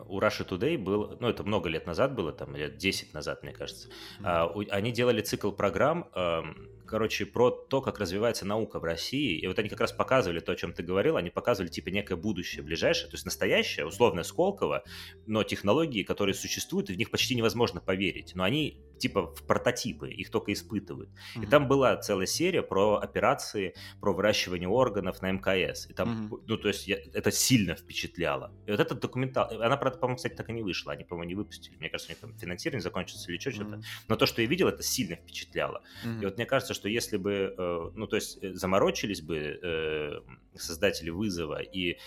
[0.07, 3.51] у Russia Today был, ну, это много лет назад было, там лет 10 назад, мне
[3.51, 3.89] кажется,
[4.21, 4.69] mm-hmm.
[4.69, 9.37] они делали цикл программ, эм, короче, про то, как развивается наука в России.
[9.37, 12.15] И вот они как раз показывали то, о чем ты говорил, они показывали, типа, некое
[12.15, 14.83] будущее ближайшее, то есть настоящее, условное Сколково,
[15.25, 18.33] но технологии, которые существуют, и в них почти невозможно поверить.
[18.35, 21.09] Но они, типа, в прототипы, их только испытывают.
[21.09, 21.43] Mm-hmm.
[21.43, 25.89] И там была целая серия про операции, про выращивание органов на МКС.
[25.89, 26.43] И там, mm-hmm.
[26.47, 28.51] ну, то есть, я, это сильно впечатляло.
[28.67, 31.35] И вот этот документал, она, правда, по-моему, кстати, так и не вышла, они, по-моему, не
[31.35, 31.75] выпустили.
[31.77, 33.63] Мне кажется, у них там финансирование закончится или что-то.
[33.63, 33.83] Mm-hmm.
[34.07, 35.81] Но то, что я видел, это сильно впечатляло.
[36.05, 36.21] Mm-hmm.
[36.21, 40.19] И вот мне кажется, что если бы, э, ну, то есть э, заморочились бы э,
[40.55, 41.97] создатели вызова и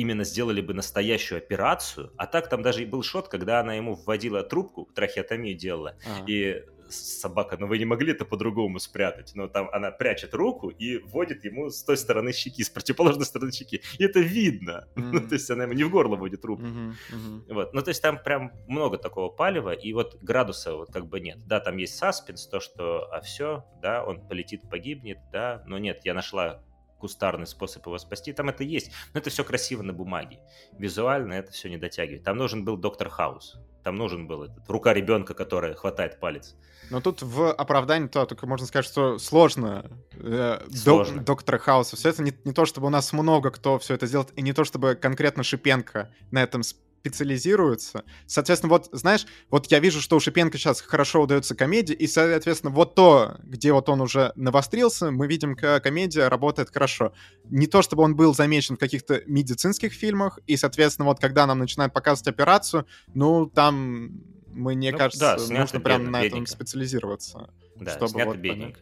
[0.00, 3.94] именно сделали бы настоящую операцию, а так там даже и был шот, когда она ему
[3.94, 6.24] вводила трубку, трахеотомию делала, ага.
[6.26, 9.32] и собака, но вы не могли это по-другому спрятать.
[9.34, 13.52] Но там она прячет руку и вводит ему с той стороны щеки, с противоположной стороны
[13.52, 13.82] щеки.
[13.98, 14.88] И это видно.
[14.94, 15.08] Mm-hmm.
[15.18, 16.62] Ну, то есть она ему не в горло вводит руку.
[16.62, 16.92] Mm-hmm.
[17.12, 17.54] Mm-hmm.
[17.54, 17.74] Вот.
[17.74, 21.38] Ну, то есть там прям много такого палева, и вот градуса вот как бы нет.
[21.46, 26.00] Да, там есть саспенс, то, что, а все, да, он полетит, погибнет, да, но нет,
[26.04, 26.62] я нашла
[26.98, 28.32] кустарный способ его спасти.
[28.32, 30.40] Там это есть, но это все красиво на бумаге.
[30.78, 32.24] Визуально это все не дотягивает.
[32.24, 33.56] Там нужен был доктор Хаус.
[33.84, 36.56] Там нужен был этот, рука ребенка, которая хватает палец.
[36.90, 39.90] Но тут в оправдании то только можно сказать, что сложно.
[40.14, 41.16] Э, сложно.
[41.16, 41.96] Док, доктора Хауса.
[41.96, 44.52] Все это не, не то, чтобы у нас много кто все это сделает, и не
[44.52, 46.62] то, чтобы конкретно Шипенко на этом
[47.00, 48.04] специализируются.
[48.26, 52.72] Соответственно, вот, знаешь, вот я вижу, что у Шипенко сейчас хорошо удается комедия, и, соответственно,
[52.72, 57.12] вот то, где вот он уже навострился, мы видим, как комедия работает хорошо.
[57.44, 61.58] Не то, чтобы он был замечен в каких-то медицинских фильмах, и, соответственно, вот когда нам
[61.58, 67.50] начинают показывать операцию, ну, там, мне ну, кажется, да, нужно прям бедно, на этом специализироваться.
[67.76, 68.80] Да, чтобы снято вот бедненько.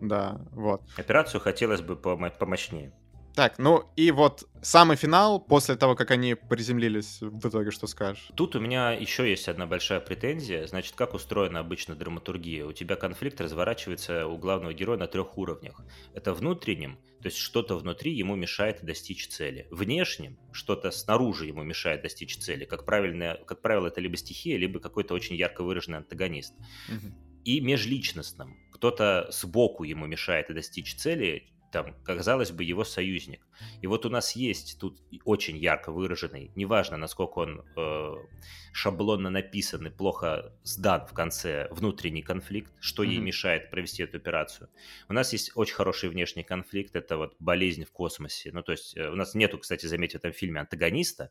[0.00, 0.82] Да, вот.
[0.96, 2.92] Операцию хотелось бы помощнее.
[3.38, 8.30] Так, ну и вот самый финал, после того, как они приземлились, в итоге что скажешь?
[8.34, 10.66] Тут у меня еще есть одна большая претензия.
[10.66, 12.66] Значит, как устроена обычно драматургия?
[12.66, 15.80] У тебя конфликт разворачивается у главного героя на трех уровнях.
[16.14, 19.68] Это внутренним, то есть что-то внутри ему мешает достичь цели.
[19.70, 22.64] Внешним, что-то снаружи ему мешает достичь цели.
[22.64, 26.54] Как, правильно, как правило, это либо стихия, либо какой-то очень ярко выраженный антагонист.
[26.88, 27.14] Угу.
[27.44, 28.56] И межличностным.
[28.72, 33.46] Кто-то сбоку ему мешает достичь цели, там, казалось бы, его союзник.
[33.82, 38.14] И вот у нас есть тут очень ярко выраженный, неважно, насколько он э,
[38.72, 43.08] шаблонно написан и плохо сдан в конце внутренний конфликт, что mm-hmm.
[43.08, 44.68] ей мешает провести эту операцию.
[45.08, 48.50] У нас есть очень хороший внешний конфликт, это вот болезнь в космосе.
[48.52, 51.30] Ну, то есть э, у нас нету, кстати, заметьте, в этом фильме антагониста,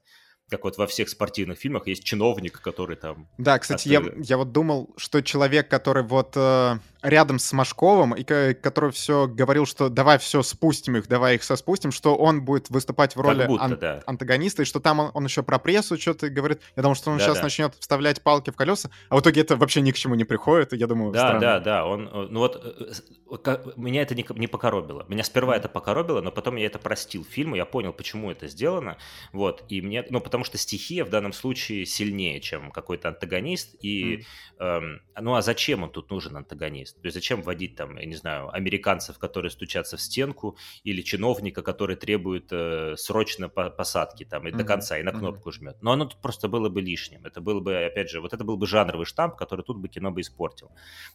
[0.49, 3.28] как вот во всех спортивных фильмах есть чиновник, который там...
[3.38, 8.24] Да, кстати, я, я вот думал, что человек, который вот э, рядом с Машковым, и
[8.24, 13.15] который все говорил, что давай все спустим их, давай их соспустим, что он будет выступать
[13.15, 14.03] в роли будто, ан- да.
[14.06, 16.61] антагониста, и что там он, он еще про прессу что-то говорит.
[16.76, 17.44] Я думал, что он да, сейчас да.
[17.44, 20.74] начнет вставлять палки в колеса, а в итоге это вообще ни к чему не приходит,
[20.74, 21.40] и я думаю, Да, странно.
[21.40, 25.06] да, да, он, э, ну вот, э, как, меня это не, не покоробило.
[25.07, 28.98] Меня сперва это покоробило, но потом я это простил фильму, я понял, почему это сделано,
[29.34, 34.26] вот, и мне, ну, потому что стихия в данном случае сильнее, чем какой-то антагонист, и,
[34.59, 34.64] mm.
[34.64, 37.01] эм, ну, а зачем он тут нужен, антагонист?
[37.01, 41.61] То есть зачем вводить там, я не знаю, американцев, которые стучатся в стенку, или чиновника,
[41.61, 44.57] который требует э, срочно по посадки там и mm-hmm.
[44.57, 45.53] до конца, и на кнопку mm-hmm.
[45.53, 45.77] жмет.
[45.81, 47.26] Но оно тут просто было бы лишним.
[47.26, 50.11] Это было бы, опять же, вот это был бы жанровый штамп, который тут бы кино
[50.11, 50.72] бы испортил.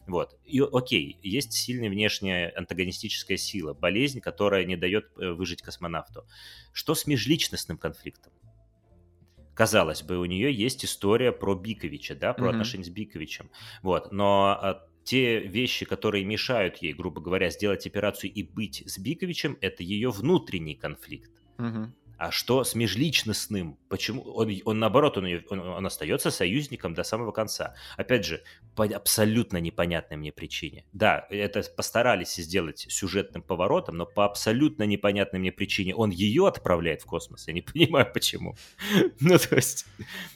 [0.07, 0.37] Вот.
[0.45, 6.25] И окей, есть сильная внешняя антагонистическая сила, болезнь, которая не дает э, выжить космонавту.
[6.71, 8.33] Что с межличностным конфликтом?
[9.53, 12.49] Казалось бы, у нее есть история про Биковича, да, про mm-hmm.
[12.49, 13.49] отношения с Биковичем.
[13.81, 18.97] Вот, но а, те вещи, которые мешают ей, грубо говоря, сделать операцию и быть с
[18.97, 21.31] Биковичем, это ее внутренний конфликт.
[21.57, 21.91] Угу.
[22.17, 23.77] А что с межличностным?
[23.89, 27.75] Почему он, он наоборот, он, он, он остается союзником до самого конца?
[27.97, 28.43] Опять же,
[28.75, 30.85] по абсолютно непонятной мне причине.
[30.93, 37.01] Да, это постарались сделать сюжетным поворотом, но по абсолютно непонятной мне причине он ее отправляет
[37.01, 37.47] в космос.
[37.47, 38.55] Я не понимаю, почему.
[39.19, 39.85] Ну, то есть,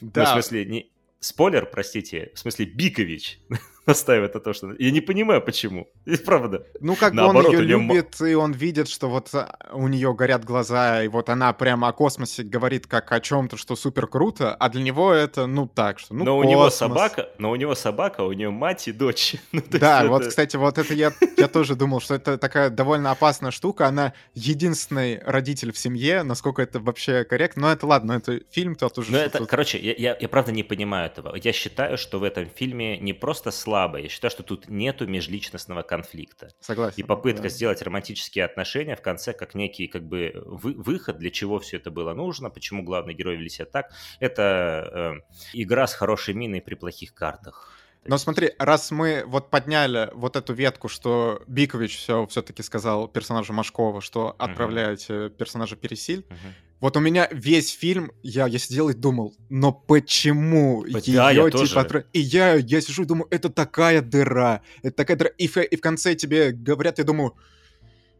[0.00, 0.24] да.
[0.24, 3.40] в смысле, не, спойлер, простите, в смысле Бикович
[3.88, 4.74] настаивает на том, что...
[4.78, 5.88] Я не понимаю, почему.
[6.04, 6.66] И правда.
[6.80, 10.44] Ну, как бы он ее любит, и он видит, что вот а, у нее горят
[10.44, 14.68] глаза, и вот она прямо о космосе говорит как о чем-то, что супер круто, а
[14.68, 16.46] для него это, ну, так, что, ну, Но космос.
[16.46, 19.36] у него собака, но у него собака, у нее мать и дочь.
[19.52, 20.30] ну, да, вот, это...
[20.30, 25.20] кстати, вот это я, я тоже думал, что это такая довольно опасная штука, она единственный
[25.24, 29.12] родитель в семье, насколько это вообще корректно, но это ладно, это фильм, то тоже...
[29.12, 31.34] Ну, это, короче, я, я, я правда не понимаю этого.
[31.36, 33.98] Я считаю, что в этом фильме не просто слава слабо.
[33.98, 36.50] Я считаю, что тут нету межличностного конфликта.
[36.60, 36.94] Согласен.
[36.96, 37.48] И попытка да.
[37.48, 41.90] сделать романтические отношения в конце как некий как бы вы, выход, для чего все это
[41.90, 46.74] было нужно, почему главный герой вели себя так, это э, игра с хорошей миной при
[46.74, 47.74] плохих картах.
[48.04, 53.52] Но смотри, раз мы вот подняли вот эту ветку, что Бикович все все-таки сказал персонажу
[53.52, 55.30] Машкова, что отправляете uh-huh.
[55.30, 56.52] персонажа Пересиль, uh-huh.
[56.80, 61.80] Вот у меня весь фильм, я, я сидел и думал, но почему да, ее типа
[61.80, 62.04] отправ...
[62.12, 65.30] И я, я сижу и думаю, это такая дыра, это такая дыра.
[65.38, 67.34] И в, и в конце тебе говорят, я думаю,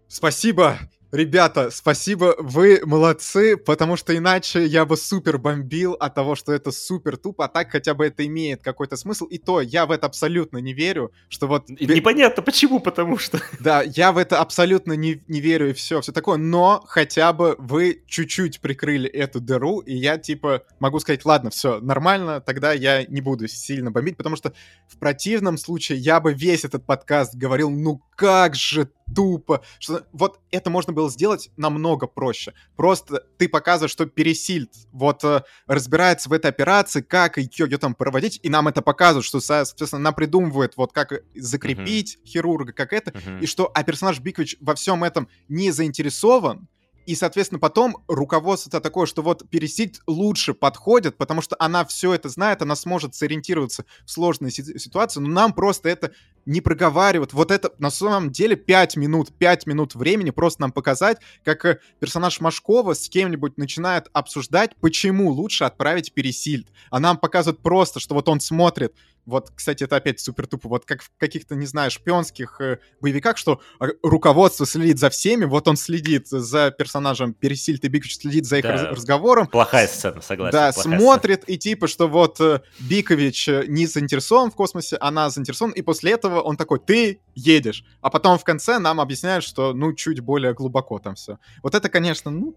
[0.08, 0.78] спасибо,
[1.10, 6.70] Ребята, спасибо, вы молодцы, потому что иначе я бы супер бомбил от того, что это
[6.70, 9.24] супер тупо, а так хотя бы это имеет какой-то смысл.
[9.24, 11.70] И то, я в это абсолютно не верю, что вот...
[11.70, 13.40] Непонятно почему, потому что...
[13.58, 17.56] Да, я в это абсолютно не, не верю и все, все такое, но хотя бы
[17.58, 23.04] вы чуть-чуть прикрыли эту дыру, и я типа могу сказать, ладно, все, нормально, тогда я
[23.06, 24.52] не буду сильно бомбить, потому что
[24.86, 29.62] в противном случае я бы весь этот подкаст говорил, ну как же тупо.
[29.78, 32.54] Что, вот это можно было сделать намного проще.
[32.76, 37.94] Просто ты показываешь, что Пересильд вот э, разбирается в этой операции, как ее, ее там
[37.94, 42.26] проводить, и нам это показывают, что, соответственно, она придумывает вот как закрепить uh-huh.
[42.26, 43.40] хирурга, как это, uh-huh.
[43.40, 46.68] и что, а персонаж Бикович во всем этом не заинтересован,
[47.08, 52.28] и, соответственно, потом руководство такое, что вот пересить лучше подходит, потому что она все это
[52.28, 56.12] знает, она сможет сориентироваться в сложной ситуации, но нам просто это
[56.48, 57.34] не проговаривают.
[57.34, 61.78] Вот это на самом деле 5 минут, 5 минут времени просто нам показать, как э,
[62.00, 66.68] персонаж Машкова с кем-нибудь начинает обсуждать, почему лучше отправить Пересильд.
[66.90, 68.94] А нам показывают просто, что вот он смотрит
[69.28, 73.36] вот, кстати, это опять супер тупо, вот как в каких-то, не знаю, шпионских э, боевиках,
[73.36, 73.60] что
[74.02, 78.62] руководство следит за всеми, вот он следит за персонажем Пересильд и Бикович следит за их
[78.62, 78.72] да.
[78.72, 79.46] раз разговором.
[79.46, 80.52] Плохая сцена, согласен.
[80.52, 81.54] Да, смотрит сцена.
[81.54, 86.12] и типа, что вот э, Бикович э, не заинтересован в космосе, она заинтересована, и после
[86.12, 87.84] этого он такой, ты едешь.
[88.00, 91.38] А потом в конце нам объясняют, что, ну, чуть более глубоко там все.
[91.62, 92.54] Вот это, конечно, ну...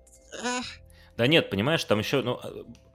[1.18, 2.40] Да нет, понимаешь, там еще, ну,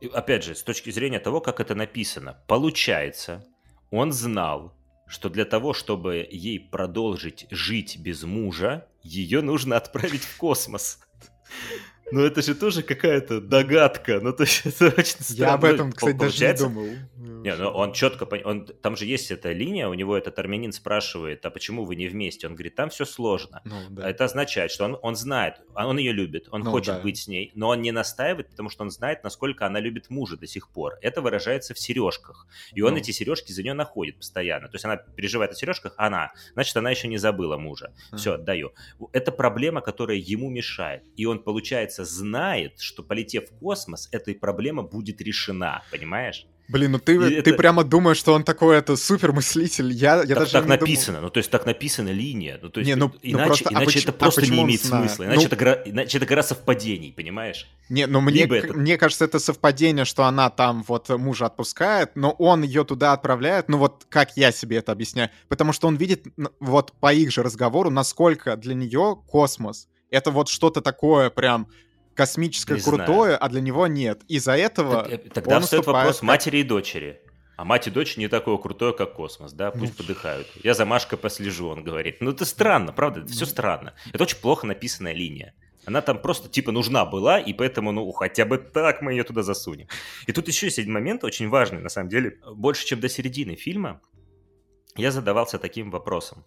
[0.00, 3.44] э, опять же, с точки зрения того, как это написано, получается,
[3.90, 4.74] он знал,
[5.06, 11.00] что для того, чтобы ей продолжить жить без мужа, ее нужно отправить в космос.
[12.12, 14.20] Ну это же тоже какая-то догадка.
[14.20, 15.39] Ну то есть это очень странно.
[15.39, 16.87] Я об этом, кстати, даже не думал.
[17.47, 21.47] Не, ну он четко, он, там же есть эта линия, у него этот армянин спрашивает,
[21.47, 22.47] а почему вы не вместе?
[22.49, 23.62] Он говорит, там все сложно.
[23.65, 24.11] Ну, да.
[24.11, 27.01] Это означает, что он, он знает, он ее любит, он ну, хочет да.
[27.01, 30.37] быть с ней, но он не настаивает, потому что он знает, насколько она любит мужа
[30.37, 30.95] до сих пор.
[31.03, 32.49] Это выражается в сережках.
[32.74, 32.99] И он ну.
[32.99, 34.69] эти сережки за нее находит постоянно.
[34.69, 37.93] То есть она переживает о сережках, она, значит, она еще не забыла мужа.
[38.12, 38.16] Mm.
[38.16, 38.73] Все, отдаю.
[39.12, 41.05] Это проблема, которая ему мешает.
[41.16, 46.47] И он, получается, знает, что полетев в космос, эта проблема будет решена, понимаешь?
[46.68, 47.55] Блин, ну ты, ты это...
[47.55, 49.93] прямо думаешь, что он такой это супер мыслитель.
[49.93, 51.27] Я, я так, даже так не написано, думал...
[51.27, 52.59] ну то есть так написана линия.
[52.60, 54.62] Ну, то есть, не, ну, иначе, ну просто, а иначе а это просто а не
[54.62, 55.24] имеет смысла.
[55.24, 55.47] Иначе, ну...
[55.47, 57.68] это гора, иначе это гора совпадений, понимаешь?
[57.89, 58.73] Не, ну мне, это...
[58.74, 63.68] мне кажется, это совпадение, что она там вот мужа отпускает, но он ее туда отправляет.
[63.68, 65.31] Ну вот как я себе это объясняю?
[65.48, 66.27] Потому что он видит
[66.59, 71.68] вот по их же разговору, насколько для нее космос это вот что-то такое прям
[72.16, 73.44] космическое не крутое, знаю.
[73.44, 74.22] а для него нет.
[74.26, 76.22] Из-за этого так, э, Тогда встает вопрос как...
[76.22, 77.20] матери и дочери.
[77.56, 80.47] А мать и дочь не такое крутое, как космос, да, пусть подыхают.
[80.62, 82.18] Я за Машкой послежу, он говорит.
[82.20, 83.94] Ну это странно, правда, это все странно.
[84.12, 85.55] Это очень плохо написанная линия.
[85.86, 89.43] Она там просто типа нужна была, и поэтому, ну, хотя бы так мы ее туда
[89.43, 89.86] засунем.
[90.26, 92.38] И тут еще есть один момент очень важный, на самом деле.
[92.52, 94.02] Больше, чем до середины фильма,
[94.97, 96.44] я задавался таким вопросом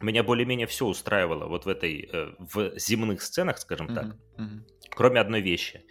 [0.00, 4.38] меня более-менее все устраивало вот в этой, э, в земных сценах, скажем так, mm-hmm.
[4.38, 4.60] Mm-hmm.
[4.90, 5.82] Кроме одной вещи.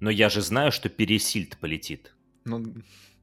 [0.00, 2.14] Но я же знаю, что Пересильд полетит.
[2.44, 2.64] Ну,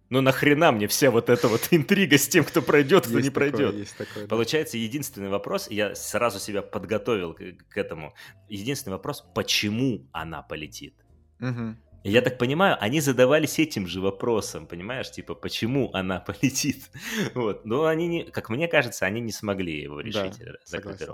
[0.10, 3.34] ну нахрена мне вся вот эта вот интрига с тем, кто пройдет, кто есть не
[3.34, 3.76] такое, пройдет.
[3.76, 7.39] Есть такое, Получается, единственный вопрос, я сразу себя подготовил к,
[7.69, 8.14] к этому.
[8.49, 10.95] Единственный вопрос, почему она полетит?
[11.39, 11.77] Угу.
[12.03, 16.91] Я так понимаю, они задавались этим же вопросом, понимаешь, типа, почему она полетит?
[17.34, 17.65] Вот.
[17.65, 21.07] Но они, не, как мне кажется, они не смогли его решить, да, закрытый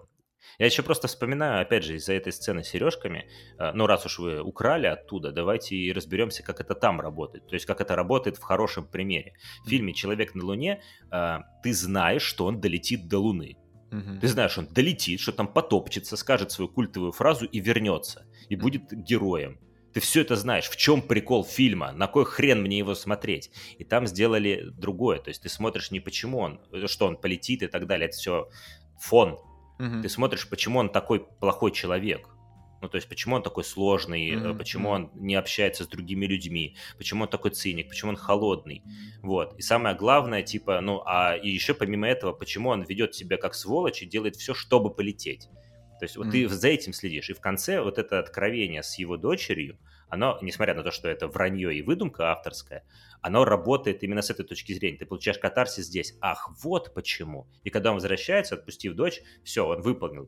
[0.60, 4.19] Я еще просто вспоминаю, опять же, из-за этой сцены с сережками, э, ну, раз уж
[4.19, 7.48] вы украли оттуда, давайте и разберемся, как это там работает.
[7.48, 9.34] То есть, как это работает в хорошем примере.
[9.65, 13.57] В фильме «Человек на Луне» э, ты знаешь, что он долетит до Луны.
[13.91, 14.19] Угу.
[14.22, 18.26] Ты знаешь, он долетит, что там потопчется, скажет свою культовую фразу и вернется.
[18.49, 19.60] И будет героем.
[19.94, 20.69] Ты все это знаешь.
[20.69, 21.91] В чем прикол фильма?
[21.91, 23.52] На кой хрен мне его смотреть?
[23.78, 25.19] И там сделали другое.
[25.19, 28.07] То есть ты смотришь не почему он, что он полетит и так далее.
[28.07, 28.49] Это все
[28.99, 29.38] фон.
[29.81, 30.01] Угу.
[30.03, 32.27] Ты смотришь, почему он такой плохой человек.
[32.81, 34.57] Ну, то есть, почему он такой сложный, mm-hmm.
[34.57, 38.83] почему он не общается с другими людьми, почему он такой циник, почему он холодный.
[39.21, 39.53] Вот.
[39.59, 43.53] И самое главное, типа, ну, а и еще помимо этого, почему он ведет себя как
[43.53, 45.47] сволочь и делает все, чтобы полететь.
[45.99, 46.31] То есть вот mm.
[46.31, 47.29] ты за этим следишь.
[47.29, 49.77] И в конце вот это откровение с его дочерью,
[50.11, 52.83] оно, несмотря на то, что это вранье и выдумка авторская,
[53.21, 54.97] оно работает именно с этой точки зрения.
[54.97, 56.17] Ты получаешь катарсис здесь.
[56.19, 57.47] Ах, вот почему.
[57.63, 60.27] И когда он возвращается, отпустив дочь, все, он выполнил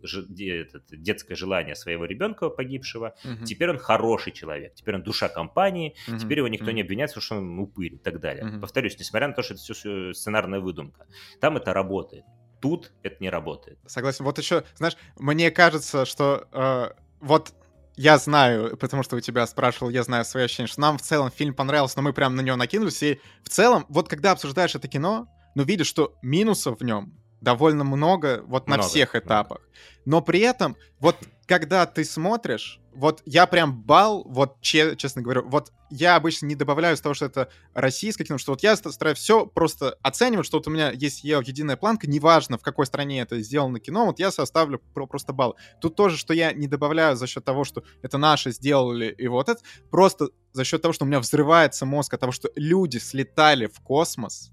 [0.90, 3.14] детское желание своего ребенка погибшего.
[3.26, 3.46] Угу.
[3.46, 4.74] Теперь он хороший человек.
[4.74, 5.96] Теперь он душа компании.
[6.08, 6.18] Угу.
[6.18, 6.76] Теперь его никто угу.
[6.76, 8.46] не обвиняет, потому что он упырь и так далее.
[8.46, 8.62] Угу.
[8.62, 11.08] Повторюсь, несмотря на то, что это все сценарная выдумка.
[11.42, 12.24] Там это работает.
[12.62, 13.80] Тут это не работает.
[13.86, 14.24] Согласен.
[14.24, 17.54] Вот еще, знаешь, мне кажется, что э, вот
[17.96, 21.32] я знаю, потому что у тебя спрашивал, я знаю свои ощущения, что нам в целом
[21.32, 23.04] фильм понравился, но мы прям на него накинулись.
[23.04, 27.84] И в целом, вот когда обсуждаешь это кино, ну видишь, что минусов в нем довольно
[27.84, 29.60] много вот много, на всех этапах.
[29.60, 29.72] Много.
[30.06, 35.48] Но при этом, вот когда ты смотришь, вот я прям бал, вот че, честно говорю,
[35.48, 39.18] вот я обычно не добавляю из того, что это российское кино, что вот я стараюсь
[39.18, 43.40] все просто оценивать, что вот у меня есть единая планка, неважно, в какой стране это
[43.42, 45.58] сделано кино, вот я составлю про просто балл.
[45.82, 49.50] Тут тоже, что я не добавляю за счет того, что это наши сделали, и вот
[49.50, 53.68] это, просто за счет того, что у меня взрывается мозг от того, что люди слетали
[53.68, 54.52] в космос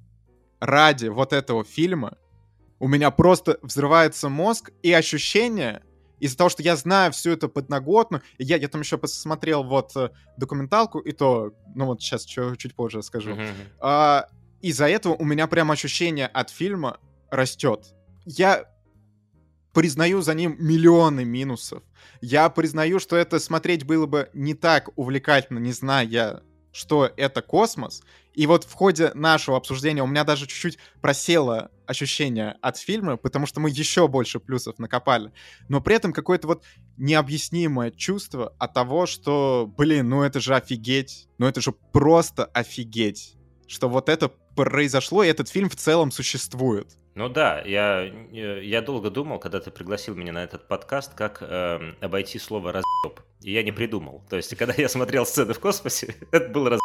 [0.60, 2.16] ради вот этого фильма,
[2.78, 5.82] у меня просто взрывается мозг и ощущение,
[6.20, 10.10] из-за того, что я знаю всю эту подноготную, я, я там еще посмотрел вот э,
[10.36, 13.32] документалку, и то, ну вот сейчас чуть, чуть позже скажу.
[13.32, 13.54] Mm-hmm.
[13.80, 14.26] А,
[14.60, 16.98] из-за этого у меня прям ощущение от фильма
[17.30, 17.94] растет.
[18.24, 18.66] Я
[19.72, 21.82] признаю за ним миллионы минусов.
[22.20, 26.42] Я признаю, что это смотреть было бы не так увлекательно, не зная,
[26.72, 28.02] что это космос.
[28.32, 33.46] И вот в ходе нашего обсуждения у меня даже чуть-чуть просело ощущение от фильма, потому
[33.46, 35.32] что мы еще больше плюсов накопали.
[35.68, 36.64] Но при этом какое-то вот
[36.96, 43.34] необъяснимое чувство от того, что, блин, ну это же офигеть, ну это же просто офигеть,
[43.66, 46.99] что вот это произошло, и этот фильм в целом существует.
[47.14, 51.94] Ну да, я, я долго думал, когда ты пригласил меня на этот подкаст, как э,
[52.00, 53.20] обойти слово «разъеб».
[53.40, 54.24] И я не придумал.
[54.30, 56.80] То есть, когда я смотрел сцены в космосе, это был «разъеб».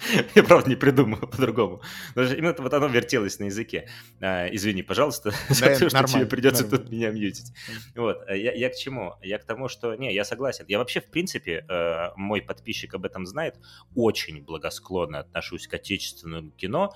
[0.34, 1.82] Я, правда, не придумал по-другому.
[2.16, 3.88] Именно вот оно вертелось на языке.
[4.20, 7.52] А, извини, пожалуйста, за то, что тебе придется тут меня мьютить.
[7.94, 8.22] Вот.
[8.26, 9.14] А я, я к чему?
[9.22, 9.94] Я к тому, что...
[9.94, 10.64] Не, я согласен.
[10.68, 13.56] Я вообще, в принципе, э, мой подписчик об этом знает,
[13.94, 16.94] очень благосклонно отношусь к отечественному кино,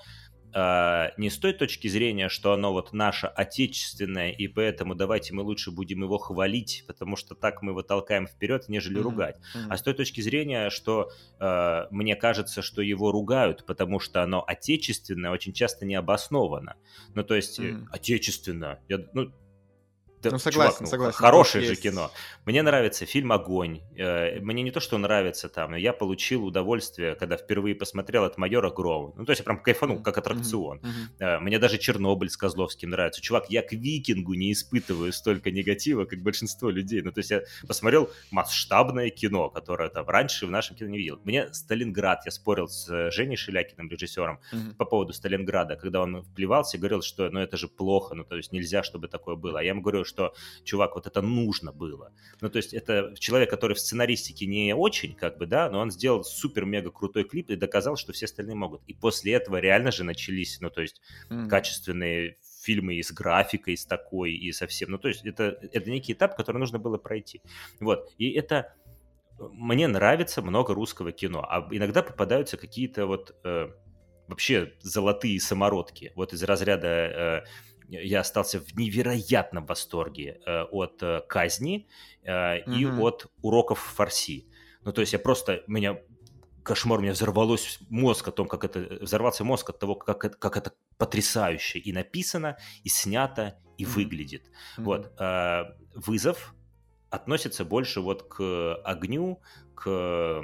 [0.57, 5.43] а, не с той точки зрения, что оно вот наше отечественное, и поэтому давайте мы
[5.43, 9.01] лучше будем его хвалить, потому что так мы его толкаем вперед, нежели mm-hmm.
[9.01, 9.35] ругать.
[9.35, 9.67] Mm-hmm.
[9.69, 11.11] А с той точки зрения, что
[11.41, 16.77] э, мне кажется, что его ругают, потому что оно отечественное, очень часто не обосновано.
[17.15, 17.87] Ну, то есть, mm-hmm.
[17.91, 18.79] отечественно.
[18.87, 19.33] Я, ну,
[20.29, 21.17] да, ну, согласен, чувак, ну, согласен.
[21.17, 21.81] Хороший же есть.
[21.81, 22.11] кино.
[22.45, 23.81] Мне нравится фильм «Огонь».
[23.97, 28.69] Э, мне не то, что нравится там, я получил удовольствие, когда впервые посмотрел от майора
[28.69, 29.13] Гроу.
[29.17, 30.81] Ну, то есть я прям кайфанул, как аттракцион.
[31.19, 31.39] Mm-hmm.
[31.39, 33.21] Мне даже «Чернобыль» с Козловским нравится.
[33.21, 37.01] Чувак, я к «Викингу» не испытываю столько негатива, как большинство людей.
[37.01, 41.19] Ну, то есть я посмотрел масштабное кино, которое там раньше в нашем кино не видел.
[41.23, 44.75] Мне «Сталинград», я спорил с э, Женей Шелякиным, режиссером, mm-hmm.
[44.75, 48.35] по поводу «Сталинграда», когда он вплевался и говорил, что ну это же плохо, ну то
[48.35, 49.59] есть нельзя, чтобы такое было.
[49.59, 50.14] А я ему говорю, что,
[50.63, 52.11] чувак, вот это нужно было.
[52.41, 55.91] Ну, то есть это человек, который в сценаристике не очень, как бы, да, но он
[55.91, 58.81] сделал супер-мега крутой клип и доказал, что все остальные могут.
[58.87, 61.47] И после этого реально же начались, ну, то есть mm.
[61.47, 64.91] качественные фильмы и с графикой, и с такой, и совсем.
[64.91, 67.41] Ну, то есть это, это некий этап, который нужно было пройти.
[67.79, 68.11] Вот.
[68.17, 68.73] И это
[69.37, 73.69] мне нравится много русского кино, а иногда попадаются какие-то вот э,
[74.27, 76.11] вообще золотые самородки.
[76.15, 77.43] Вот из разряда э,
[77.89, 81.87] я остался в невероятном восторге э, от э, казни
[82.23, 82.79] э, mm-hmm.
[82.79, 84.47] и от уроков фарси.
[84.83, 85.99] Ну, то есть я просто, меня
[86.63, 90.37] кошмар, у меня взорвалось мозг о том, как это, взорвался мозг от того, как это,
[90.37, 93.87] как это потрясающе и написано, и снято, и mm-hmm.
[93.87, 94.51] выглядит.
[94.77, 94.83] Mm-hmm.
[94.83, 95.11] Вот,
[95.95, 96.55] вызов
[97.09, 99.41] относится больше вот к огню,
[99.75, 100.41] к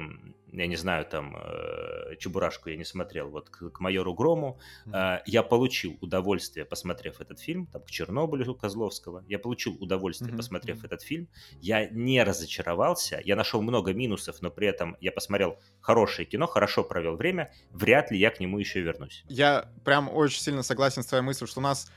[0.52, 5.18] я не знаю, там, э, Чебурашку я не смотрел, вот к, к майору Грому, э,
[5.26, 10.36] я получил удовольствие, посмотрев этот фильм, там, к Чернобылю Козловского, я получил удовольствие, mm-hmm.
[10.36, 10.86] посмотрев mm-hmm.
[10.86, 11.28] этот фильм,
[11.60, 16.84] я не разочаровался, я нашел много минусов, но при этом я посмотрел хорошее кино, хорошо
[16.84, 19.24] провел время, вряд ли я к нему еще вернусь.
[19.28, 21.90] Я прям очень сильно согласен с твоей мыслью, что у нас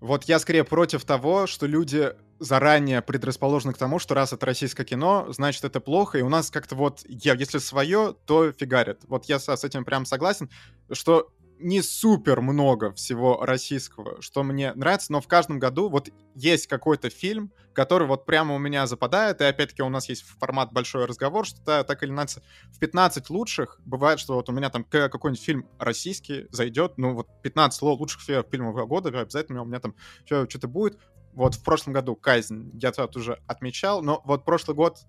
[0.00, 4.84] вот я скорее против того, что люди заранее предрасположены к тому, что раз это российское
[4.84, 9.00] кино, значит это плохо, и у нас как-то вот, я, если свое, то фигарит.
[9.08, 10.50] Вот я с, этим прям согласен,
[10.92, 16.66] что не супер много всего российского, что мне нравится, но в каждом году вот есть
[16.66, 21.06] какой-то фильм, который вот прямо у меня западает, и опять-таки у нас есть формат большой
[21.06, 22.42] разговор, что так или иначе
[22.72, 27.28] в 15 лучших бывает, что вот у меня там какой-нибудь фильм российский зайдет, ну вот
[27.42, 29.94] 15 лучших фильмов года, обязательно у меня там
[30.26, 30.98] что-то будет.
[31.36, 35.00] Вот в прошлом году «Казнь» я тут уже отмечал, но вот прошлый год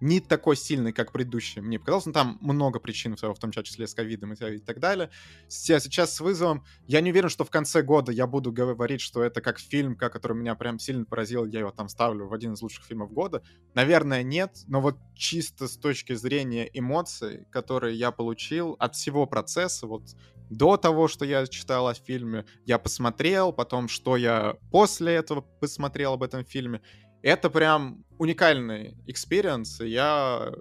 [0.00, 2.06] не такой сильный, как предыдущий, мне показалось.
[2.06, 5.10] Но там много причин, в том числе с ковидом и так далее.
[5.48, 6.64] Сейчас с вызовом.
[6.86, 10.36] Я не уверен, что в конце года я буду говорить, что это как фильм, который
[10.36, 13.42] меня прям сильно поразил, я его там ставлю в один из лучших фильмов года.
[13.74, 19.86] Наверное, нет, но вот чисто с точки зрения эмоций, которые я получил от всего процесса,
[19.86, 20.02] вот
[20.48, 26.14] до того, что я читал о фильме, я посмотрел, потом, что я после этого посмотрел
[26.14, 26.80] об этом фильме,
[27.22, 30.52] это прям уникальный experience, и я,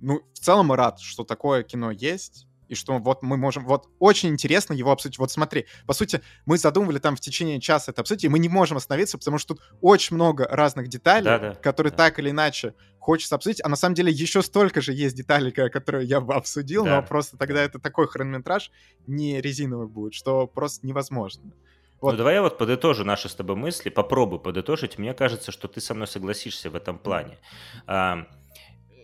[0.00, 3.66] ну, в целом рад, что такое кино есть, и что вот мы можем...
[3.66, 5.18] Вот очень интересно его обсудить.
[5.18, 8.48] Вот смотри, по сути, мы задумывали там в течение часа это обсудить, и мы не
[8.48, 11.98] можем остановиться, потому что тут очень много разных деталей, да, да, которые да.
[11.98, 16.06] так или иначе хочется обсудить, а на самом деле еще столько же есть деталей, которые
[16.06, 16.96] я бы обсудил, да.
[16.96, 18.70] но просто тогда это такой хронометраж
[19.06, 21.52] не резиновый будет, что просто невозможно.
[22.04, 22.12] Вот.
[22.12, 24.98] Ну, давай я вот подытожу наши с тобой мысли, попробую подытожить.
[24.98, 27.38] Мне кажется, что ты со мной согласишься в этом плане.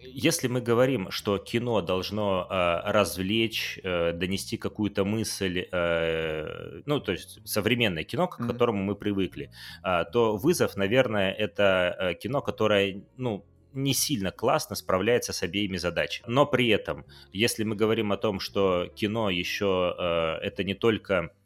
[0.03, 7.13] Если мы говорим, что кино должно э, развлечь, э, донести какую-то мысль, э, ну, то
[7.13, 8.47] есть современное кино, к mm-hmm.
[8.49, 9.51] которому мы привыкли,
[9.83, 15.77] э, то «Вызов», наверное, это э, кино, которое, ну, не сильно классно справляется с обеими
[15.79, 16.27] задачами.
[16.29, 21.17] Но при этом, если мы говорим о том, что кино еще э, это не только
[21.17, 21.40] а,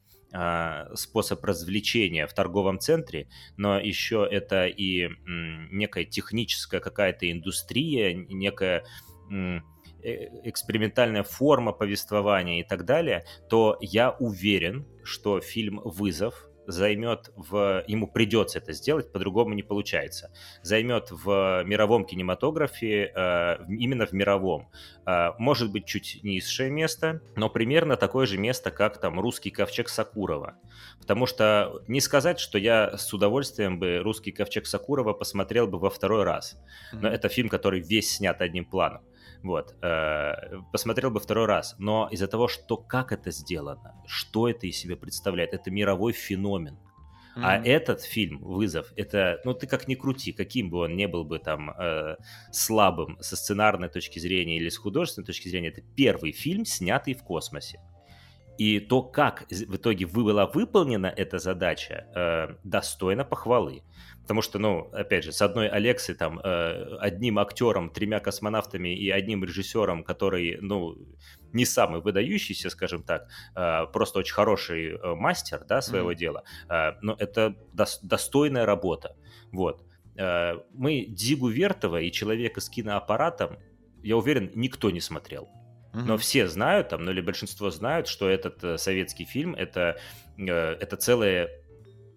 [0.94, 8.84] способ развлечения в торговом центре, но еще это и некая техническая какая-то индустрия, некая
[9.30, 9.60] э,
[10.44, 17.84] экспериментальная форма повествования и так далее, то я уверен, что фильм «Вызов» займет в...
[17.86, 20.30] Ему придется это сделать, по-другому не получается.
[20.62, 24.70] Займет в мировом кинематографе, э, именно в мировом,
[25.06, 29.88] э, может быть, чуть низшее место, но примерно такое же место, как там «Русский ковчег
[29.88, 30.56] Сакурова».
[31.00, 35.90] Потому что не сказать, что я с удовольствием бы «Русский ковчег Сакурова» посмотрел бы во
[35.90, 36.56] второй раз.
[36.92, 37.12] Но mm-hmm.
[37.12, 39.02] это фильм, который весь снят одним планом.
[39.44, 39.76] Вот.
[39.82, 40.32] Э,
[40.72, 41.76] посмотрел бы второй раз.
[41.78, 46.78] Но из-за того, что как это сделано, что это из себя представляет, это мировой феномен.
[47.36, 47.42] Mm-hmm.
[47.42, 51.24] А этот фильм «Вызов»— это, ну ты как ни крути, каким бы он не был
[51.24, 52.16] бы там э,
[52.52, 57.24] слабым со сценарной точки зрения или с художественной точки зрения, это первый фильм, снятый в
[57.24, 57.80] космосе.
[58.56, 63.82] И то, как в итоге была выполнена эта задача, э, достойно похвалы.
[64.24, 69.10] Потому что, ну, опять же, с одной Алексой, там, э, одним актером, тремя космонавтами и
[69.10, 70.96] одним режиссером, который, ну,
[71.52, 76.16] не самый выдающийся, скажем так, э, просто очень хороший э, мастер, да, своего mm-hmm.
[76.16, 79.14] дела, э, но это дос- достойная работа.
[79.52, 79.84] Вот.
[80.16, 83.58] Э, мы Дигу Вертова и Человека с киноаппаратом,
[84.02, 85.48] я уверен, никто не смотрел.
[85.94, 89.96] Но все знают, там, ну или большинство знают, что этот э, советский фильм это,
[90.36, 91.48] э, это целая,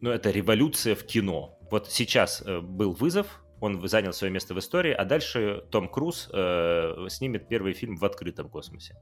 [0.02, 1.57] ну это революция в кино.
[1.70, 6.30] Вот сейчас э, был вызов, он занял свое место в истории, а дальше Том Круз
[6.32, 8.96] э, снимет первый фильм в открытом космосе.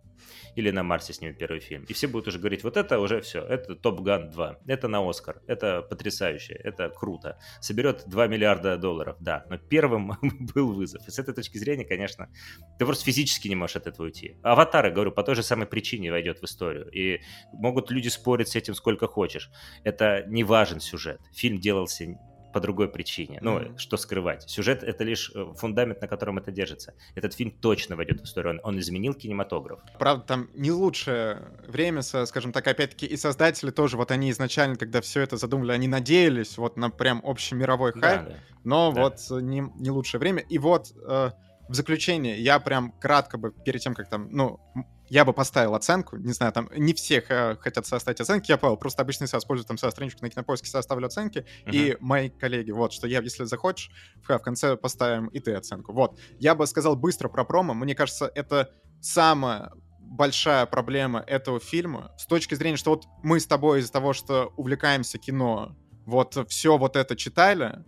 [0.56, 1.84] Или на Марсе снимет первый фильм.
[1.88, 5.08] И все будут уже говорить, вот это уже все, это Топ Ган 2, это на
[5.08, 7.38] Оскар, это потрясающе, это круто.
[7.60, 10.14] Соберет 2 миллиарда долларов, да, но первым
[10.54, 11.06] был вызов.
[11.08, 12.30] И с этой точки зрения, конечно,
[12.80, 14.38] ты просто физически не можешь от этого уйти.
[14.42, 16.90] Аватары, говорю, по той же самой причине войдет в историю.
[16.92, 17.22] И
[17.52, 19.50] могут люди спорить с этим сколько хочешь.
[19.84, 21.20] Это не важен сюжет.
[21.34, 22.06] Фильм делался
[22.56, 23.40] по другой причине.
[23.42, 23.78] Ну, mm-hmm.
[23.78, 24.50] что скрывать.
[24.50, 26.94] Сюжет— это лишь э, фундамент, на котором это держится.
[27.14, 28.54] Этот фильм точно войдет в историю.
[28.54, 29.82] Он, он изменил кинематограф.
[30.00, 35.02] Правда, там не лучшее время, скажем так, опять-таки, и создатели тоже, вот они изначально, когда
[35.02, 38.36] все это задумали, они надеялись вот на прям общий мировой хайп, да, да.
[38.64, 39.02] но да.
[39.02, 40.42] вот не, не лучшее время.
[40.48, 41.32] И вот э,
[41.68, 44.62] в заключение я прям кратко бы перед тем, как там, ну,
[45.10, 48.78] я бы поставил оценку, не знаю, там не все э, хотят составить оценки, я понял,
[48.78, 51.72] просто обычно я использую там свою страничку на кинопоиске, составлю оценки, uh-huh.
[51.72, 53.92] и мои коллеги, вот, что я, если захочешь,
[54.24, 55.94] в, в конце поставим и ты оценку.
[55.94, 58.72] Вот, я бы сказал быстро про промо, мне кажется, это
[59.02, 64.14] самая большая проблема этого фильма с точки зрения, что вот мы с тобой из-за того,
[64.14, 65.76] что увлекаемся кино,
[66.06, 67.84] вот все вот это читали,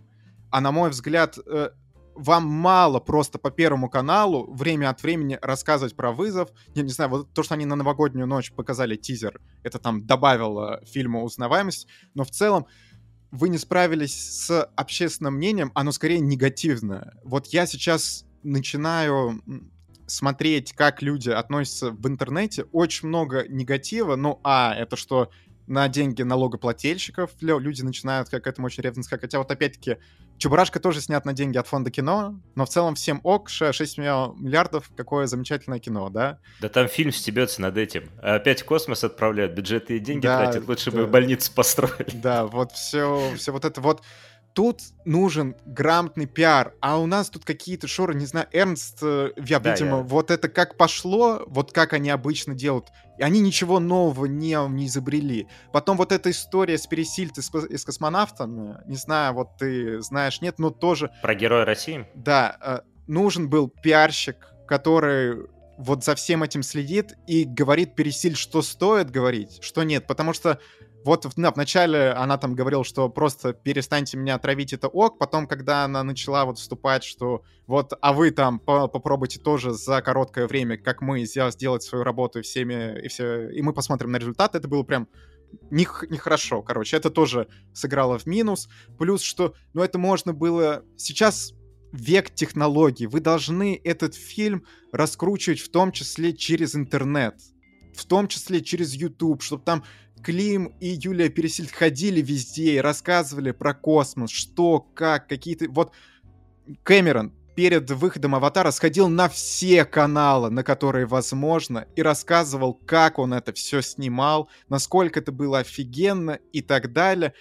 [0.51, 1.69] а на мой взгляд, э,
[2.17, 6.49] вам мало просто по Первому каналу время от времени рассказывать про вызов.
[6.73, 10.81] Я не знаю, вот то, что они на новогоднюю ночь показали тизер, это там добавило
[10.85, 12.65] фильму узнаваемость, но в целом
[13.31, 17.13] вы не справились с общественным мнением, оно скорее негативное.
[17.23, 19.41] Вот я сейчас начинаю
[20.07, 24.15] смотреть, как люди относятся в интернете, очень много негатива.
[24.15, 25.29] Ну, а, это что
[25.67, 29.97] на деньги налогоплательщиков люди начинают как к этому очень ревностно Хотя вот опять-таки
[30.37, 34.91] Чебурашка тоже снят на деньги от фонда кино, но в целом всем ок, 6 миллиардов,
[34.95, 36.39] какое замечательное кино, да?
[36.61, 38.09] Да там фильм стебется над этим.
[38.21, 40.97] Опять в космос отправляют, бюджеты и деньги да, тратят, лучше да.
[40.97, 42.11] бы больницу построили.
[42.13, 44.03] Да, вот все, все вот это вот
[44.57, 49.59] тут нужен грамотный пиар, а у нас тут какие-то шоры, не знаю, Эрнст, э, я,
[49.59, 50.03] да, видимо, я...
[50.03, 52.87] вот это как пошло, вот как они обычно делают,
[53.19, 55.47] и они ничего нового не, не изобрели.
[55.71, 60.01] Потом вот эта история с Пересильд и с, и с космонавтами, не знаю, вот ты
[60.01, 61.11] знаешь, нет, но тоже...
[61.21, 62.07] Про Героя России?
[62.15, 68.63] Да, э, нужен был пиарщик, который вот за всем этим следит и говорит Пересиль, что
[68.63, 70.59] стоит говорить, что нет, потому что
[71.05, 75.17] вот да, вначале она там говорила, что просто перестаньте меня травить, это ок.
[75.17, 80.01] Потом, когда она начала вот вступать, что вот, а вы там по попробуйте тоже за
[80.01, 84.55] короткое время, как мы, сделать свою работу всеми, и все, и мы посмотрим на результат,
[84.55, 85.07] это было прям
[85.71, 86.97] нехорошо, не короче.
[86.97, 88.67] Это тоже сыграло в минус.
[88.97, 90.83] Плюс, что, ну, это можно было...
[90.97, 91.53] Сейчас
[91.93, 93.07] век технологий.
[93.07, 97.35] Вы должны этот фильм раскручивать в том числе через интернет
[97.97, 99.83] в том числе через YouTube, чтобы там
[100.27, 105.69] Клим и Юлия Пересильд ходили везде и рассказывали про космос, что, как, какие-то...
[105.69, 105.93] Вот
[106.83, 113.33] Кэмерон перед выходом «Аватара» сходил на все каналы, на которые возможно, и рассказывал, как он
[113.33, 117.33] это все снимал, насколько это было офигенно и так далее.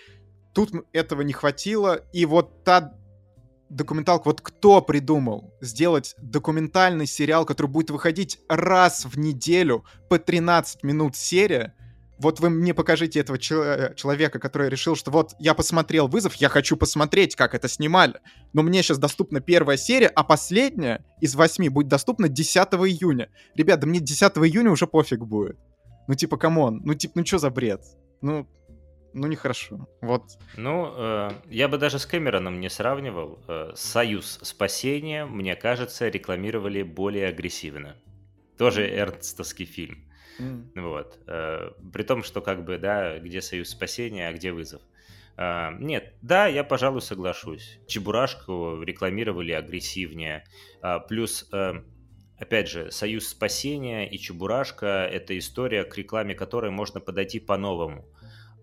[0.55, 2.95] Тут этого не хватило, и вот та
[3.69, 10.85] документалка, вот кто придумал сделать документальный сериал, который будет выходить раз в неделю по 13
[10.85, 11.75] минут серия,
[12.19, 16.77] вот вы мне покажите этого человека, который решил, что вот я посмотрел вызов, я хочу
[16.77, 18.15] посмотреть, как это снимали.
[18.53, 23.29] Но мне сейчас доступна первая серия, а последняя из восьми будет доступна 10 июня.
[23.55, 25.59] Ребят, да мне 10 июня уже пофиг будет.
[26.09, 27.83] Ну типа, come on, ну типа, ну что за бред?
[28.23, 28.49] Ну,
[29.13, 29.89] ну нехорошо.
[30.01, 30.23] Вот.
[30.57, 33.41] Ну, э, я бы даже с Кэмероном не сравнивал.
[33.49, 37.97] Э, Союз спасения, мне кажется, рекламировали более агрессивно.
[38.57, 40.06] Тоже эрнстовский фильм.
[40.39, 40.71] М.
[40.75, 41.19] Вот.
[41.27, 44.83] Э, при том, что как бы, да, где союз спасения, а где вызов.
[45.37, 47.79] Э, нет, да, я, пожалуй, соглашусь.
[47.87, 50.45] Чебурашку рекламировали агрессивнее.
[50.83, 51.49] Э, плюс
[52.39, 58.07] опять же, «Союз спасения» и «Чебурашка»— это история, к рекламе которой можно подойти по-новому.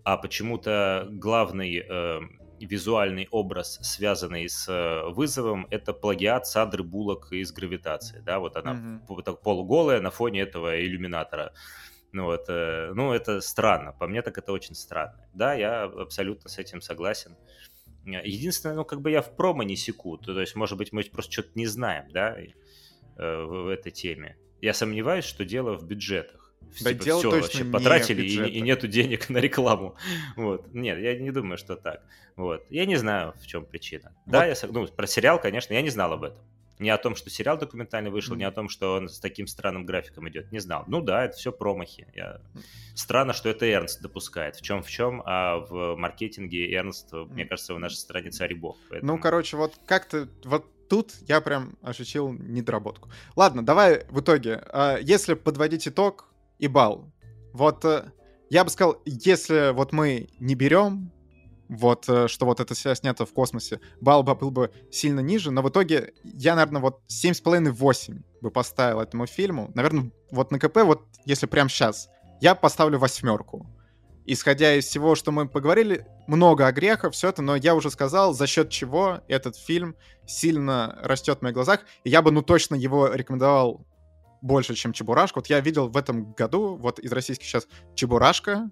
[0.04, 2.20] А почему-то главный э,
[2.66, 8.20] визуальный образ, связанный с э, вызовом, это плагиат Сандры Буллок из «Гравитации».
[8.20, 9.42] Да, вот она mm-hmm.
[9.42, 11.52] полуголая на фоне этого иллюминатора.
[12.12, 13.92] Ну, вот, э, ну, это странно.
[13.92, 15.28] По мне так это очень странно.
[15.34, 17.36] Да, я абсолютно с этим согласен.
[18.04, 20.16] Единственное, ну, как бы я в промо не секу.
[20.18, 24.36] То есть, может быть, мы просто что-то не знаем, да, э, в этой теме.
[24.60, 26.43] Я сомневаюсь, что дело в бюджетах.
[26.76, 29.94] Типа, дело все вообще потратили и, и нету денег на рекламу.
[30.36, 30.72] Вот.
[30.72, 32.02] Нет, я не думаю, что так.
[32.36, 32.64] Вот.
[32.70, 34.12] Я не знаю, в чем причина.
[34.26, 34.32] Вот.
[34.32, 36.38] Да, я ну, про сериал, конечно, я не знал об этом.
[36.80, 38.38] Не о том, что сериал документальный вышел, mm.
[38.38, 40.50] не о том, что он с таким странным графиком идет.
[40.50, 40.84] Не знал.
[40.88, 42.08] Ну да, это все промахи.
[42.14, 42.40] Я...
[42.94, 44.56] Странно, что это Эрнст допускает.
[44.56, 48.76] В чем в чем, а в маркетинге Эрнст, мне кажется, в нашей стране царь бог.
[48.90, 49.12] Поэтому...
[49.12, 53.08] Ну, короче, вот как-то вот тут я прям ощутил недоработку.
[53.36, 56.28] Ладно, давай в итоге, а, если подводить итог,
[56.58, 57.12] и бал.
[57.52, 58.10] Вот э,
[58.50, 61.12] я бы сказал, если вот мы не берем
[61.68, 65.50] вот, э, что вот это все снято в космосе, балл бы был бы сильно ниже,
[65.50, 69.70] но в итоге я, наверное, вот 7,5-8 бы поставил этому фильму.
[69.74, 72.08] Наверное, вот на КП, вот если прямо сейчас,
[72.40, 73.66] я поставлю восьмерку.
[74.26, 78.32] Исходя из всего, что мы поговорили, много о грехах, все это, но я уже сказал,
[78.32, 81.80] за счет чего этот фильм сильно растет в моих глазах.
[82.04, 83.86] И я бы, ну, точно его рекомендовал
[84.44, 85.38] больше, чем Чебурашка.
[85.38, 88.70] Вот я видел в этом году, вот из российских сейчас, Чебурашка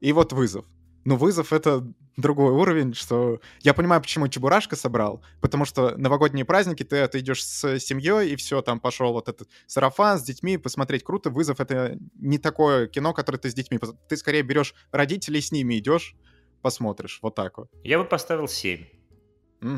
[0.00, 0.66] и вот Вызов.
[1.06, 1.82] Но Вызов— это
[2.16, 3.40] другой уровень, что...
[3.60, 8.36] Я понимаю, почему Чебурашка собрал, потому что новогодние праздники, ты, ты идешь с семьей, и
[8.36, 11.30] все, там пошел вот этот сарафан с детьми, посмотреть круто.
[11.30, 13.78] Вызов— это не такое кино, которое ты с детьми...
[14.08, 16.14] Ты скорее берешь родителей, с ними идешь,
[16.60, 17.70] посмотришь, вот так вот.
[17.82, 18.84] Я бы поставил 7.
[19.62, 19.70] Угу.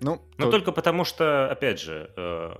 [0.00, 0.50] Ну, Но то...
[0.50, 2.52] только потому что, опять же, э,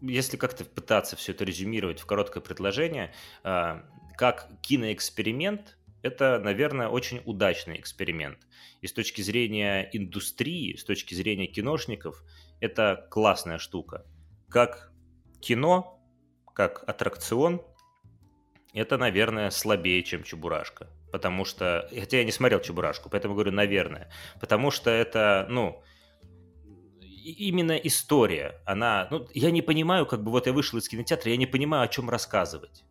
[0.00, 3.12] если как-то пытаться все это резюмировать в короткое предложение,
[3.42, 3.84] а,
[4.16, 8.46] как киноэксперимент, это, наверное, очень удачный эксперимент.
[8.80, 12.22] И с точки зрения индустрии, с точки зрения киношников,
[12.60, 14.06] это классная штука.
[14.48, 14.92] Как
[15.40, 16.00] кино,
[16.54, 17.62] как аттракцион,
[18.72, 20.88] это, наверное, слабее, чем Чебурашка.
[21.10, 24.10] Потому что, хотя я не смотрел Чебурашку, поэтому говорю, наверное.
[24.40, 25.82] Потому что это, ну,
[27.30, 31.36] именно история, она, ну, я не понимаю, как бы вот я вышел из кинотеатра, я
[31.36, 32.84] не понимаю, о чем рассказывать.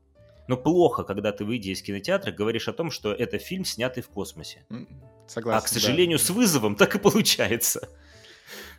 [0.47, 4.09] Но плохо, когда ты, выйдя из кинотеатра, говоришь о том, что это фильм, снятый в
[4.09, 4.65] космосе.
[5.27, 5.57] Согласен.
[5.57, 6.23] А, к сожалению, да.
[6.23, 7.89] с вызовом так и получается.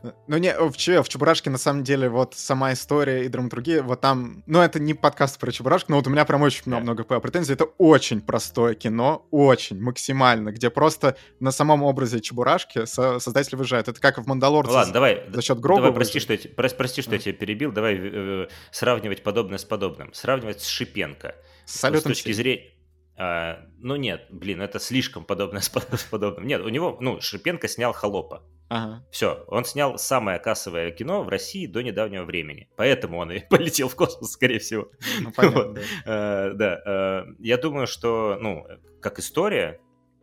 [0.03, 4.43] Ну, не, в, в Чебурашке, на самом деле, вот сама история и драматургия, вот там,
[4.47, 6.81] ну, это не подкаст про Чебурашку, но вот у меня прям очень yeah.
[6.81, 7.53] много претензий.
[7.53, 13.89] Это очень простое кино, очень, максимально, где просто на самом образе Чебурашки со создатель выезжает.
[13.89, 15.83] Это как в «Мандалорце» ну, ладно, давай, за счет гроба.
[15.83, 17.15] Давай, прости, что, я, прос, прости, что mm.
[17.15, 20.13] я тебя перебил, давай э, сравнивать подобное с подобным.
[20.13, 21.35] Сравнивать с Шипенко.
[21.65, 22.76] С С точки зрения...
[23.19, 26.47] А, ну нет, блин, это слишком подобное с подобным.
[26.47, 28.45] Нет, у него, ну, Шипенко снял «Холопа».
[28.69, 29.05] Ага.
[29.11, 32.69] Все, он снял самое кассовое кино в России до недавнего времени.
[32.77, 34.91] Поэтому он и полетел в космос, скорее всего.
[35.21, 35.75] Ну, понятно, вот.
[35.75, 35.81] да.
[36.05, 36.83] А, да.
[36.85, 38.67] А, я думаю, что, ну,
[39.01, 39.81] как история,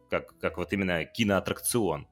[0.10, 2.08] как, как вот именно киноаттракцион,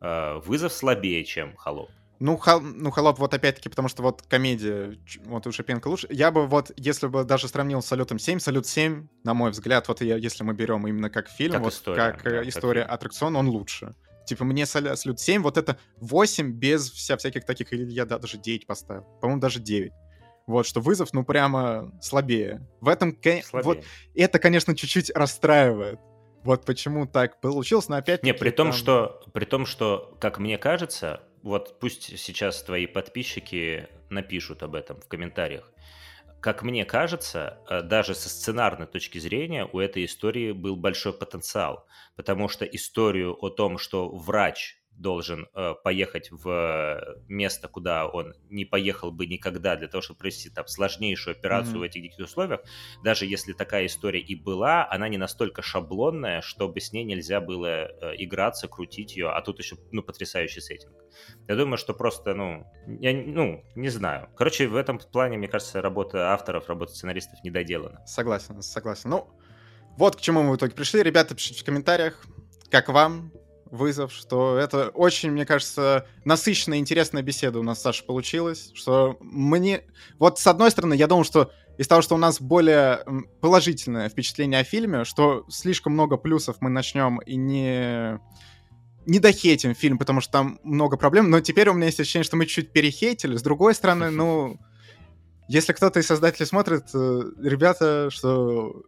[0.00, 1.90] а, вызов слабее, чем «Холоп».
[2.20, 6.06] Ну, хол, ну, холоп, вот опять-таки, потому что вот комедия, вот у Шипенко лучше.
[6.10, 9.88] Я бы вот, если бы даже сравнил с Салютом 7, Салют 7, на мой взгляд,
[9.88, 12.92] вот я, если мы берем именно как фильм, как вот история, как да, история как
[12.92, 13.94] аттракцион, он лучше.
[14.26, 18.66] Типа, мне Салют 7, вот это 8 без вся всяких таких, или я даже 9
[18.66, 19.04] поставил.
[19.22, 19.90] По-моему, даже 9.
[20.46, 22.68] Вот, что вызов, ну, прямо слабее.
[22.82, 23.62] В этом, слабее.
[23.64, 23.84] вот,
[24.14, 25.98] это, конечно, чуть-чуть расстраивает.
[26.44, 28.76] Вот почему так получилось, но опять Не, при том, там...
[28.76, 35.00] что, при том, что, как мне кажется, вот пусть сейчас твои подписчики напишут об этом
[35.00, 35.72] в комментариях.
[36.40, 41.86] Как мне кажется, э, даже со сценарной точки зрения у этой истории был большой потенциал,
[42.16, 48.64] потому что историю о том, что врач должен э, поехать в место, куда он не
[48.64, 51.78] поехал бы никогда для того, чтобы провести там сложнейшую операцию mm-hmm.
[51.78, 52.60] в этих диких условиях,
[53.02, 57.66] даже если такая история и была, она не настолько шаблонная, чтобы с ней нельзя было
[57.66, 60.92] э, играться, крутить ее, а тут еще, ну, потрясающий сеттинг.
[61.48, 64.28] Я думаю, что просто, ну, я, ну, не знаю.
[64.36, 68.04] Короче, в этом плане, мне кажется, работа авторов, работа сценаристов не доделана.
[68.06, 69.10] Согласен, согласен.
[69.10, 69.28] Ну,
[69.96, 71.02] вот к чему мы в итоге пришли.
[71.02, 72.24] Ребята, пишите в комментариях,
[72.70, 73.32] как вам,
[73.70, 79.82] вызов, что это очень, мне кажется, насыщенная, интересная беседа у нас, Саша, получилась, что мне...
[80.18, 83.04] Вот, с одной стороны, я думал, что из того, что у нас более
[83.40, 88.20] положительное впечатление о фильме, что слишком много плюсов мы начнем и не
[89.06, 92.36] не дохейтим фильм, потому что там много проблем, но теперь у меня есть ощущение, что
[92.36, 93.36] мы чуть перехейтили.
[93.36, 94.60] С другой стороны, ну,
[95.48, 98.82] если кто-то из создателей смотрит, э, ребята, что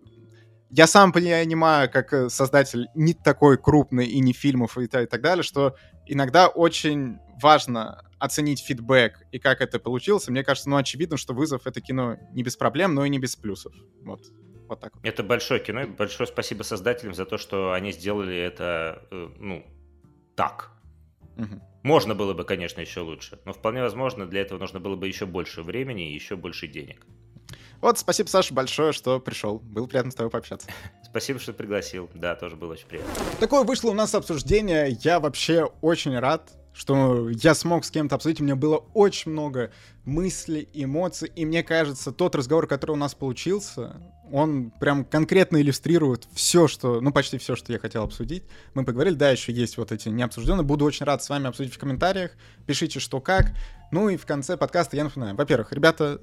[0.74, 5.20] я сам понимаю, как э, создатель не такой крупный и не фильмов и, и так
[5.20, 5.76] далее, что
[6.06, 10.28] иногда очень важно оценить фидбэк и как это получилось.
[10.28, 13.36] Мне кажется, ну, очевидно, что «Вызов»— это кино не без проблем, но и не без
[13.36, 13.74] плюсов.
[14.02, 14.22] Вот.
[14.66, 15.04] Вот так вот.
[15.04, 15.86] Это большое кино.
[15.86, 19.66] Большое спасибо создателям за то, что они сделали это, э, ну,
[20.36, 20.70] так.
[21.36, 21.60] Угу.
[21.82, 25.26] Можно было бы, конечно, еще лучше, но вполне возможно, для этого нужно было бы еще
[25.26, 27.06] больше времени и еще больше денег.
[27.82, 29.58] Вот, спасибо, Саша, большое, что пришел.
[29.58, 30.68] Было приятно с тобой пообщаться.
[31.04, 32.08] Спасибо, что пригласил.
[32.14, 33.12] Да, тоже было очень приятно.
[33.40, 34.96] Такое вышло у нас обсуждение.
[35.02, 38.40] Я вообще очень рад, что я смог с кем-то обсудить.
[38.40, 39.72] У меня было очень много
[40.04, 41.32] мыслей, эмоций.
[41.34, 44.00] И мне кажется, тот разговор, который у нас получился,
[44.30, 48.44] он прям конкретно иллюстрирует все, что, ну, почти все, что я хотел обсудить.
[48.74, 50.62] Мы поговорили, да, еще есть вот эти необсужденные.
[50.62, 52.30] Буду очень рад с вами обсудить в комментариях.
[52.64, 53.52] Пишите, что как.
[53.90, 55.34] Ну и в конце подкаста я напоминаю.
[55.34, 56.20] Во-первых, ребята,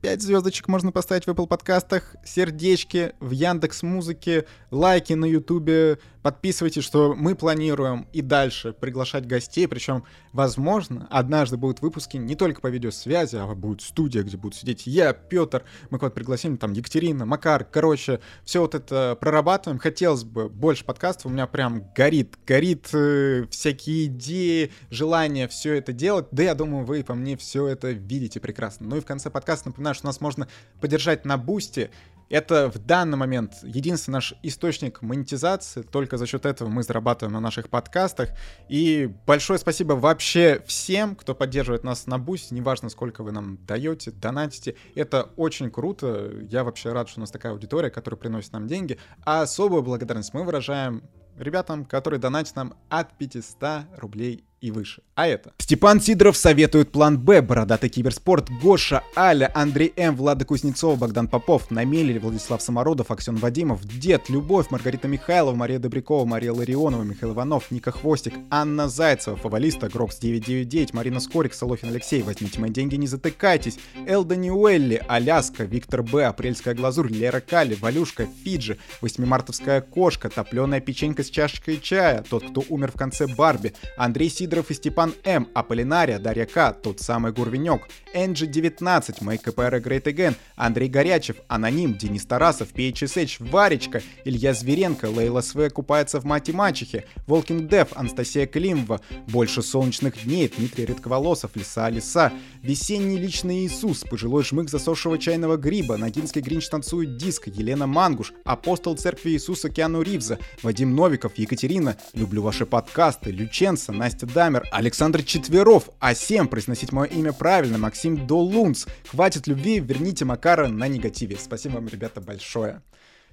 [0.00, 5.98] 5 звездочек можно поставить в Apple подкастах, сердечки в Яндекс Музыке, лайки на Ютубе.
[6.28, 12.60] Подписывайтесь, что мы планируем и дальше приглашать гостей, причем, возможно, однажды будут выпуски не только
[12.60, 17.24] по видеосвязи, а будет студия, где будут сидеть я, Петр, мы куда-то пригласим, там, Екатерина,
[17.24, 19.78] Макар, короче, все вот это прорабатываем.
[19.78, 25.94] Хотелось бы больше подкастов, у меня прям горит, горит э, всякие идеи, желание все это
[25.94, 28.86] делать, да я думаю, вы по мне все это видите прекрасно.
[28.86, 30.46] Ну и в конце подкаста напоминаю, что нас можно
[30.78, 31.90] поддержать на бусте,
[32.30, 35.82] это в данный момент единственный наш источник монетизации.
[35.82, 38.30] Только за счет этого мы зарабатываем на наших подкастах.
[38.68, 42.54] И большое спасибо вообще всем, кто поддерживает нас на Boosty.
[42.54, 44.76] Неважно, сколько вы нам даете, донатите.
[44.94, 46.32] Это очень круто.
[46.50, 48.98] Я вообще рад, что у нас такая аудитория, которая приносит нам деньги.
[49.24, 51.02] А особую благодарность мы выражаем
[51.36, 55.02] ребятам, которые донатят нам от 500 рублей и выше.
[55.14, 55.52] А это?
[55.58, 61.70] Степан Сидоров советует план Б, Бородатый Киберспорт, Гоша, Аля, Андрей М, Влада Кузнецов, Богдан Попов,
[61.70, 67.70] Намель, Владислав Самородов, Аксен Вадимов, Дед, Любовь, Маргарита Михайлова, Мария Добрякова, Мария Ларионова, Михаил Иванов,
[67.70, 73.06] Ника Хвостик, Анна Зайцева, Фавалиста, Грокс 999, Марина Скорик, Солохин Алексей, Возьмите мои деньги, не
[73.06, 80.80] затыкайтесь, Элда Ньюэлли, Аляска, Виктор Б, Апрельская глазурь, Лера Кали, Валюшка, Фиджи, Восьмимартовская кошка, Топленая
[80.80, 85.12] печенька с чашечкой чая, Тот, кто умер в конце Барби, Андрей Сидоров, Сидоров и Степан
[85.24, 87.82] М, Аполлинария, Дарья К, тот самый Гурвенек,
[88.14, 95.10] Энджи 19, Make KPR Great Again, Андрей Горячев, Аноним, Денис Тарасов, PHSH, Варечка, Илья Зверенко,
[95.10, 101.54] Лейла Све купается в мате мачехе, Волкинг Дев, Анастасия Климова, Больше солнечных дней, Дмитрий Редковолосов,
[101.54, 107.86] Лиса Лиса, Весенний личный Иисус, Пожилой жмык засохшего чайного гриба, Ногинский Гринч танцует диск, Елена
[107.86, 114.68] Мангуш, Апостол Церкви Иисуса Киану Ривза, Вадим Новиков, Екатерина, Люблю ваши подкасты, Люченца, Настя Дамер,
[114.70, 118.86] Александр Четверов, А7, произносить мое имя правильно, Максим Долунц.
[119.10, 121.36] Хватит любви, верните Макара на негативе.
[121.36, 122.80] Спасибо вам, ребята, большое.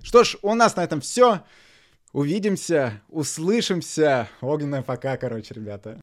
[0.02, 1.42] Что ж, у нас на этом все.
[2.12, 4.30] Увидимся, услышимся.
[4.42, 5.94] Огненная пока, короче, ребята.